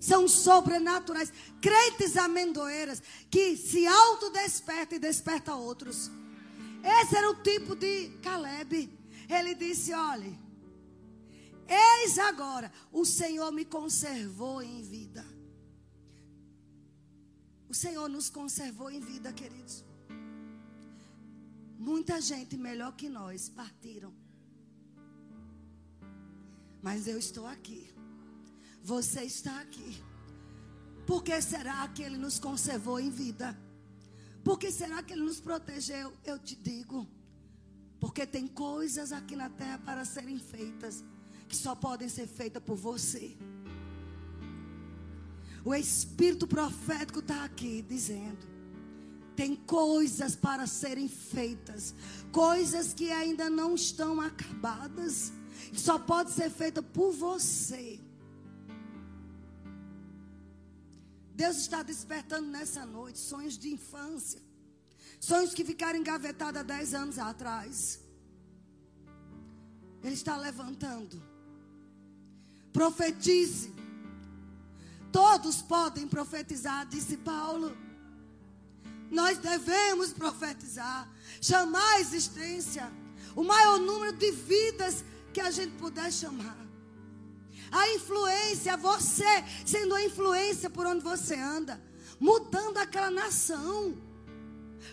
são 0.04 0.28
sobrenaturais. 0.28 1.32
Crentes 1.62 2.18
amendoeiras 2.18 3.02
que 3.32 3.56
se 3.56 3.88
autodespertam 3.88 4.98
e 4.98 5.00
desperta 5.00 5.56
outros. 5.56 6.12
Esse 6.84 7.16
era 7.16 7.30
o 7.30 7.42
tipo 7.42 7.74
de 7.74 8.10
Caleb. 8.22 8.90
Ele 9.30 9.56
disse: 9.56 9.94
olhe, 9.94 10.38
eis 11.66 12.20
agora, 12.20 12.70
o 12.92 13.06
Senhor 13.06 13.50
me 13.54 13.64
conservou 13.64 14.62
em 14.62 14.82
vida. 14.82 15.26
O 17.70 17.74
Senhor 17.74 18.10
nos 18.10 18.30
conservou 18.30 18.92
em 18.92 19.00
vida, 19.00 19.32
queridos. 19.32 19.86
Muita 21.80 22.20
gente 22.20 22.58
melhor 22.58 22.94
que 22.96 23.08
nós 23.08 23.48
partiram. 23.48 24.23
Mas 26.84 27.08
eu 27.08 27.18
estou 27.18 27.48
aqui. 27.48 27.90
Você 28.84 29.24
está 29.24 29.62
aqui. 29.62 30.04
Por 31.08 31.24
que 31.24 31.42
será 31.42 31.88
que 31.88 32.04
Ele 32.04 32.18
nos 32.18 32.38
conservou 32.38 33.00
em 33.00 33.10
vida? 33.10 33.58
Por 34.44 34.60
que 34.60 34.70
será 34.70 35.02
que 35.02 35.14
Ele 35.14 35.24
nos 35.24 35.40
protegeu? 35.40 36.14
Eu 36.26 36.38
te 36.38 36.56
digo. 36.56 37.08
Porque 38.00 38.28
tem 38.28 38.46
coisas 38.46 39.14
aqui 39.14 39.36
na 39.36 39.50
terra 39.50 39.78
para 39.80 40.04
serem 40.04 40.38
feitas 40.38 41.04
que 41.48 41.56
só 41.56 41.74
podem 41.74 42.10
ser 42.10 42.28
feitas 42.28 42.62
por 42.62 42.76
você. 42.76 43.38
O 45.64 45.74
Espírito 45.74 46.46
profético 46.46 47.20
está 47.20 47.46
aqui 47.46 47.82
dizendo: 47.82 48.46
tem 49.36 49.56
coisas 49.56 50.36
para 50.36 50.68
serem 50.68 51.08
feitas, 51.08 51.96
coisas 52.32 52.94
que 52.94 53.10
ainda 53.12 53.50
não 53.50 53.76
estão 53.76 54.20
acabadas, 54.20 55.32
só 55.80 55.98
pode 55.98 56.32
ser 56.32 56.50
feita 56.50 56.82
por 56.82 57.12
você. 57.12 58.00
Deus 61.36 61.58
está 61.58 61.82
despertando 61.82 62.48
nessa 62.48 62.86
noite 62.86 63.18
sonhos 63.18 63.58
de 63.58 63.70
infância. 63.70 64.42
Sonhos 65.20 65.54
que 65.54 65.64
ficaram 65.64 66.00
engavetados 66.00 66.60
há 66.60 66.64
10 66.64 66.94
anos 66.94 67.18
atrás. 67.18 68.00
Ele 70.04 70.14
está 70.14 70.38
levantando. 70.38 71.22
Profetize. 72.72 73.74
Todos 75.12 75.62
podem 75.62 76.08
profetizar, 76.08 76.86
disse 76.88 77.18
Paulo. 77.18 77.76
Nós 79.10 79.38
devemos 79.38 80.12
profetizar, 80.12 81.08
chamar 81.40 81.94
a 81.94 82.00
existência 82.00 82.92
o 83.36 83.44
maior 83.44 83.80
número 83.80 84.14
de 84.14 84.32
vidas 84.32 85.04
que 85.34 85.42
a 85.42 85.52
gente 85.52 85.74
puder 85.78 86.12
chamar. 86.12 86.58
A 87.72 87.90
influência, 87.96 88.78
você 88.78 89.44
sendo 89.66 89.96
a 89.96 90.04
influência 90.04 90.70
por 90.70 90.86
onde 90.86 91.04
você 91.04 91.36
anda, 91.36 91.82
mudando 92.20 92.78
aquela 92.78 93.10
nação 93.10 93.98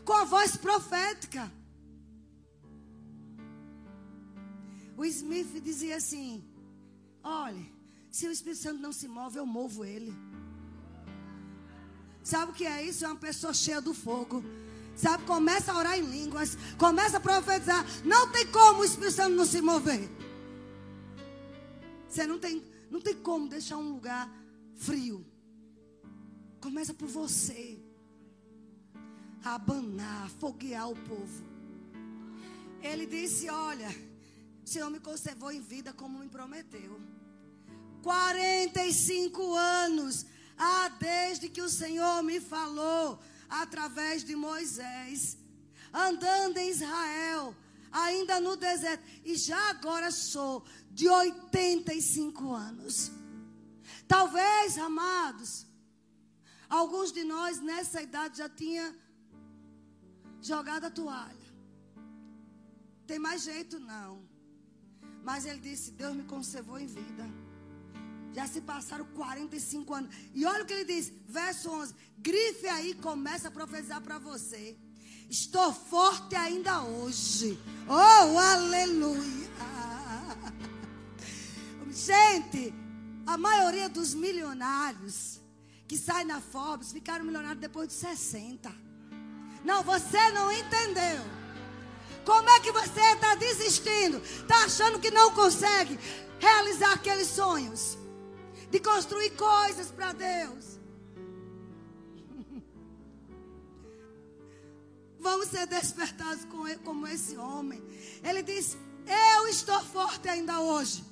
com 0.05 0.15
a 0.15 0.25
voz 0.25 0.57
profética. 0.57 1.53
O 4.97 5.05
Smith 5.05 5.63
dizia 5.63 5.97
assim: 5.97 6.45
Olhe, 7.23 7.73
se 8.11 8.27
o 8.27 8.33
Espírito 8.33 8.63
Santo 8.63 8.81
não 8.81 8.93
se 8.93 9.07
move, 9.07 9.39
eu 9.39 9.47
movo 9.47 9.85
ele. 9.85 10.15
Sabe 12.23 12.53
o 12.53 12.55
que 12.55 12.67
é 12.67 12.85
isso? 12.85 13.05
É 13.05 13.09
uma 13.09 13.17
pessoa 13.17 13.53
cheia 13.53 13.81
do 13.81 13.95
fogo. 13.95 14.45
Sabe, 14.95 15.25
começa 15.25 15.73
a 15.73 15.79
orar 15.79 15.99
em 15.99 16.03
línguas, 16.03 16.57
começa 16.77 17.17
a 17.17 17.21
profetizar. 17.21 17.85
Não 18.05 18.31
tem 18.31 18.47
como 18.49 18.81
o 18.81 18.85
Espírito 18.85 19.15
Santo 19.15 19.37
não 19.37 19.47
se 19.47 19.61
mover. 19.63 20.09
Você 22.11 22.27
não 22.27 22.41
tem, 22.41 22.63
não 22.91 23.01
tem 23.01 23.15
como 23.15 23.49
deixar 23.49 23.77
um 23.77 23.93
lugar 23.93 24.29
frio. 24.75 25.25
Começa 26.61 26.93
por 26.93 27.07
você. 27.09 27.79
A 29.45 29.55
abanar, 29.55 30.29
foguear 30.29 30.91
o 30.91 30.97
povo. 30.97 31.45
Ele 32.83 33.07
disse: 33.07 33.49
Olha, 33.49 33.89
o 34.65 34.69
Senhor 34.69 34.91
me 34.91 34.99
conservou 34.99 35.53
em 35.53 35.61
vida 35.61 35.93
como 35.93 36.19
me 36.19 36.29
prometeu. 36.29 37.01
45 38.03 39.55
anos. 39.55 40.27
Ah, 40.59 40.89
desde 40.99 41.49
que 41.49 41.63
o 41.63 41.71
Senhor 41.71 42.23
me 42.23 42.41
falou 42.41 43.19
através 43.49 44.23
de 44.23 44.37
Moisés, 44.37 45.39
andando 45.93 46.59
em 46.59 46.69
Israel, 46.71 47.55
ainda 47.91 48.41
no 48.41 48.57
deserto, 48.57 49.05
e 49.25 49.35
já 49.37 49.71
agora 49.71 50.11
sou 50.11 50.65
de 50.91 51.09
85 51.09 52.53
anos. 52.53 53.11
Talvez, 54.07 54.79
amados, 54.79 55.67
alguns 56.69 57.13
de 57.13 57.25
nós 57.25 57.61
nessa 57.61 58.03
idade 58.03 58.39
já 58.39 58.49
tinha 58.49 58.95
jogado 60.41 60.85
a 60.87 60.91
toalha. 60.91 61.51
Tem 63.07 63.19
mais 63.19 63.43
jeito 63.43 63.79
não. 63.79 64.23
Mas 65.23 65.45
ele 65.45 65.61
disse: 65.61 65.93
Deus 65.93 66.15
me 66.15 66.25
conservou 66.25 66.79
em 66.79 66.87
vida. 66.87 67.25
Já 68.33 68.47
se 68.47 68.61
passaram 68.61 69.05
45 69.07 69.95
anos. 69.95 70.15
E 70.33 70.45
olha 70.47 70.63
o 70.63 70.67
que 70.67 70.73
ele 70.73 70.85
diz, 70.85 71.13
verso 71.27 71.71
11: 71.71 71.95
Grife 72.19 72.67
aí, 72.69 72.95
começa 72.95 73.49
a 73.49 73.51
profetizar 73.51 74.01
para 74.01 74.19
você. 74.19 74.79
Estou 75.31 75.73
forte 75.73 76.35
ainda 76.35 76.83
hoje. 76.83 77.57
Oh, 77.87 78.37
aleluia. 78.37 79.49
Gente, 81.89 82.75
a 83.25 83.39
maioria 83.39 83.89
dos 83.89 84.13
milionários 84.13 85.41
que 85.87 85.97
saem 85.97 86.27
na 86.27 86.41
Forbes 86.41 86.91
ficaram 86.91 87.25
milionários 87.25 87.61
depois 87.61 87.87
de 87.87 87.95
60. 87.95 88.75
Não, 89.65 89.85
você 89.85 90.33
não 90.33 90.51
entendeu. 90.51 91.23
Como 92.25 92.51
é 92.51 92.59
que 92.59 92.73
você 92.73 93.01
está 93.01 93.37
desistindo? 93.37 94.19
Está 94.19 94.65
achando 94.65 94.99
que 94.99 95.13
não 95.13 95.33
consegue 95.33 95.97
realizar 96.41 96.93
aqueles 96.95 97.29
sonhos? 97.29 97.97
De 98.69 98.81
construir 98.81 99.31
coisas 99.31 99.93
para 99.93 100.13
Deus. 100.13 100.80
Vamos 105.21 105.49
ser 105.49 105.67
despertados 105.67 106.45
como 106.85 107.07
esse 107.07 107.37
homem. 107.37 107.83
Ele 108.23 108.43
diz: 108.43 108.77
Eu 109.07 109.47
estou 109.49 109.81
forte 109.81 110.29
ainda 110.29 110.61
hoje 110.61 111.05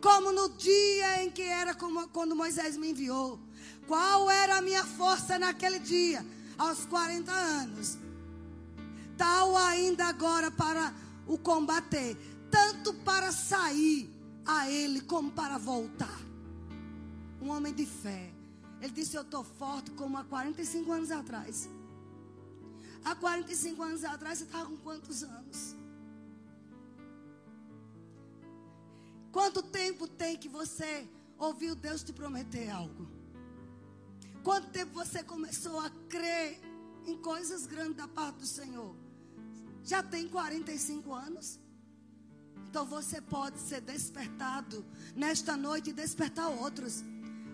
como 0.00 0.30
no 0.30 0.50
dia 0.50 1.24
em 1.24 1.30
que 1.30 1.42
era 1.42 1.74
quando 1.74 2.36
Moisés 2.36 2.76
me 2.76 2.90
enviou. 2.90 3.40
Qual 3.86 4.30
era 4.30 4.58
a 4.58 4.62
minha 4.62 4.84
força 4.84 5.38
naquele 5.38 5.78
dia? 5.78 6.24
Aos 6.58 6.84
40 6.86 7.32
anos. 7.32 7.98
Tal 9.16 9.56
ainda 9.56 10.04
agora 10.06 10.50
para 10.50 10.94
o 11.26 11.38
combater, 11.38 12.16
tanto 12.50 12.92
para 12.94 13.32
sair 13.32 14.08
a 14.44 14.70
ele 14.70 15.00
como 15.00 15.30
para 15.30 15.58
voltar. 15.58 16.20
Um 17.40 17.50
homem 17.50 17.72
de 17.72 17.86
fé. 17.86 18.32
Ele 18.80 18.92
disse: 18.92 19.16
Eu 19.16 19.22
estou 19.22 19.42
forte 19.42 19.90
como 19.92 20.18
há 20.18 20.24
45 20.24 20.92
anos 20.92 21.10
atrás. 21.10 21.68
Há 23.06 23.14
45 23.14 23.80
anos 23.84 24.02
atrás, 24.02 24.38
você 24.38 24.44
estava 24.44 24.66
com 24.66 24.76
quantos 24.78 25.22
anos? 25.22 25.76
Quanto 29.30 29.62
tempo 29.62 30.08
tem 30.08 30.36
que 30.36 30.48
você 30.48 31.08
ouviu 31.38 31.76
Deus 31.76 32.02
te 32.02 32.12
prometer 32.12 32.68
algo? 32.68 33.06
Quanto 34.42 34.70
tempo 34.70 34.92
você 34.92 35.22
começou 35.22 35.78
a 35.78 35.88
crer 36.08 36.58
em 37.06 37.16
coisas 37.16 37.64
grandes 37.64 37.96
da 37.96 38.08
parte 38.08 38.38
do 38.38 38.46
Senhor? 38.46 38.96
Já 39.84 40.02
tem 40.02 40.28
45 40.28 41.12
anos? 41.14 41.60
Então 42.68 42.84
você 42.84 43.20
pode 43.20 43.60
ser 43.60 43.82
despertado 43.82 44.84
nesta 45.14 45.56
noite 45.56 45.90
e 45.90 45.92
despertar 45.92 46.48
outros. 46.48 47.04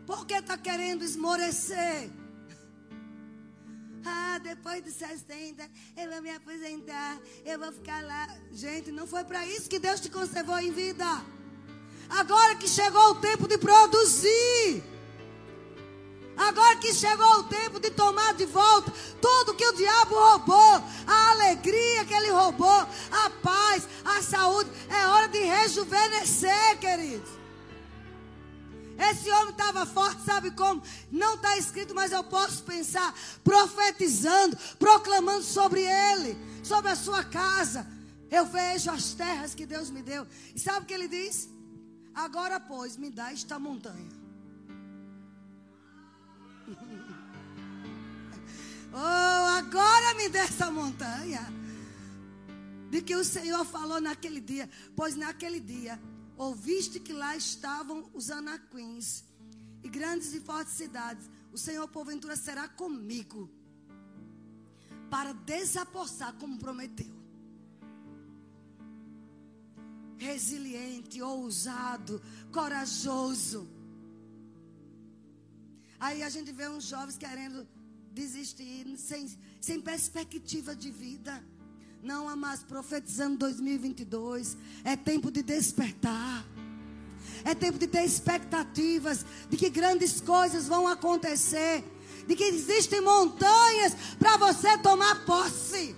Porque 0.06 0.32
está 0.32 0.56
querendo 0.56 1.04
esmorecer? 1.04 2.21
Ah, 4.04 4.38
depois 4.38 4.82
dos 4.82 4.94
60, 4.94 5.68
eu 5.96 6.10
vou 6.10 6.22
me 6.22 6.30
aposentar, 6.30 7.18
eu 7.44 7.58
vou 7.58 7.72
ficar 7.72 8.02
lá. 8.04 8.28
Gente, 8.52 8.90
não 8.90 9.06
foi 9.06 9.24
para 9.24 9.46
isso 9.46 9.68
que 9.68 9.78
Deus 9.78 10.00
te 10.00 10.08
conservou 10.08 10.58
em 10.58 10.72
vida. 10.72 11.06
Agora 12.08 12.54
que 12.56 12.68
chegou 12.68 13.10
o 13.10 13.14
tempo 13.16 13.46
de 13.46 13.56
produzir. 13.58 14.82
Agora 16.36 16.76
que 16.76 16.92
chegou 16.94 17.40
o 17.40 17.44
tempo 17.44 17.78
de 17.78 17.90
tomar 17.90 18.34
de 18.34 18.46
volta 18.46 18.92
tudo 19.20 19.54
que 19.54 19.64
o 19.64 19.72
diabo 19.74 20.14
roubou, 20.14 20.82
a 21.06 21.30
alegria 21.30 22.04
que 22.04 22.12
ele 22.12 22.30
roubou, 22.30 22.68
a 22.68 23.30
paz, 23.42 23.88
a 24.04 24.20
saúde, 24.20 24.70
é 24.90 25.06
hora 25.06 25.28
de 25.28 25.38
rejuvenescer, 25.38 26.78
queridos. 26.80 27.41
Esse 28.98 29.30
homem 29.30 29.50
estava 29.50 29.86
forte, 29.86 30.22
sabe 30.22 30.50
como? 30.50 30.82
Não 31.10 31.34
está 31.34 31.56
escrito, 31.56 31.94
mas 31.94 32.12
eu 32.12 32.22
posso 32.24 32.62
pensar, 32.62 33.14
profetizando, 33.42 34.56
proclamando 34.78 35.42
sobre 35.42 35.80
ele, 35.82 36.36
sobre 36.62 36.90
a 36.90 36.96
sua 36.96 37.24
casa. 37.24 37.86
Eu 38.30 38.44
vejo 38.46 38.90
as 38.90 39.14
terras 39.14 39.54
que 39.54 39.64
Deus 39.66 39.90
me 39.90 40.02
deu. 40.02 40.26
E 40.54 40.58
sabe 40.58 40.80
o 40.80 40.86
que 40.86 40.94
ele 40.94 41.08
diz? 41.08 41.48
Agora, 42.14 42.60
pois, 42.60 42.96
me 42.96 43.10
dá 43.10 43.32
esta 43.32 43.58
montanha. 43.58 44.10
oh, 48.92 49.46
agora 49.58 50.14
me 50.14 50.28
dê 50.28 50.38
essa 50.38 50.70
montanha. 50.70 51.52
De 52.90 53.02
que 53.02 53.16
o 53.16 53.24
Senhor 53.24 53.64
falou 53.64 54.00
naquele 54.00 54.40
dia. 54.40 54.70
Pois 54.94 55.16
naquele 55.16 55.60
dia, 55.60 55.98
ouviste 56.36 57.00
que 57.00 57.12
lá 57.12 57.36
estavam 57.36 58.10
os 58.14 58.30
anaquins 58.30 59.24
e 59.82 59.88
grandes 59.88 60.32
e 60.34 60.40
fortes 60.40 60.74
cidades. 60.74 61.28
O 61.52 61.58
Senhor, 61.58 61.86
porventura, 61.88 62.36
será 62.36 62.68
comigo 62.68 63.50
para 65.10 65.32
desapossar, 65.32 66.32
como 66.34 66.58
prometeu. 66.58 67.14
Resiliente, 70.16 71.20
ousado, 71.20 72.22
corajoso. 72.50 73.68
Aí 76.00 76.22
a 76.22 76.30
gente 76.30 76.50
vê 76.52 76.68
uns 76.68 76.84
jovens 76.84 77.18
querendo 77.18 77.68
desistir, 78.12 78.96
sem, 78.96 79.28
sem 79.60 79.80
perspectiva 79.80 80.74
de 80.74 80.90
vida. 80.90 81.44
Não 82.02 82.28
há 82.28 82.34
mais 82.34 82.64
profetizando 82.64 83.38
2022. 83.38 84.56
É 84.82 84.96
tempo 84.96 85.30
de 85.30 85.40
despertar. 85.40 86.44
É 87.44 87.54
tempo 87.54 87.78
de 87.78 87.86
ter 87.86 88.04
expectativas 88.04 89.24
de 89.48 89.56
que 89.56 89.70
grandes 89.70 90.20
coisas 90.20 90.66
vão 90.66 90.88
acontecer. 90.88 91.84
De 92.26 92.34
que 92.34 92.42
existem 92.42 93.00
montanhas 93.00 93.94
para 94.18 94.36
você 94.36 94.76
tomar 94.78 95.24
posse. 95.24 95.94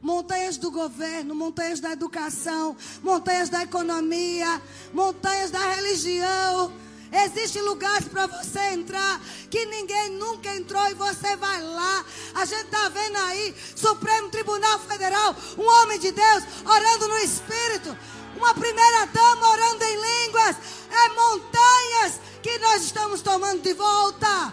Montanhas 0.00 0.56
do 0.56 0.70
governo, 0.70 1.34
montanhas 1.34 1.80
da 1.80 1.92
educação, 1.92 2.76
montanhas 3.02 3.50
da 3.50 3.62
economia, 3.62 4.60
montanhas 4.94 5.50
da 5.50 5.74
religião 5.74 6.72
Existem 7.12 7.62
lugares 7.62 8.08
para 8.08 8.26
você 8.26 8.58
entrar 8.72 9.20
que 9.50 9.64
ninguém 9.66 10.10
nunca 10.10 10.54
entrou 10.54 10.84
e 10.88 10.94
você 10.94 11.36
vai 11.36 11.62
lá. 11.62 12.04
A 12.34 12.44
gente 12.44 12.64
está 12.64 12.88
vendo 12.88 13.16
aí, 13.16 13.54
Supremo 13.76 14.30
Tribunal 14.30 14.78
Federal, 14.80 15.36
um 15.56 15.64
homem 15.64 15.98
de 15.98 16.10
Deus 16.10 16.44
orando 16.64 17.08
no 17.08 17.18
Espírito, 17.18 17.96
uma 18.36 18.52
primeira 18.54 19.06
dama 19.06 19.48
orando 19.48 19.84
em 19.84 20.24
línguas. 20.24 20.56
É 20.90 21.08
montanhas 21.10 22.20
que 22.42 22.58
nós 22.58 22.82
estamos 22.82 23.22
tomando 23.22 23.62
de 23.62 23.74
volta. 23.74 24.52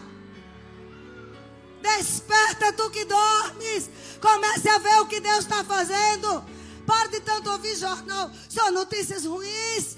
Desperta 1.82 2.74
tu 2.74 2.90
que 2.92 3.06
dormes. 3.06 3.90
Comece 4.22 4.70
a 4.70 4.78
ver 4.78 5.02
o 5.02 5.08
que 5.08 5.20
Deus 5.20 5.40
está 5.40 5.64
fazendo. 5.64 6.46
Pare 6.86 7.10
de 7.10 7.20
tanto 7.22 7.50
ouvir 7.50 7.76
jornal, 7.76 8.30
só 8.50 8.72
notícias 8.72 9.26
ruins. 9.26 9.98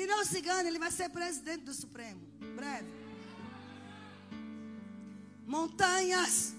E 0.00 0.06
não 0.06 0.24
se 0.24 0.38
engane, 0.38 0.66
ele 0.66 0.78
vai 0.78 0.90
ser 0.90 1.10
presidente 1.10 1.64
do 1.64 1.74
Supremo. 1.74 2.22
Breve. 2.56 2.88
Montanhas 5.46 6.54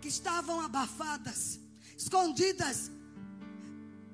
que 0.00 0.08
estavam 0.08 0.62
abafadas, 0.62 1.60
escondidas, 1.98 2.90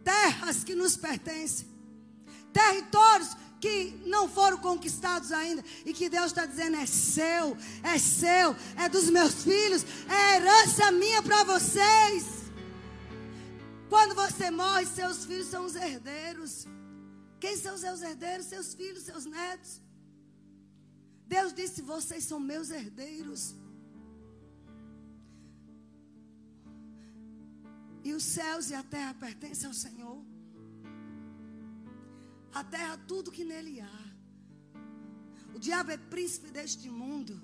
terras 0.02 0.64
que 0.64 0.74
nos 0.74 0.96
pertencem, 0.96 1.68
territórios 2.52 3.36
que 3.60 4.02
não 4.06 4.28
foram 4.28 4.58
conquistados 4.58 5.30
ainda 5.30 5.64
e 5.86 5.92
que 5.92 6.08
Deus 6.08 6.26
está 6.32 6.44
dizendo 6.44 6.78
é 6.78 6.86
seu, 6.86 7.56
é 7.84 7.96
seu, 7.96 8.56
é 8.76 8.88
dos 8.88 9.08
meus 9.08 9.44
filhos, 9.44 9.86
é 10.08 10.36
herança 10.36 10.90
minha 10.90 11.22
para 11.22 11.44
vocês. 11.44 12.24
Quando 13.88 14.16
você 14.16 14.50
morre, 14.50 14.84
seus 14.86 15.24
filhos 15.26 15.46
são 15.46 15.64
os 15.64 15.76
herdeiros. 15.76 16.66
Quem 17.42 17.56
são 17.56 17.76
seus 17.76 18.00
herdeiros? 18.08 18.46
Seus 18.46 18.68
filhos, 18.72 19.02
seus 19.02 19.24
netos. 19.24 19.72
Deus 21.26 21.52
disse: 21.52 21.82
Vocês 21.82 22.22
são 22.22 22.38
meus 22.38 22.70
herdeiros. 22.70 23.42
E 28.04 28.12
os 28.18 28.22
céus 28.22 28.70
e 28.70 28.74
a 28.80 28.84
terra 28.84 29.12
pertencem 29.14 29.66
ao 29.66 29.74
Senhor. 29.74 30.18
A 32.60 32.62
terra, 32.62 32.96
tudo 33.08 33.34
que 33.36 33.44
nele 33.44 33.80
há. 33.80 34.00
O 35.56 35.58
diabo 35.58 35.90
é 35.90 35.96
príncipe 36.14 36.48
deste 36.58 36.88
mundo. 36.88 37.34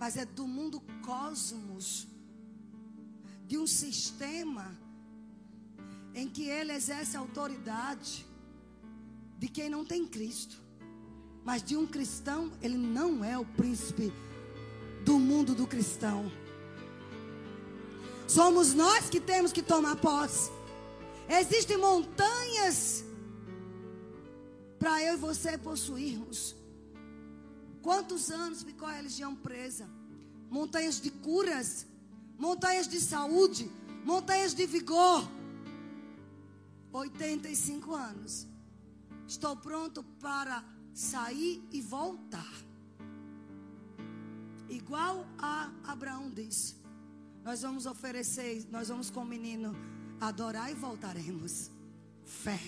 Mas 0.00 0.16
é 0.16 0.24
do 0.24 0.48
mundo 0.48 0.80
cosmos. 1.10 2.08
De 3.46 3.56
um 3.56 3.68
sistema 3.68 4.66
em 6.14 6.28
que 6.28 6.48
ele 6.48 6.72
exerce 6.72 7.16
autoridade 7.16 8.26
de 9.38 9.48
quem 9.48 9.68
não 9.68 9.84
tem 9.84 10.06
Cristo. 10.06 10.62
Mas 11.44 11.62
de 11.62 11.76
um 11.76 11.86
cristão, 11.86 12.52
ele 12.62 12.76
não 12.78 13.24
é 13.24 13.36
o 13.38 13.44
príncipe 13.44 14.12
do 15.04 15.18
mundo 15.18 15.54
do 15.54 15.66
cristão. 15.66 16.30
Somos 18.26 18.72
nós 18.72 19.10
que 19.10 19.20
temos 19.20 19.52
que 19.52 19.62
tomar 19.62 19.96
posse. 19.96 20.50
Existem 21.28 21.76
montanhas 21.76 23.04
para 24.78 25.02
eu 25.02 25.14
e 25.14 25.16
você 25.18 25.58
possuirmos. 25.58 26.54
Quantos 27.82 28.30
anos 28.30 28.62
ficou 28.62 28.88
a 28.88 28.92
religião 28.92 29.34
presa? 29.34 29.88
Montanhas 30.50 31.00
de 31.00 31.10
curas, 31.10 31.86
montanhas 32.38 32.88
de 32.88 33.00
saúde, 33.00 33.70
montanhas 34.04 34.54
de 34.54 34.66
vigor. 34.66 35.28
85 36.98 37.94
anos. 37.94 38.46
Estou 39.26 39.56
pronto 39.56 40.02
para 40.20 40.64
sair 40.92 41.62
e 41.72 41.80
voltar. 41.80 42.52
Igual 44.68 45.26
a 45.38 45.70
Abraão 45.84 46.30
disse. 46.30 46.76
Nós 47.44 47.62
vamos 47.62 47.84
oferecer, 47.84 48.66
nós 48.70 48.88
vamos 48.88 49.10
com 49.10 49.20
o 49.20 49.24
menino 49.24 49.76
adorar 50.20 50.70
e 50.70 50.74
voltaremos. 50.74 51.70
Fé. 52.24 52.60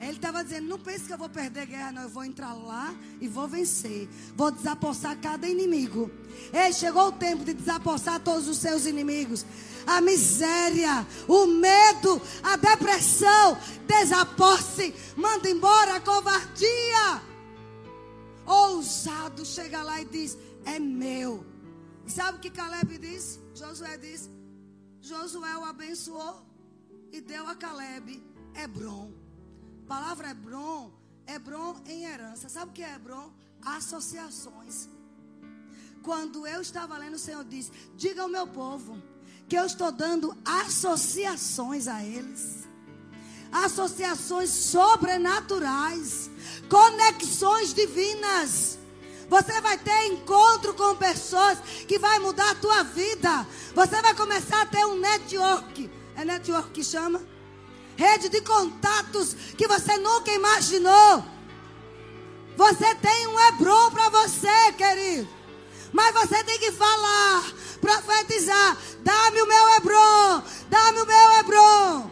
Ele 0.00 0.12
estava 0.12 0.44
dizendo: 0.44 0.68
Não 0.68 0.78
pense 0.78 1.04
que 1.04 1.12
eu 1.12 1.18
vou 1.18 1.28
perder 1.28 1.66
guerra, 1.66 1.92
não. 1.92 2.02
Eu 2.02 2.08
vou 2.08 2.24
entrar 2.24 2.52
lá 2.52 2.94
e 3.20 3.26
vou 3.26 3.48
vencer. 3.48 4.08
Vou 4.36 4.50
desapossar 4.50 5.18
cada 5.20 5.48
inimigo. 5.48 6.10
Ei, 6.52 6.72
chegou 6.72 7.08
o 7.08 7.12
tempo 7.12 7.44
de 7.44 7.54
desapossar 7.54 8.20
todos 8.20 8.46
os 8.46 8.58
seus 8.58 8.86
inimigos. 8.86 9.44
A 9.86 10.00
miséria, 10.00 11.06
o 11.28 11.46
medo, 11.46 12.20
a 12.42 12.56
depressão. 12.56 13.58
Desaposse. 13.86 14.94
Manda 15.16 15.48
embora 15.48 15.96
a 15.96 16.00
covardia. 16.00 17.22
Ousado 18.46 19.44
chega 19.44 19.82
lá 19.82 20.00
e 20.00 20.04
diz: 20.04 20.36
É 20.64 20.78
meu. 20.78 21.44
E 22.06 22.10
sabe 22.10 22.38
o 22.38 22.40
que 22.40 22.50
Caleb 22.50 22.98
disse? 22.98 23.40
Josué 23.54 23.96
disse: 23.96 24.30
Josué 25.00 25.56
o 25.56 25.64
abençoou 25.64 26.44
e 27.12 27.20
deu 27.20 27.46
a 27.46 27.54
Caleb 27.54 28.22
Hebron. 28.54 29.12
A 29.84 29.86
palavra 29.86 30.30
Hebron 30.30 31.04
Hebron 31.26 31.80
em 31.86 32.04
herança. 32.04 32.48
Sabe 32.48 32.70
o 32.70 32.74
que 32.74 32.82
é 32.82 32.94
Hebron? 32.94 33.32
Associações. 33.62 34.88
Quando 36.02 36.46
eu 36.46 36.60
estava 36.60 36.98
lendo, 36.98 37.14
o 37.14 37.18
Senhor 37.18 37.44
disse: 37.44 37.72
Diga 37.96 38.22
ao 38.22 38.28
meu 38.28 38.46
povo 38.46 39.02
que 39.48 39.56
eu 39.56 39.64
estou 39.66 39.92
dando 39.92 40.36
associações 40.44 41.86
a 41.88 42.02
eles. 42.02 42.64
Associações 43.52 44.50
sobrenaturais, 44.50 46.30
conexões 46.68 47.72
divinas. 47.72 48.78
Você 49.28 49.60
vai 49.60 49.78
ter 49.78 50.06
encontro 50.06 50.74
com 50.74 50.96
pessoas 50.96 51.58
que 51.86 51.98
vai 51.98 52.18
mudar 52.18 52.50
a 52.50 52.54
tua 52.56 52.82
vida. 52.82 53.46
Você 53.74 54.02
vai 54.02 54.14
começar 54.14 54.62
a 54.62 54.66
ter 54.66 54.84
um 54.86 54.98
network. 54.98 55.90
É 56.16 56.24
network 56.24 56.70
que 56.70 56.84
chama? 56.84 57.22
Rede 57.96 58.28
de 58.28 58.40
contatos 58.40 59.34
que 59.56 59.68
você 59.68 59.96
nunca 59.98 60.32
imaginou. 60.32 61.24
Você 62.56 62.94
tem 62.96 63.26
um 63.26 63.40
Hebron 63.48 63.90
para 63.90 64.08
você, 64.10 64.72
querido. 64.76 65.28
Mas 65.94 66.12
você 66.12 66.42
tem 66.42 66.58
que 66.58 66.72
falar, 66.72 67.40
profetizar. 67.80 68.76
Dá-me 69.04 69.40
o 69.42 69.46
meu 69.46 69.68
Hebron. 69.76 70.42
Dá-me 70.68 71.00
o 71.02 71.06
meu 71.06 71.32
Hebron. 71.38 72.10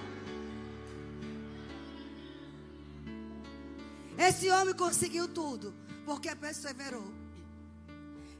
Esse 4.17 4.49
homem 4.51 4.73
conseguiu 4.73 5.27
tudo 5.27 5.75
porque 6.07 6.33
perseverou. 6.37 7.13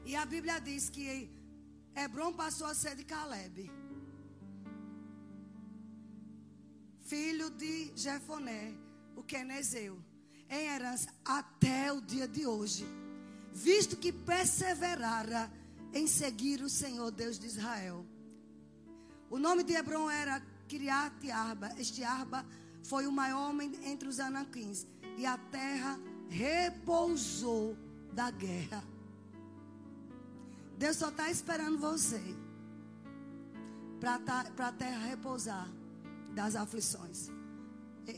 E 0.05 0.15
a 0.15 0.25
Bíblia 0.25 0.61
diz 0.61 0.89
que 0.89 1.29
Hebron 1.93 2.31
passou 2.31 2.67
a 2.67 2.73
ser 2.73 2.95
de 2.95 3.03
Caleb, 3.03 3.69
filho 7.01 7.49
de 7.49 7.91
Jefoné, 7.97 8.73
o 9.13 9.21
Quenezeu, 9.21 10.01
em 10.49 10.67
herança 10.67 11.13
até 11.25 11.91
o 11.91 11.99
dia 11.99 12.27
de 12.29 12.47
hoje, 12.47 12.85
visto 13.53 13.95
que 13.95 14.11
perseverara 14.11 15.51
em 15.93 16.07
seguir 16.07 16.61
o 16.61 16.69
Senhor 16.69 17.11
Deus 17.11 17.37
de 17.37 17.45
Israel. 17.45 18.05
O 19.29 19.37
nome 19.37 19.63
de 19.63 19.73
Hebron 19.73 20.09
era 20.09 20.41
Kiriat 20.67 21.31
Arba. 21.31 21.71
Este 21.77 22.03
Arba 22.03 22.45
foi 22.83 23.05
o 23.05 23.11
maior 23.11 23.49
homem 23.49 23.71
entre 23.85 24.07
os 24.07 24.19
anaquins. 24.19 24.87
E 25.17 25.25
a 25.25 25.37
terra 25.37 25.99
repousou 26.29 27.77
da 28.11 28.31
guerra. 28.31 28.83
Deus 30.77 30.97
só 30.97 31.09
está 31.09 31.29
esperando 31.29 31.77
você 31.77 32.21
para 33.99 34.19
tá, 34.19 34.45
a 34.57 34.71
terra 34.71 35.05
repousar 35.05 35.69
das 36.33 36.55
aflições. 36.55 37.29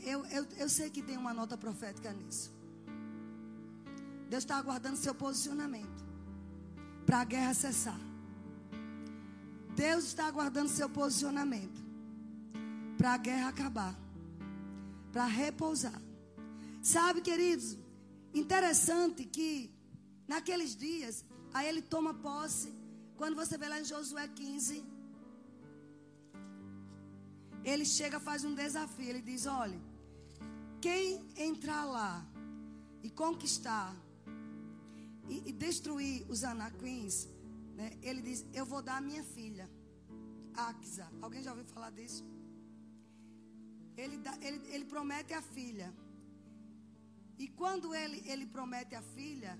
Eu, 0.04 0.24
eu, 0.26 0.46
eu 0.56 0.68
sei 0.68 0.90
que 0.90 1.02
tem 1.02 1.16
uma 1.16 1.32
nota 1.32 1.56
profética 1.56 2.12
nisso. 2.12 2.55
Deus 4.28 4.42
está 4.44 4.56
aguardando 4.56 4.96
seu 4.96 5.14
posicionamento 5.14 6.04
para 7.04 7.20
a 7.20 7.24
guerra 7.24 7.54
cessar. 7.54 8.00
Deus 9.74 10.04
está 10.04 10.26
aguardando 10.26 10.68
seu 10.68 10.88
posicionamento 10.88 11.84
para 12.98 13.14
a 13.14 13.16
guerra 13.16 13.48
acabar, 13.48 13.94
para 15.12 15.26
repousar. 15.26 16.00
Sabe, 16.82 17.20
queridos, 17.20 17.76
Interessante 18.40 19.24
que 19.24 19.50
naqueles 20.28 20.76
dias, 20.76 21.24
aí 21.54 21.66
ele 21.68 21.80
toma 21.80 22.12
posse. 22.12 22.70
Quando 23.16 23.34
você 23.34 23.56
vê 23.56 23.66
lá 23.66 23.80
em 23.80 23.84
Josué 23.84 24.28
15, 24.28 24.84
ele 27.64 27.86
chega, 27.86 28.20
faz 28.20 28.44
um 28.44 28.54
desafio. 28.54 29.08
Ele 29.08 29.22
diz: 29.22 29.46
Olha, 29.46 29.80
quem 30.82 31.26
entrar 31.34 31.86
lá 31.86 32.26
e 33.02 33.08
conquistar 33.08 33.96
e, 35.28 35.50
e 35.50 35.52
destruir 35.52 36.24
os 36.30 36.44
anaquins, 36.44 37.28
né, 37.74 37.96
ele 38.02 38.22
diz: 38.22 38.44
Eu 38.52 38.64
vou 38.64 38.82
dar 38.82 38.96
a 38.98 39.00
minha 39.00 39.22
filha, 39.22 39.68
Axa. 40.54 41.06
Alguém 41.20 41.42
já 41.42 41.50
ouviu 41.50 41.66
falar 41.66 41.90
disso? 41.90 42.24
Ele, 43.96 44.16
dá, 44.18 44.36
ele, 44.40 44.60
ele 44.68 44.84
promete 44.84 45.32
a 45.34 45.42
filha. 45.42 45.92
E 47.38 47.48
quando 47.48 47.94
ele, 47.94 48.22
ele 48.26 48.46
promete 48.46 48.94
a 48.94 49.02
filha, 49.02 49.58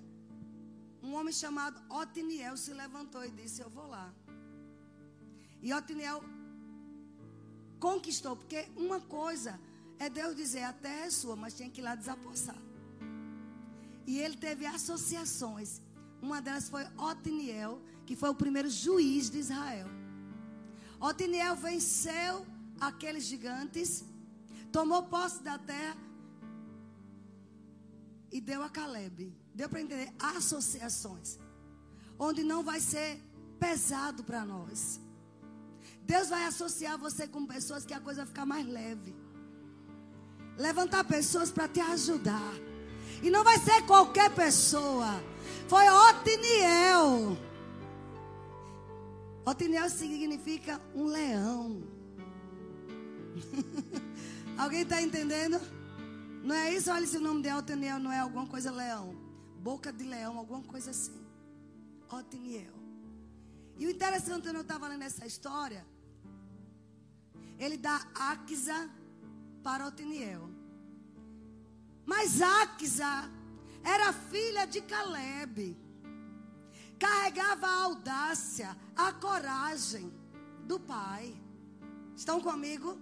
um 1.02 1.14
homem 1.14 1.32
chamado 1.32 1.80
Otiniel 1.92 2.56
se 2.56 2.72
levantou 2.72 3.24
e 3.24 3.30
disse: 3.30 3.60
Eu 3.60 3.70
vou 3.70 3.86
lá. 3.86 4.12
E 5.62 5.72
Otiniel 5.72 6.22
conquistou, 7.78 8.36
porque 8.36 8.68
uma 8.76 9.00
coisa 9.00 9.60
é 9.98 10.08
Deus 10.08 10.34
dizer: 10.36 10.62
A 10.62 10.72
terra 10.72 11.06
é 11.06 11.10
sua, 11.10 11.36
mas 11.36 11.54
tinha 11.54 11.70
que 11.70 11.80
ir 11.80 11.84
lá 11.84 11.94
desapossar. 11.94 12.65
E 14.06 14.18
ele 14.18 14.36
teve 14.36 14.64
associações. 14.66 15.80
Uma 16.22 16.40
delas 16.40 16.68
foi 16.68 16.84
Otiniel, 16.96 17.80
que 18.06 18.16
foi 18.16 18.30
o 18.30 18.34
primeiro 18.34 18.70
juiz 18.70 19.28
de 19.28 19.38
Israel. 19.38 19.88
Otiniel 21.00 21.56
venceu 21.56 22.46
aqueles 22.80 23.24
gigantes, 23.24 24.04
tomou 24.70 25.02
posse 25.04 25.42
da 25.42 25.58
terra 25.58 25.96
e 28.30 28.40
deu 28.40 28.62
a 28.62 28.68
Caleb. 28.68 29.32
Deu 29.54 29.68
para 29.68 29.80
entender 29.80 30.12
associações. 30.18 31.38
Onde 32.18 32.42
não 32.42 32.62
vai 32.62 32.80
ser 32.80 33.20
pesado 33.58 34.22
para 34.22 34.44
nós. 34.44 35.00
Deus 36.02 36.28
vai 36.28 36.44
associar 36.44 36.96
você 36.98 37.26
com 37.26 37.46
pessoas 37.46 37.84
que 37.84 37.94
a 37.94 38.00
coisa 38.00 38.22
vai 38.22 38.28
ficar 38.28 38.46
mais 38.46 38.66
leve. 38.66 39.14
Levantar 40.56 41.04
pessoas 41.04 41.50
para 41.50 41.68
te 41.68 41.80
ajudar. 41.80 42.52
E 43.22 43.30
não 43.30 43.42
vai 43.42 43.58
ser 43.58 43.82
qualquer 43.82 44.30
pessoa. 44.34 45.22
Foi 45.68 45.88
Otiniel. 45.88 47.36
Otiniel 49.44 49.88
significa 49.90 50.80
um 50.94 51.06
leão. 51.06 51.82
Alguém 54.58 54.82
está 54.82 55.00
entendendo? 55.02 55.60
Não 56.42 56.54
é 56.54 56.74
isso? 56.74 56.90
Olha 56.90 57.06
se 57.06 57.16
o 57.16 57.20
nome 57.20 57.42
de 57.42 57.52
Otiniel 57.52 57.98
não 57.98 58.12
é 58.12 58.20
alguma 58.20 58.46
coisa 58.46 58.70
leão. 58.70 59.14
Boca 59.58 59.92
de 59.92 60.04
leão, 60.04 60.38
alguma 60.38 60.62
coisa 60.62 60.90
assim. 60.90 61.20
Otiniel. 62.10 62.74
E 63.78 63.86
o 63.86 63.90
interessante, 63.90 64.46
eu 64.46 64.60
estava 64.60 64.88
lendo 64.88 65.02
essa 65.02 65.26
história. 65.26 65.84
Ele 67.58 67.76
dá 67.76 68.00
Axa 68.14 68.88
para 69.62 69.86
Otiniel. 69.86 70.55
Mas 72.06 72.40
Axa 72.40 73.28
era 73.82 74.12
filha 74.12 74.64
de 74.66 74.80
Caleb. 74.80 75.76
Carregava 76.98 77.66
a 77.66 77.82
audácia, 77.82 78.74
a 78.94 79.12
coragem 79.12 80.10
do 80.64 80.78
pai. 80.80 81.36
Estão 82.16 82.40
comigo? 82.40 82.98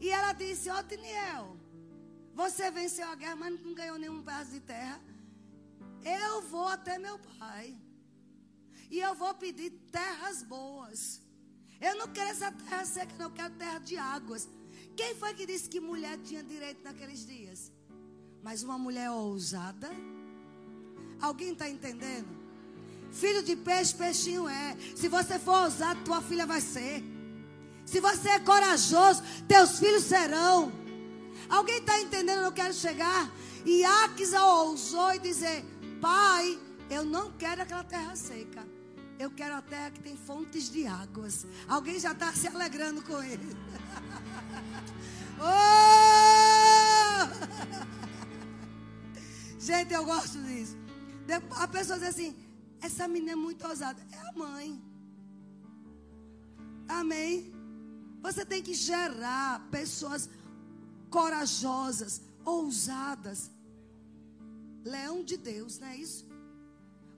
E 0.00 0.08
ela 0.10 0.32
disse: 0.32 0.70
Otiniel, 0.70 1.56
você 2.34 2.70
venceu 2.70 3.06
a 3.08 3.14
guerra, 3.14 3.36
mas 3.36 3.60
não 3.60 3.74
ganhou 3.74 3.98
nenhum 3.98 4.22
pedaço 4.22 4.50
de 4.50 4.60
terra. 4.60 5.00
Eu 6.02 6.42
vou 6.42 6.66
até 6.66 6.98
meu 6.98 7.18
pai. 7.38 7.76
E 8.90 8.98
eu 8.98 9.14
vou 9.14 9.32
pedir 9.34 9.70
terras 9.92 10.42
boas. 10.42 11.20
Eu 11.80 11.96
não 11.96 12.08
quero 12.08 12.30
essa 12.30 12.50
terra 12.50 12.84
seca, 12.84 13.14
não. 13.18 13.26
Eu 13.26 13.32
quero 13.32 13.54
terra 13.54 13.78
de 13.78 13.96
águas. 13.96 14.48
Quem 14.96 15.14
foi 15.14 15.34
que 15.34 15.46
disse 15.46 15.68
que 15.68 15.80
mulher 15.80 16.18
tinha 16.18 16.42
direito 16.42 16.82
naqueles 16.82 17.26
dias? 17.26 17.72
Mas 18.44 18.62
uma 18.62 18.76
mulher 18.76 19.10
ousada. 19.10 19.90
Alguém 21.18 21.52
está 21.52 21.66
entendendo? 21.66 22.28
Filho 23.10 23.42
de 23.42 23.56
peixe, 23.56 23.94
peixinho 23.94 24.46
é. 24.46 24.76
Se 24.94 25.08
você 25.08 25.38
for 25.38 25.64
ousado, 25.64 26.04
tua 26.04 26.20
filha 26.20 26.44
vai 26.44 26.60
ser. 26.60 27.02
Se 27.86 28.00
você 28.00 28.28
é 28.28 28.38
corajoso, 28.38 29.22
teus 29.48 29.78
filhos 29.78 30.04
serão. 30.04 30.70
Alguém 31.48 31.78
está 31.78 31.98
entendendo 32.00 32.42
eu 32.42 32.52
quero 32.52 32.74
chegar? 32.74 33.30
E 33.64 33.82
Axa 33.82 34.44
ousou 34.44 35.14
e 35.14 35.18
dizer: 35.20 35.64
Pai, 36.00 36.58
eu 36.90 37.02
não 37.02 37.32
quero 37.32 37.62
aquela 37.62 37.84
terra 37.84 38.14
seca. 38.14 38.66
Eu 39.18 39.30
quero 39.30 39.54
a 39.54 39.62
terra 39.62 39.90
que 39.90 40.00
tem 40.00 40.16
fontes 40.18 40.70
de 40.70 40.86
águas. 40.86 41.46
Alguém 41.66 41.98
já 41.98 42.12
está 42.12 42.30
se 42.32 42.46
alegrando 42.46 43.00
com 43.00 43.22
ele. 43.22 43.56
oh! 45.40 46.04
Gente, 49.68 49.94
eu 49.94 50.04
gosto 50.04 50.38
disso. 50.42 50.76
A 51.64 51.66
pessoa 51.66 51.98
diz 51.98 52.08
assim: 52.08 52.36
essa 52.86 53.08
menina 53.08 53.32
é 53.32 53.42
muito 53.46 53.66
ousada. 53.66 54.00
É 54.12 54.18
a 54.28 54.32
mãe. 54.32 54.68
Amém. 56.86 57.50
Você 58.26 58.44
tem 58.44 58.62
que 58.62 58.74
gerar 58.74 59.66
pessoas 59.70 60.28
corajosas, 61.08 62.20
ousadas. 62.44 63.50
Leão 64.84 65.24
de 65.24 65.38
Deus, 65.38 65.78
não 65.78 65.88
é 65.88 65.96
isso? 65.96 66.26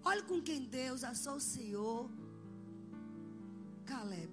Olha 0.04 0.22
com 0.22 0.40
quem 0.40 0.62
Deus 0.62 1.02
associou 1.02 2.08
Caleb. 3.86 4.32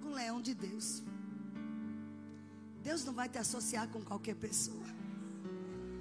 Com 0.00 0.10
leão 0.20 0.40
de 0.40 0.54
Deus. 0.54 1.02
Deus 2.82 3.04
não 3.04 3.12
vai 3.12 3.28
te 3.28 3.36
associar 3.36 3.86
com 3.88 4.02
qualquer 4.02 4.36
pessoa. 4.36 4.93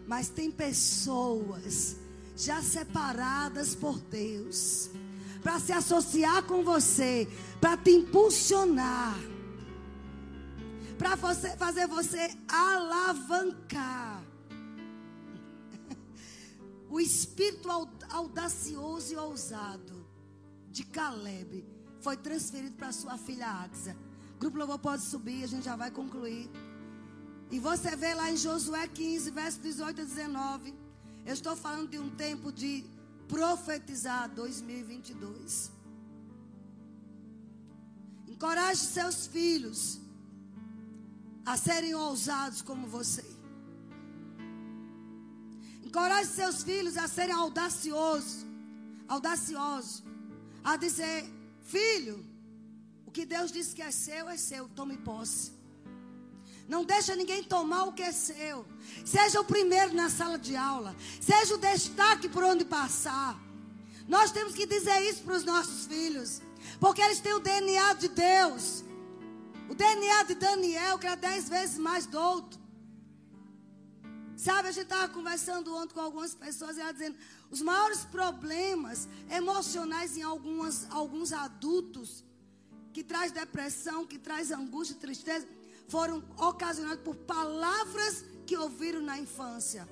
Mas 0.08 0.30
tem 0.30 0.52
pessoas 0.52 1.96
já 2.36 2.62
separadas 2.62 3.76
por 3.76 4.00
Deus 4.00 4.90
para 5.42 5.60
se 5.60 5.74
associar 5.74 6.44
com 6.44 6.64
você, 6.64 7.28
para 7.60 7.76
te 7.76 7.92
impulsionar, 7.92 9.20
para 10.98 11.18
fazer 11.18 11.88
você 11.88 12.32
alavancar. 12.48 14.24
O 16.90 17.00
espírito 17.00 17.68
audacioso 18.10 19.14
e 19.14 19.18
ousado 19.18 20.06
de 20.70 20.84
Caleb 20.84 21.66
foi 22.00 22.16
transferido 22.16 22.76
para 22.76 22.92
sua 22.92 23.18
filha 23.18 23.48
Axa. 23.48 23.98
Grupo 24.40 24.58
Louvor 24.58 24.78
pode 24.78 25.02
subir, 25.02 25.44
a 25.44 25.48
gente 25.48 25.66
já 25.66 25.76
vai 25.76 25.90
concluir. 25.90 26.50
E 27.54 27.60
você 27.60 27.96
vê 27.96 28.12
lá 28.16 28.32
em 28.32 28.38
Josué 28.44 28.88
15, 28.88 29.30
verso 29.30 29.60
18 29.60 30.02
a 30.02 30.06
19. 30.06 30.74
Eu 31.24 31.34
estou 31.36 31.56
falando 31.56 31.88
de 31.88 32.00
um 32.00 32.10
tempo 32.10 32.52
de 32.52 32.84
profetizar 33.28 34.28
2022. 34.30 35.72
Encoraje 38.28 38.82
seus 38.98 39.28
filhos 39.28 40.00
a 41.46 41.56
serem 41.56 41.94
ousados 41.94 42.64
como 42.64 42.88
você. 42.88 43.24
Encoraje 45.84 46.30
seus 46.32 46.64
filhos 46.64 46.98
a 46.98 47.08
serem 47.08 47.36
audaciosos, 47.36 48.48
audaciosos, 49.08 50.04
a 50.64 50.76
dizer: 50.76 51.20
"Filho, 51.62 52.18
o 53.06 53.12
que 53.12 53.28
Deus 53.28 53.52
disse 53.52 53.76
que 53.76 53.84
é 53.84 53.92
seu 53.92 54.28
é 54.28 54.38
seu, 54.38 54.68
tome 54.70 54.98
posse." 54.98 55.63
Não 56.68 56.84
deixa 56.86 57.16
ninguém 57.16 57.44
tomar 57.44 57.84
o 57.86 57.94
que 57.94 58.02
é 58.02 58.12
seu. 58.12 58.66
Seja 59.06 59.42
o 59.42 59.46
primeiro 59.46 59.94
na 59.94 60.10
sala 60.10 60.38
de 60.38 60.56
aula. 60.56 60.96
Seja 61.20 61.56
o 61.56 61.58
destaque 61.58 62.30
por 62.30 62.44
onde 62.44 62.64
passar. 62.64 63.38
Nós 64.08 64.32
temos 64.32 64.54
que 64.54 64.66
dizer 64.66 65.02
isso 65.02 65.24
para 65.24 65.36
os 65.36 65.44
nossos 65.44 65.86
filhos. 65.86 66.42
Porque 66.80 67.02
eles 67.02 67.20
têm 67.20 67.34
o 67.34 67.40
DNA 67.40 67.94
de 67.94 68.08
Deus. 68.08 68.84
O 69.70 69.76
DNA 69.76 70.24
de 70.24 70.36
Daniel, 70.36 70.98
que 70.98 71.08
era 71.08 71.16
dez 71.16 71.50
vezes 71.50 71.78
mais 71.78 72.06
douto. 72.06 72.60
Sabe, 74.36 74.68
a 74.68 74.72
gente 74.72 74.84
estava 74.84 75.08
conversando 75.08 75.74
ontem 75.76 75.94
com 75.94 76.02
algumas 76.02 76.34
pessoas 76.34 76.78
e 76.78 76.82
ela 76.82 76.92
dizendo: 76.92 77.18
os 77.50 77.62
maiores 77.62 78.04
problemas 78.06 79.08
emocionais 79.30 80.18
em 80.18 80.22
algumas, 80.22 80.88
alguns 80.90 81.32
adultos, 81.32 82.24
que 82.92 83.04
traz 83.04 83.32
depressão, 83.32 84.06
que 84.06 84.18
traz 84.18 84.52
angústia, 84.52 84.96
tristeza 84.98 85.48
foram 85.94 86.24
ocasionados 86.40 87.04
por 87.04 87.16
palavras 87.16 88.26
que 88.48 88.58
ouviram 88.58 89.00
na 89.00 89.20
infância. 89.20 89.88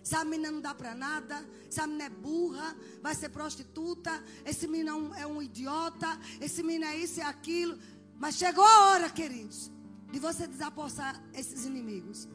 Essa 0.00 0.24
menina 0.24 0.52
não 0.52 0.60
dá 0.60 0.72
para 0.72 0.94
nada, 0.94 1.44
essa 1.68 1.84
menina 1.84 2.04
é 2.04 2.08
burra, 2.08 2.76
vai 3.02 3.12
ser 3.12 3.30
prostituta, 3.30 4.12
esse 4.44 4.68
menino 4.68 4.90
é 4.90 4.94
um, 4.94 5.14
é 5.22 5.26
um 5.26 5.42
idiota, 5.42 6.06
esse 6.40 6.62
menino 6.62 6.84
é 6.84 6.96
isso 6.96 7.18
e 7.18 7.22
aquilo. 7.22 7.76
Mas 8.16 8.36
chegou 8.36 8.62
a 8.64 8.90
hora, 8.90 9.10
queridos, 9.10 9.68
de 10.12 10.20
você 10.20 10.46
desapossar 10.46 11.20
esses 11.34 11.64
inimigos. 11.64 12.28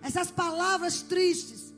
Essas 0.00 0.30
palavras 0.30 1.02
tristes, 1.02 1.74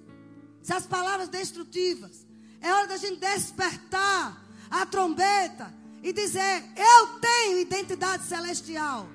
essas 0.62 0.86
palavras 0.86 1.28
destrutivas. 1.28 2.24
É 2.60 2.72
hora 2.72 2.86
da 2.86 2.98
gente 2.98 3.18
despertar 3.18 4.40
a 4.70 4.86
trombeta 4.86 5.74
e 6.04 6.12
dizer: 6.12 6.62
Eu 6.76 7.18
tenho 7.18 7.58
identidade 7.58 8.22
celestial. 8.26 9.08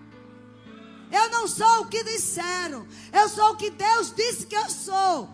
Eu 1.12 1.30
não 1.30 1.48
sou 1.48 1.82
o 1.82 1.86
que 1.88 2.04
disseram. 2.04 2.88
Eu 3.14 3.30
sou 3.30 3.52
o 3.52 3.56
que 3.56 3.70
Deus 3.70 4.14
disse 4.16 4.46
que 4.46 4.56
eu 4.56 4.70
sou. 4.70 5.30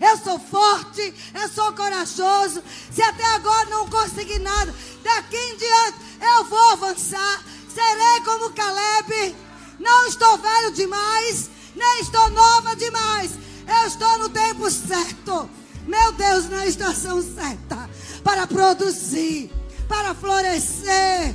Eu 0.00 0.16
sou 0.18 0.38
forte, 0.38 1.12
eu 1.34 1.48
sou 1.48 1.72
corajoso. 1.72 2.62
Se 2.90 3.02
até 3.02 3.24
agora 3.34 3.68
não 3.68 3.88
consegui 3.88 4.38
nada, 4.38 4.74
daqui 5.02 5.36
em 5.36 5.56
diante 5.56 5.98
eu 6.20 6.44
vou 6.44 6.70
avançar. 6.72 7.44
Serei 7.74 8.20
como 8.24 8.52
Caleb. 8.52 9.34
Não 9.78 10.06
estou 10.06 10.38
velho 10.38 10.72
demais, 10.72 11.50
nem 11.74 12.00
estou 12.00 12.30
nova 12.30 12.76
demais. 12.76 13.32
Eu 13.66 13.86
estou 13.86 14.18
no 14.18 14.28
tempo 14.28 14.70
certo. 14.70 15.50
Meu 15.86 16.12
Deus, 16.12 16.48
na 16.48 16.66
estação 16.66 17.22
certa 17.22 17.88
para 18.22 18.46
produzir, 18.46 19.50
para 19.88 20.14
florescer. 20.14 21.34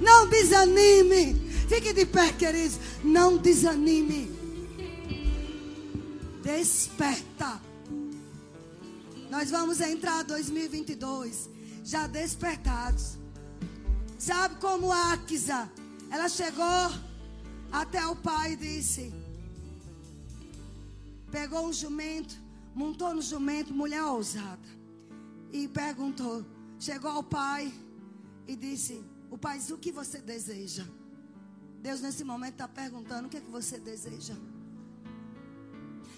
Não 0.00 0.28
desanime. 0.28 1.48
Fique 1.68 1.92
de 1.92 2.04
pé, 2.06 2.32
queridos. 2.32 2.78
Não 3.04 3.36
desanime. 3.36 4.28
Desperta. 6.42 7.60
Nós 9.30 9.50
vamos 9.50 9.80
entrar 9.80 10.24
2022 10.24 11.48
já 11.84 12.06
despertados. 12.06 13.18
Sabe 14.18 14.56
como 14.56 14.90
a 14.90 15.12
Akisa, 15.12 15.70
ela 16.10 16.28
chegou 16.28 16.90
até 17.70 18.06
o 18.06 18.16
pai 18.16 18.52
e 18.52 18.56
disse: 18.56 19.12
Pegou 21.30 21.66
um 21.66 21.72
jumento, 21.72 22.36
montou 22.74 23.14
no 23.14 23.22
jumento, 23.22 23.72
mulher 23.72 24.02
ousada. 24.02 24.68
E 25.52 25.68
perguntou, 25.68 26.44
chegou 26.78 27.10
ao 27.10 27.22
pai 27.22 27.72
e 28.46 28.56
disse: 28.56 29.02
O 29.30 29.38
pai, 29.38 29.60
o 29.70 29.78
que 29.78 29.92
você 29.92 30.18
deseja? 30.18 30.84
Deus 31.80 32.00
nesse 32.00 32.24
momento 32.24 32.54
está 32.54 32.68
perguntando: 32.68 33.26
o 33.26 33.30
que 33.30 33.36
é 33.36 33.40
que 33.40 33.50
você 33.50 33.78
deseja? 33.78 34.34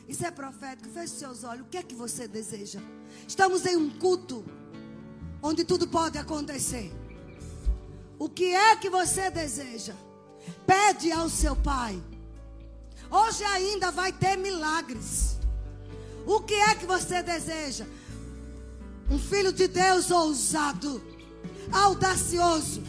Isso 0.08 0.24
é 0.24 0.30
profético. 0.30 0.88
Feche 0.88 1.14
seus 1.14 1.44
olhos. 1.44 1.66
O 1.66 1.68
que 1.68 1.76
é 1.76 1.82
que 1.82 1.94
você 1.94 2.26
deseja? 2.26 2.80
Estamos 3.28 3.64
em 3.66 3.76
um 3.76 3.90
culto 3.98 4.44
onde 5.42 5.64
tudo 5.64 5.86
pode 5.86 6.18
acontecer. 6.18 6.92
O 8.18 8.28
que 8.28 8.54
é 8.54 8.76
que 8.76 8.90
você 8.90 9.30
deseja? 9.30 9.94
Pede 10.66 11.12
ao 11.12 11.28
seu 11.28 11.54
pai. 11.54 12.02
Hoje 13.10 13.44
ainda 13.44 13.90
vai 13.90 14.12
ter 14.12 14.36
milagres. 14.36 15.38
O 16.26 16.40
que 16.40 16.54
é 16.54 16.74
que 16.74 16.86
você 16.86 17.22
deseja? 17.22 17.86
Um 19.10 19.18
filho 19.18 19.52
de 19.52 19.66
Deus 19.66 20.10
ousado, 20.10 21.02
audacioso 21.72 22.82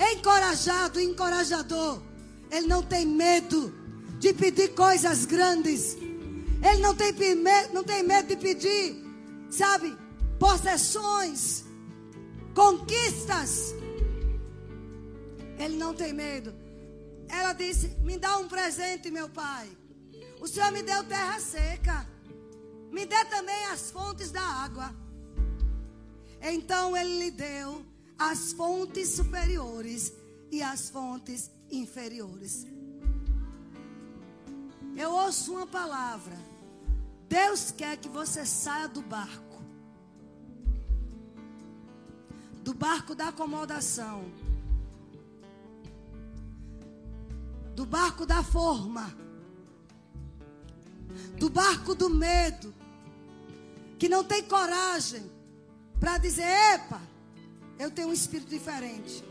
encorajado, 0.00 1.00
encorajador. 1.00 2.00
Ele 2.50 2.66
não 2.66 2.82
tem 2.82 3.06
medo 3.06 3.72
de 4.18 4.32
pedir 4.32 4.74
coisas 4.74 5.24
grandes. 5.24 5.96
Ele 6.62 6.80
não 6.80 6.94
tem, 6.94 7.14
não 7.72 7.84
tem 7.84 8.02
medo 8.02 8.28
de 8.28 8.36
pedir, 8.36 9.02
sabe, 9.50 9.96
possessões, 10.38 11.64
conquistas. 12.54 13.74
Ele 15.58 15.76
não 15.76 15.94
tem 15.94 16.12
medo. 16.12 16.54
Ela 17.28 17.52
disse: 17.52 17.88
Me 18.02 18.18
dá 18.18 18.38
um 18.38 18.48
presente, 18.48 19.10
meu 19.10 19.28
pai. 19.28 19.70
O 20.40 20.46
Senhor 20.46 20.72
me 20.72 20.82
deu 20.82 21.04
terra 21.04 21.38
seca. 21.38 22.06
Me 22.90 23.06
dê 23.06 23.24
também 23.26 23.66
as 23.66 23.90
fontes 23.90 24.30
da 24.30 24.42
água. 24.42 24.94
Então 26.42 26.96
ele 26.96 27.18
lhe 27.18 27.30
deu 27.30 27.84
as 28.20 28.52
fontes 28.52 29.08
superiores 29.08 30.12
e 30.52 30.62
as 30.62 30.90
fontes 30.90 31.50
inferiores. 31.70 32.66
Eu 34.94 35.10
ouço 35.10 35.52
uma 35.52 35.66
palavra. 35.66 36.36
Deus 37.26 37.70
quer 37.70 37.96
que 37.96 38.10
você 38.10 38.44
saia 38.44 38.88
do 38.88 39.00
barco. 39.00 39.62
Do 42.62 42.74
barco 42.74 43.14
da 43.14 43.28
acomodação. 43.28 44.30
Do 47.74 47.86
barco 47.86 48.26
da 48.26 48.42
forma. 48.42 49.16
Do 51.38 51.48
barco 51.48 51.94
do 51.94 52.10
medo. 52.10 52.74
Que 53.98 54.10
não 54.10 54.22
tem 54.22 54.42
coragem 54.42 55.24
para 55.98 56.18
dizer: 56.18 56.44
epa, 56.74 57.00
eu 57.80 57.90
tenho 57.90 58.08
um 58.08 58.12
espírito 58.12 58.50
diferente. 58.50 59.24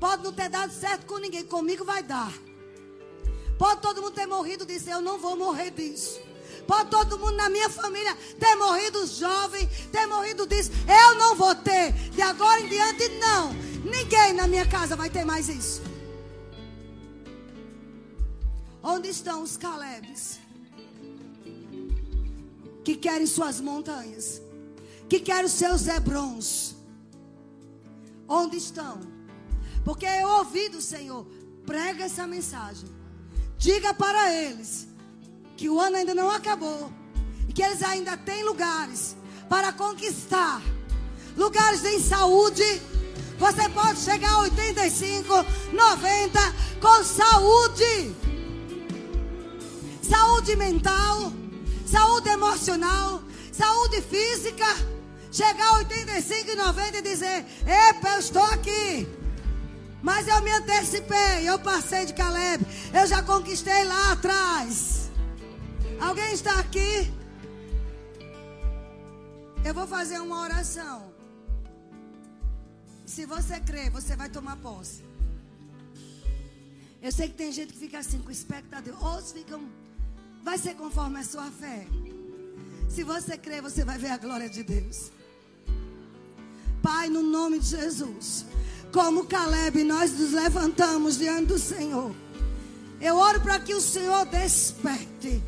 Pode 0.00 0.24
não 0.24 0.32
ter 0.32 0.48
dado 0.48 0.72
certo 0.72 1.04
com 1.04 1.18
ninguém, 1.18 1.44
comigo 1.44 1.84
vai 1.84 2.02
dar. 2.02 2.32
Pode 3.58 3.82
todo 3.82 4.00
mundo 4.00 4.14
ter 4.14 4.26
morrido 4.26 4.64
disso, 4.64 4.88
eu 4.88 5.02
não 5.02 5.18
vou 5.18 5.36
morrer 5.36 5.70
disso. 5.70 6.18
Pode 6.66 6.88
todo 6.88 7.18
mundo 7.18 7.36
na 7.36 7.50
minha 7.50 7.68
família 7.68 8.16
ter 8.38 8.54
morrido 8.56 9.06
jovem, 9.06 9.68
ter 9.92 10.06
morrido 10.06 10.46
disso. 10.46 10.70
Eu 10.86 11.14
não 11.16 11.34
vou 11.36 11.54
ter. 11.54 11.92
De 12.10 12.22
agora 12.22 12.58
em 12.60 12.68
diante, 12.68 13.06
não. 13.20 13.52
Ninguém 13.84 14.32
na 14.32 14.46
minha 14.46 14.66
casa 14.66 14.96
vai 14.96 15.10
ter 15.10 15.26
mais 15.26 15.50
isso. 15.50 15.82
Onde 18.82 19.08
estão 19.08 19.42
os 19.42 19.58
Calebes? 19.58 20.40
Que 22.82 22.96
querem 22.96 23.26
suas 23.26 23.60
montanhas. 23.60 24.40
Que 25.06 25.20
querem 25.20 25.44
os 25.44 25.52
seus 25.52 25.86
Hebrons 25.86 26.77
onde 28.28 28.56
estão. 28.56 29.00
Porque 29.84 30.06
eu 30.06 30.28
ouvi 30.28 30.68
do 30.68 30.80
Senhor, 30.80 31.26
prega 31.64 32.04
essa 32.04 32.26
mensagem. 32.26 32.88
Diga 33.56 33.94
para 33.94 34.32
eles 34.34 34.86
que 35.56 35.68
o 35.68 35.80
ano 35.80 35.96
ainda 35.96 36.14
não 36.14 36.30
acabou 36.30 36.92
que 37.58 37.62
eles 37.64 37.82
ainda 37.82 38.16
têm 38.16 38.44
lugares 38.44 39.16
para 39.48 39.72
conquistar. 39.72 40.62
Lugares 41.36 41.84
em 41.84 42.00
saúde. 42.00 42.62
Você 43.36 43.68
pode 43.70 43.98
chegar 43.98 44.30
a 44.30 44.38
85, 44.42 45.28
90 45.72 46.40
com 46.80 47.02
saúde. 47.02 48.14
Saúde 50.00 50.54
mental, 50.54 51.32
saúde 51.84 52.28
emocional, 52.28 53.20
saúde 53.50 54.02
física. 54.02 54.66
Chegar 55.30 55.66
a 55.66 55.78
85 55.78 56.50
e 56.50 56.56
90 56.56 56.98
e 56.98 57.02
dizer: 57.02 57.44
Epa, 57.66 58.08
eu 58.10 58.18
estou 58.18 58.44
aqui. 58.44 59.08
Mas 60.02 60.28
eu 60.28 60.40
me 60.42 60.50
antecipei, 60.52 61.48
eu 61.48 61.58
passei 61.58 62.06
de 62.06 62.14
Caleb, 62.14 62.64
eu 62.94 63.06
já 63.06 63.22
conquistei 63.22 63.84
lá 63.84 64.12
atrás. 64.12 65.10
Alguém 66.00 66.32
está 66.32 66.60
aqui? 66.60 67.12
Eu 69.64 69.74
vou 69.74 69.86
fazer 69.86 70.20
uma 70.20 70.40
oração. 70.40 71.12
Se 73.04 73.26
você 73.26 73.58
crer, 73.58 73.90
você 73.90 74.14
vai 74.14 74.28
tomar 74.28 74.56
posse. 74.56 75.02
Eu 77.02 77.10
sei 77.10 77.28
que 77.28 77.34
tem 77.34 77.50
gente 77.52 77.72
que 77.72 77.78
fica 77.78 77.98
assim 77.98 78.20
com 78.20 78.30
expectativa. 78.30 78.96
Outros 79.04 79.32
ficam. 79.32 79.68
Vai 80.44 80.58
ser 80.58 80.74
conforme 80.74 81.18
a 81.18 81.24
sua 81.24 81.50
fé. 81.50 81.86
Se 82.88 83.02
você 83.02 83.36
crer, 83.36 83.60
você 83.60 83.84
vai 83.84 83.98
ver 83.98 84.10
a 84.10 84.16
glória 84.16 84.48
de 84.48 84.62
Deus. 84.62 85.10
Pai, 86.82 87.08
no 87.08 87.22
nome 87.22 87.58
de 87.58 87.68
Jesus. 87.68 88.44
Como 88.92 89.26
Caleb, 89.26 89.84
nós 89.84 90.12
nos 90.12 90.32
levantamos 90.32 91.18
diante 91.18 91.46
do 91.46 91.58
Senhor. 91.58 92.14
Eu 93.00 93.16
oro 93.16 93.40
para 93.40 93.60
que 93.60 93.74
o 93.74 93.80
Senhor 93.80 94.26
desperte 94.26 95.42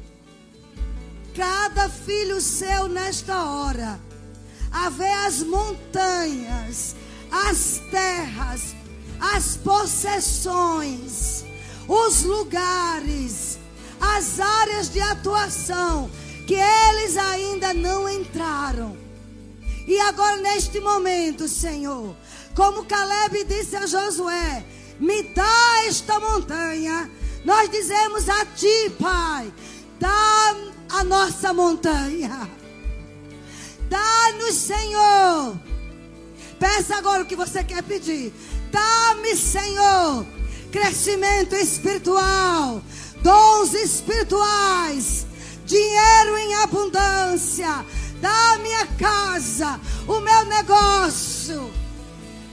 cada 1.34 1.88
filho 1.88 2.40
seu 2.40 2.88
nesta 2.88 3.44
hora 3.44 4.00
a 4.70 4.88
ver 4.90 5.12
as 5.26 5.42
montanhas, 5.42 6.94
as 7.30 7.80
terras, 7.90 8.74
as 9.20 9.56
possessões, 9.56 11.44
os 11.88 12.22
lugares, 12.22 13.58
as 14.00 14.38
áreas 14.38 14.88
de 14.90 15.00
atuação 15.00 16.10
que 16.46 16.54
eles 16.54 17.16
ainda 17.16 17.74
não 17.74 18.08
entraram. 18.08 18.96
E 19.90 19.98
agora, 20.02 20.36
neste 20.36 20.78
momento, 20.78 21.48
Senhor, 21.48 22.14
como 22.54 22.84
Caleb 22.84 23.42
disse 23.42 23.74
a 23.74 23.88
Josué: 23.88 24.64
Me 25.00 25.20
dá 25.34 25.84
esta 25.84 26.20
montanha. 26.20 27.10
Nós 27.44 27.68
dizemos 27.68 28.28
a 28.28 28.46
Ti, 28.46 28.88
Pai, 29.00 29.52
dá 29.98 30.54
a 30.90 31.02
nossa 31.02 31.52
montanha. 31.52 32.48
Dá-nos, 33.88 34.54
Senhor. 34.54 35.58
Peça 36.60 36.94
agora 36.94 37.24
o 37.24 37.26
que 37.26 37.34
você 37.34 37.64
quer 37.64 37.82
pedir. 37.82 38.32
Dá-me, 38.70 39.34
Senhor, 39.34 40.24
crescimento 40.70 41.56
espiritual, 41.56 42.80
dons 43.24 43.74
espirituais, 43.74 45.26
dinheiro 45.66 46.36
em 46.38 46.54
abundância. 46.62 47.84
Dá 48.20 48.58
minha 48.62 48.86
casa, 48.98 49.80
o 50.06 50.20
meu 50.20 50.44
negócio. 50.44 51.70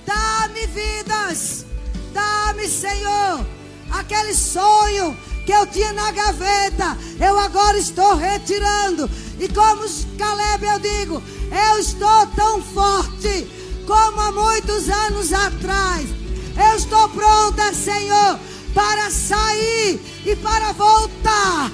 Dá-me 0.05 0.65
vidas. 0.67 1.65
Dá-me, 2.13 2.67
Senhor, 2.67 3.45
aquele 3.91 4.33
sonho 4.33 5.15
que 5.45 5.51
eu 5.51 5.65
tinha 5.67 5.93
na 5.93 6.11
gaveta, 6.11 6.97
eu 7.19 7.37
agora 7.39 7.77
estou 7.77 8.15
retirando. 8.15 9.09
E 9.39 9.47
como 9.49 9.83
Caleb 10.17 10.65
eu 10.65 10.79
digo, 10.79 11.23
eu 11.51 11.79
estou 11.79 12.27
tão 12.35 12.61
forte 12.61 13.47
como 13.85 14.19
há 14.19 14.31
muitos 14.31 14.89
anos 14.89 15.31
atrás. 15.31 16.07
Eu 16.57 16.75
estou 16.75 17.07
pronta, 17.09 17.73
Senhor, 17.73 18.39
para 18.73 19.11
sair 19.11 19.99
e 20.25 20.35
para 20.35 20.71
voltar 20.73 21.71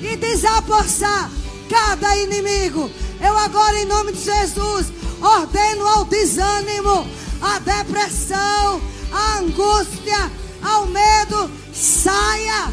e 0.00 0.16
desapossar 0.16 1.30
cada 1.70 2.16
inimigo. 2.16 2.90
Eu 3.24 3.38
agora, 3.38 3.78
em 3.78 3.84
nome 3.84 4.12
de 4.12 4.24
Jesus, 4.24 4.92
ordeno 5.22 5.86
ao 5.86 6.04
desânimo, 6.04 7.06
à 7.40 7.60
depressão, 7.60 8.82
à 9.12 9.38
angústia, 9.38 10.30
ao 10.60 10.86
medo, 10.86 11.48
saia 11.72 12.72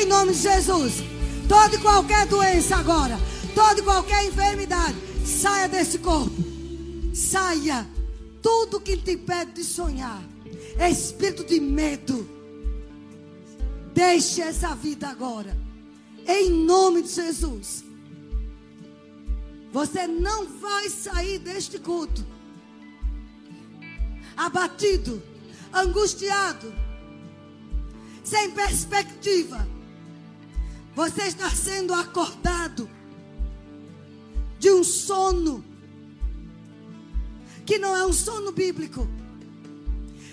em 0.00 0.06
nome 0.06 0.32
de 0.32 0.40
Jesus. 0.40 0.94
Toda 1.46 1.74
e 1.76 1.78
qualquer 1.78 2.26
doença 2.26 2.76
agora, 2.76 3.18
toda 3.54 3.80
e 3.80 3.82
qualquer 3.82 4.24
enfermidade, 4.24 4.96
saia 5.26 5.68
desse 5.68 5.98
corpo. 5.98 6.32
Saia 7.12 7.86
tudo 8.40 8.80
que 8.80 8.96
te 8.96 9.12
impede 9.12 9.52
de 9.52 9.64
sonhar. 9.64 10.22
Espírito 10.90 11.44
de 11.44 11.60
medo. 11.60 12.26
Deixe 13.92 14.40
essa 14.40 14.74
vida 14.74 15.08
agora. 15.08 15.54
Em 16.26 16.50
nome 16.50 17.02
de 17.02 17.10
Jesus. 17.10 17.89
Você 19.72 20.06
não 20.06 20.46
vai 20.58 20.88
sair 20.88 21.38
deste 21.38 21.78
culto 21.78 22.26
abatido, 24.36 25.22
angustiado, 25.72 26.72
sem 28.24 28.50
perspectiva. 28.52 29.68
Você 30.94 31.24
está 31.24 31.50
sendo 31.50 31.92
acordado 31.92 32.88
de 34.58 34.70
um 34.70 34.82
sono 34.82 35.64
que 37.66 37.78
não 37.78 37.94
é 37.94 38.04
um 38.04 38.12
sono 38.12 38.50
bíblico. 38.50 39.06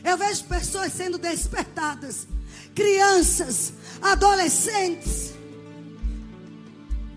Eu 0.03 0.17
vejo 0.17 0.45
pessoas 0.45 0.93
sendo 0.93 1.17
despertadas, 1.17 2.27
crianças, 2.73 3.73
adolescentes, 4.01 5.33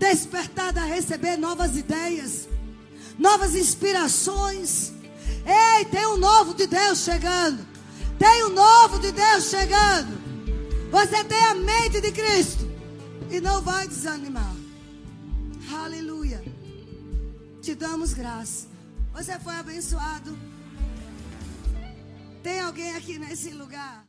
despertadas 0.01 0.81
a 0.81 0.87
receber 0.87 1.37
novas 1.37 1.77
ideias, 1.77 2.49
novas 3.19 3.53
inspirações. 3.53 4.91
Ei, 5.45 5.85
tem 5.85 6.07
um 6.07 6.17
novo 6.17 6.55
de 6.55 6.65
Deus 6.65 7.03
chegando. 7.03 7.63
Tem 8.17 8.45
um 8.45 8.49
novo 8.49 8.97
de 8.97 9.11
Deus 9.11 9.43
chegando. 9.45 10.19
Você 10.89 11.23
tem 11.23 11.43
a 11.45 11.53
mente 11.53 12.01
de 12.01 12.11
Cristo 12.11 12.67
e 13.29 13.39
não 13.39 13.61
vai 13.61 13.87
desanimar. 13.87 14.55
Aleluia. 15.71 16.43
Te 17.61 17.75
damos 17.75 18.13
graça. 18.13 18.67
Você 19.13 19.37
foi 19.39 19.53
abençoado. 19.53 20.35
Tem 22.41 22.59
alguém 22.59 22.95
aqui 22.95 23.19
nesse 23.19 23.51
lugar? 23.51 24.00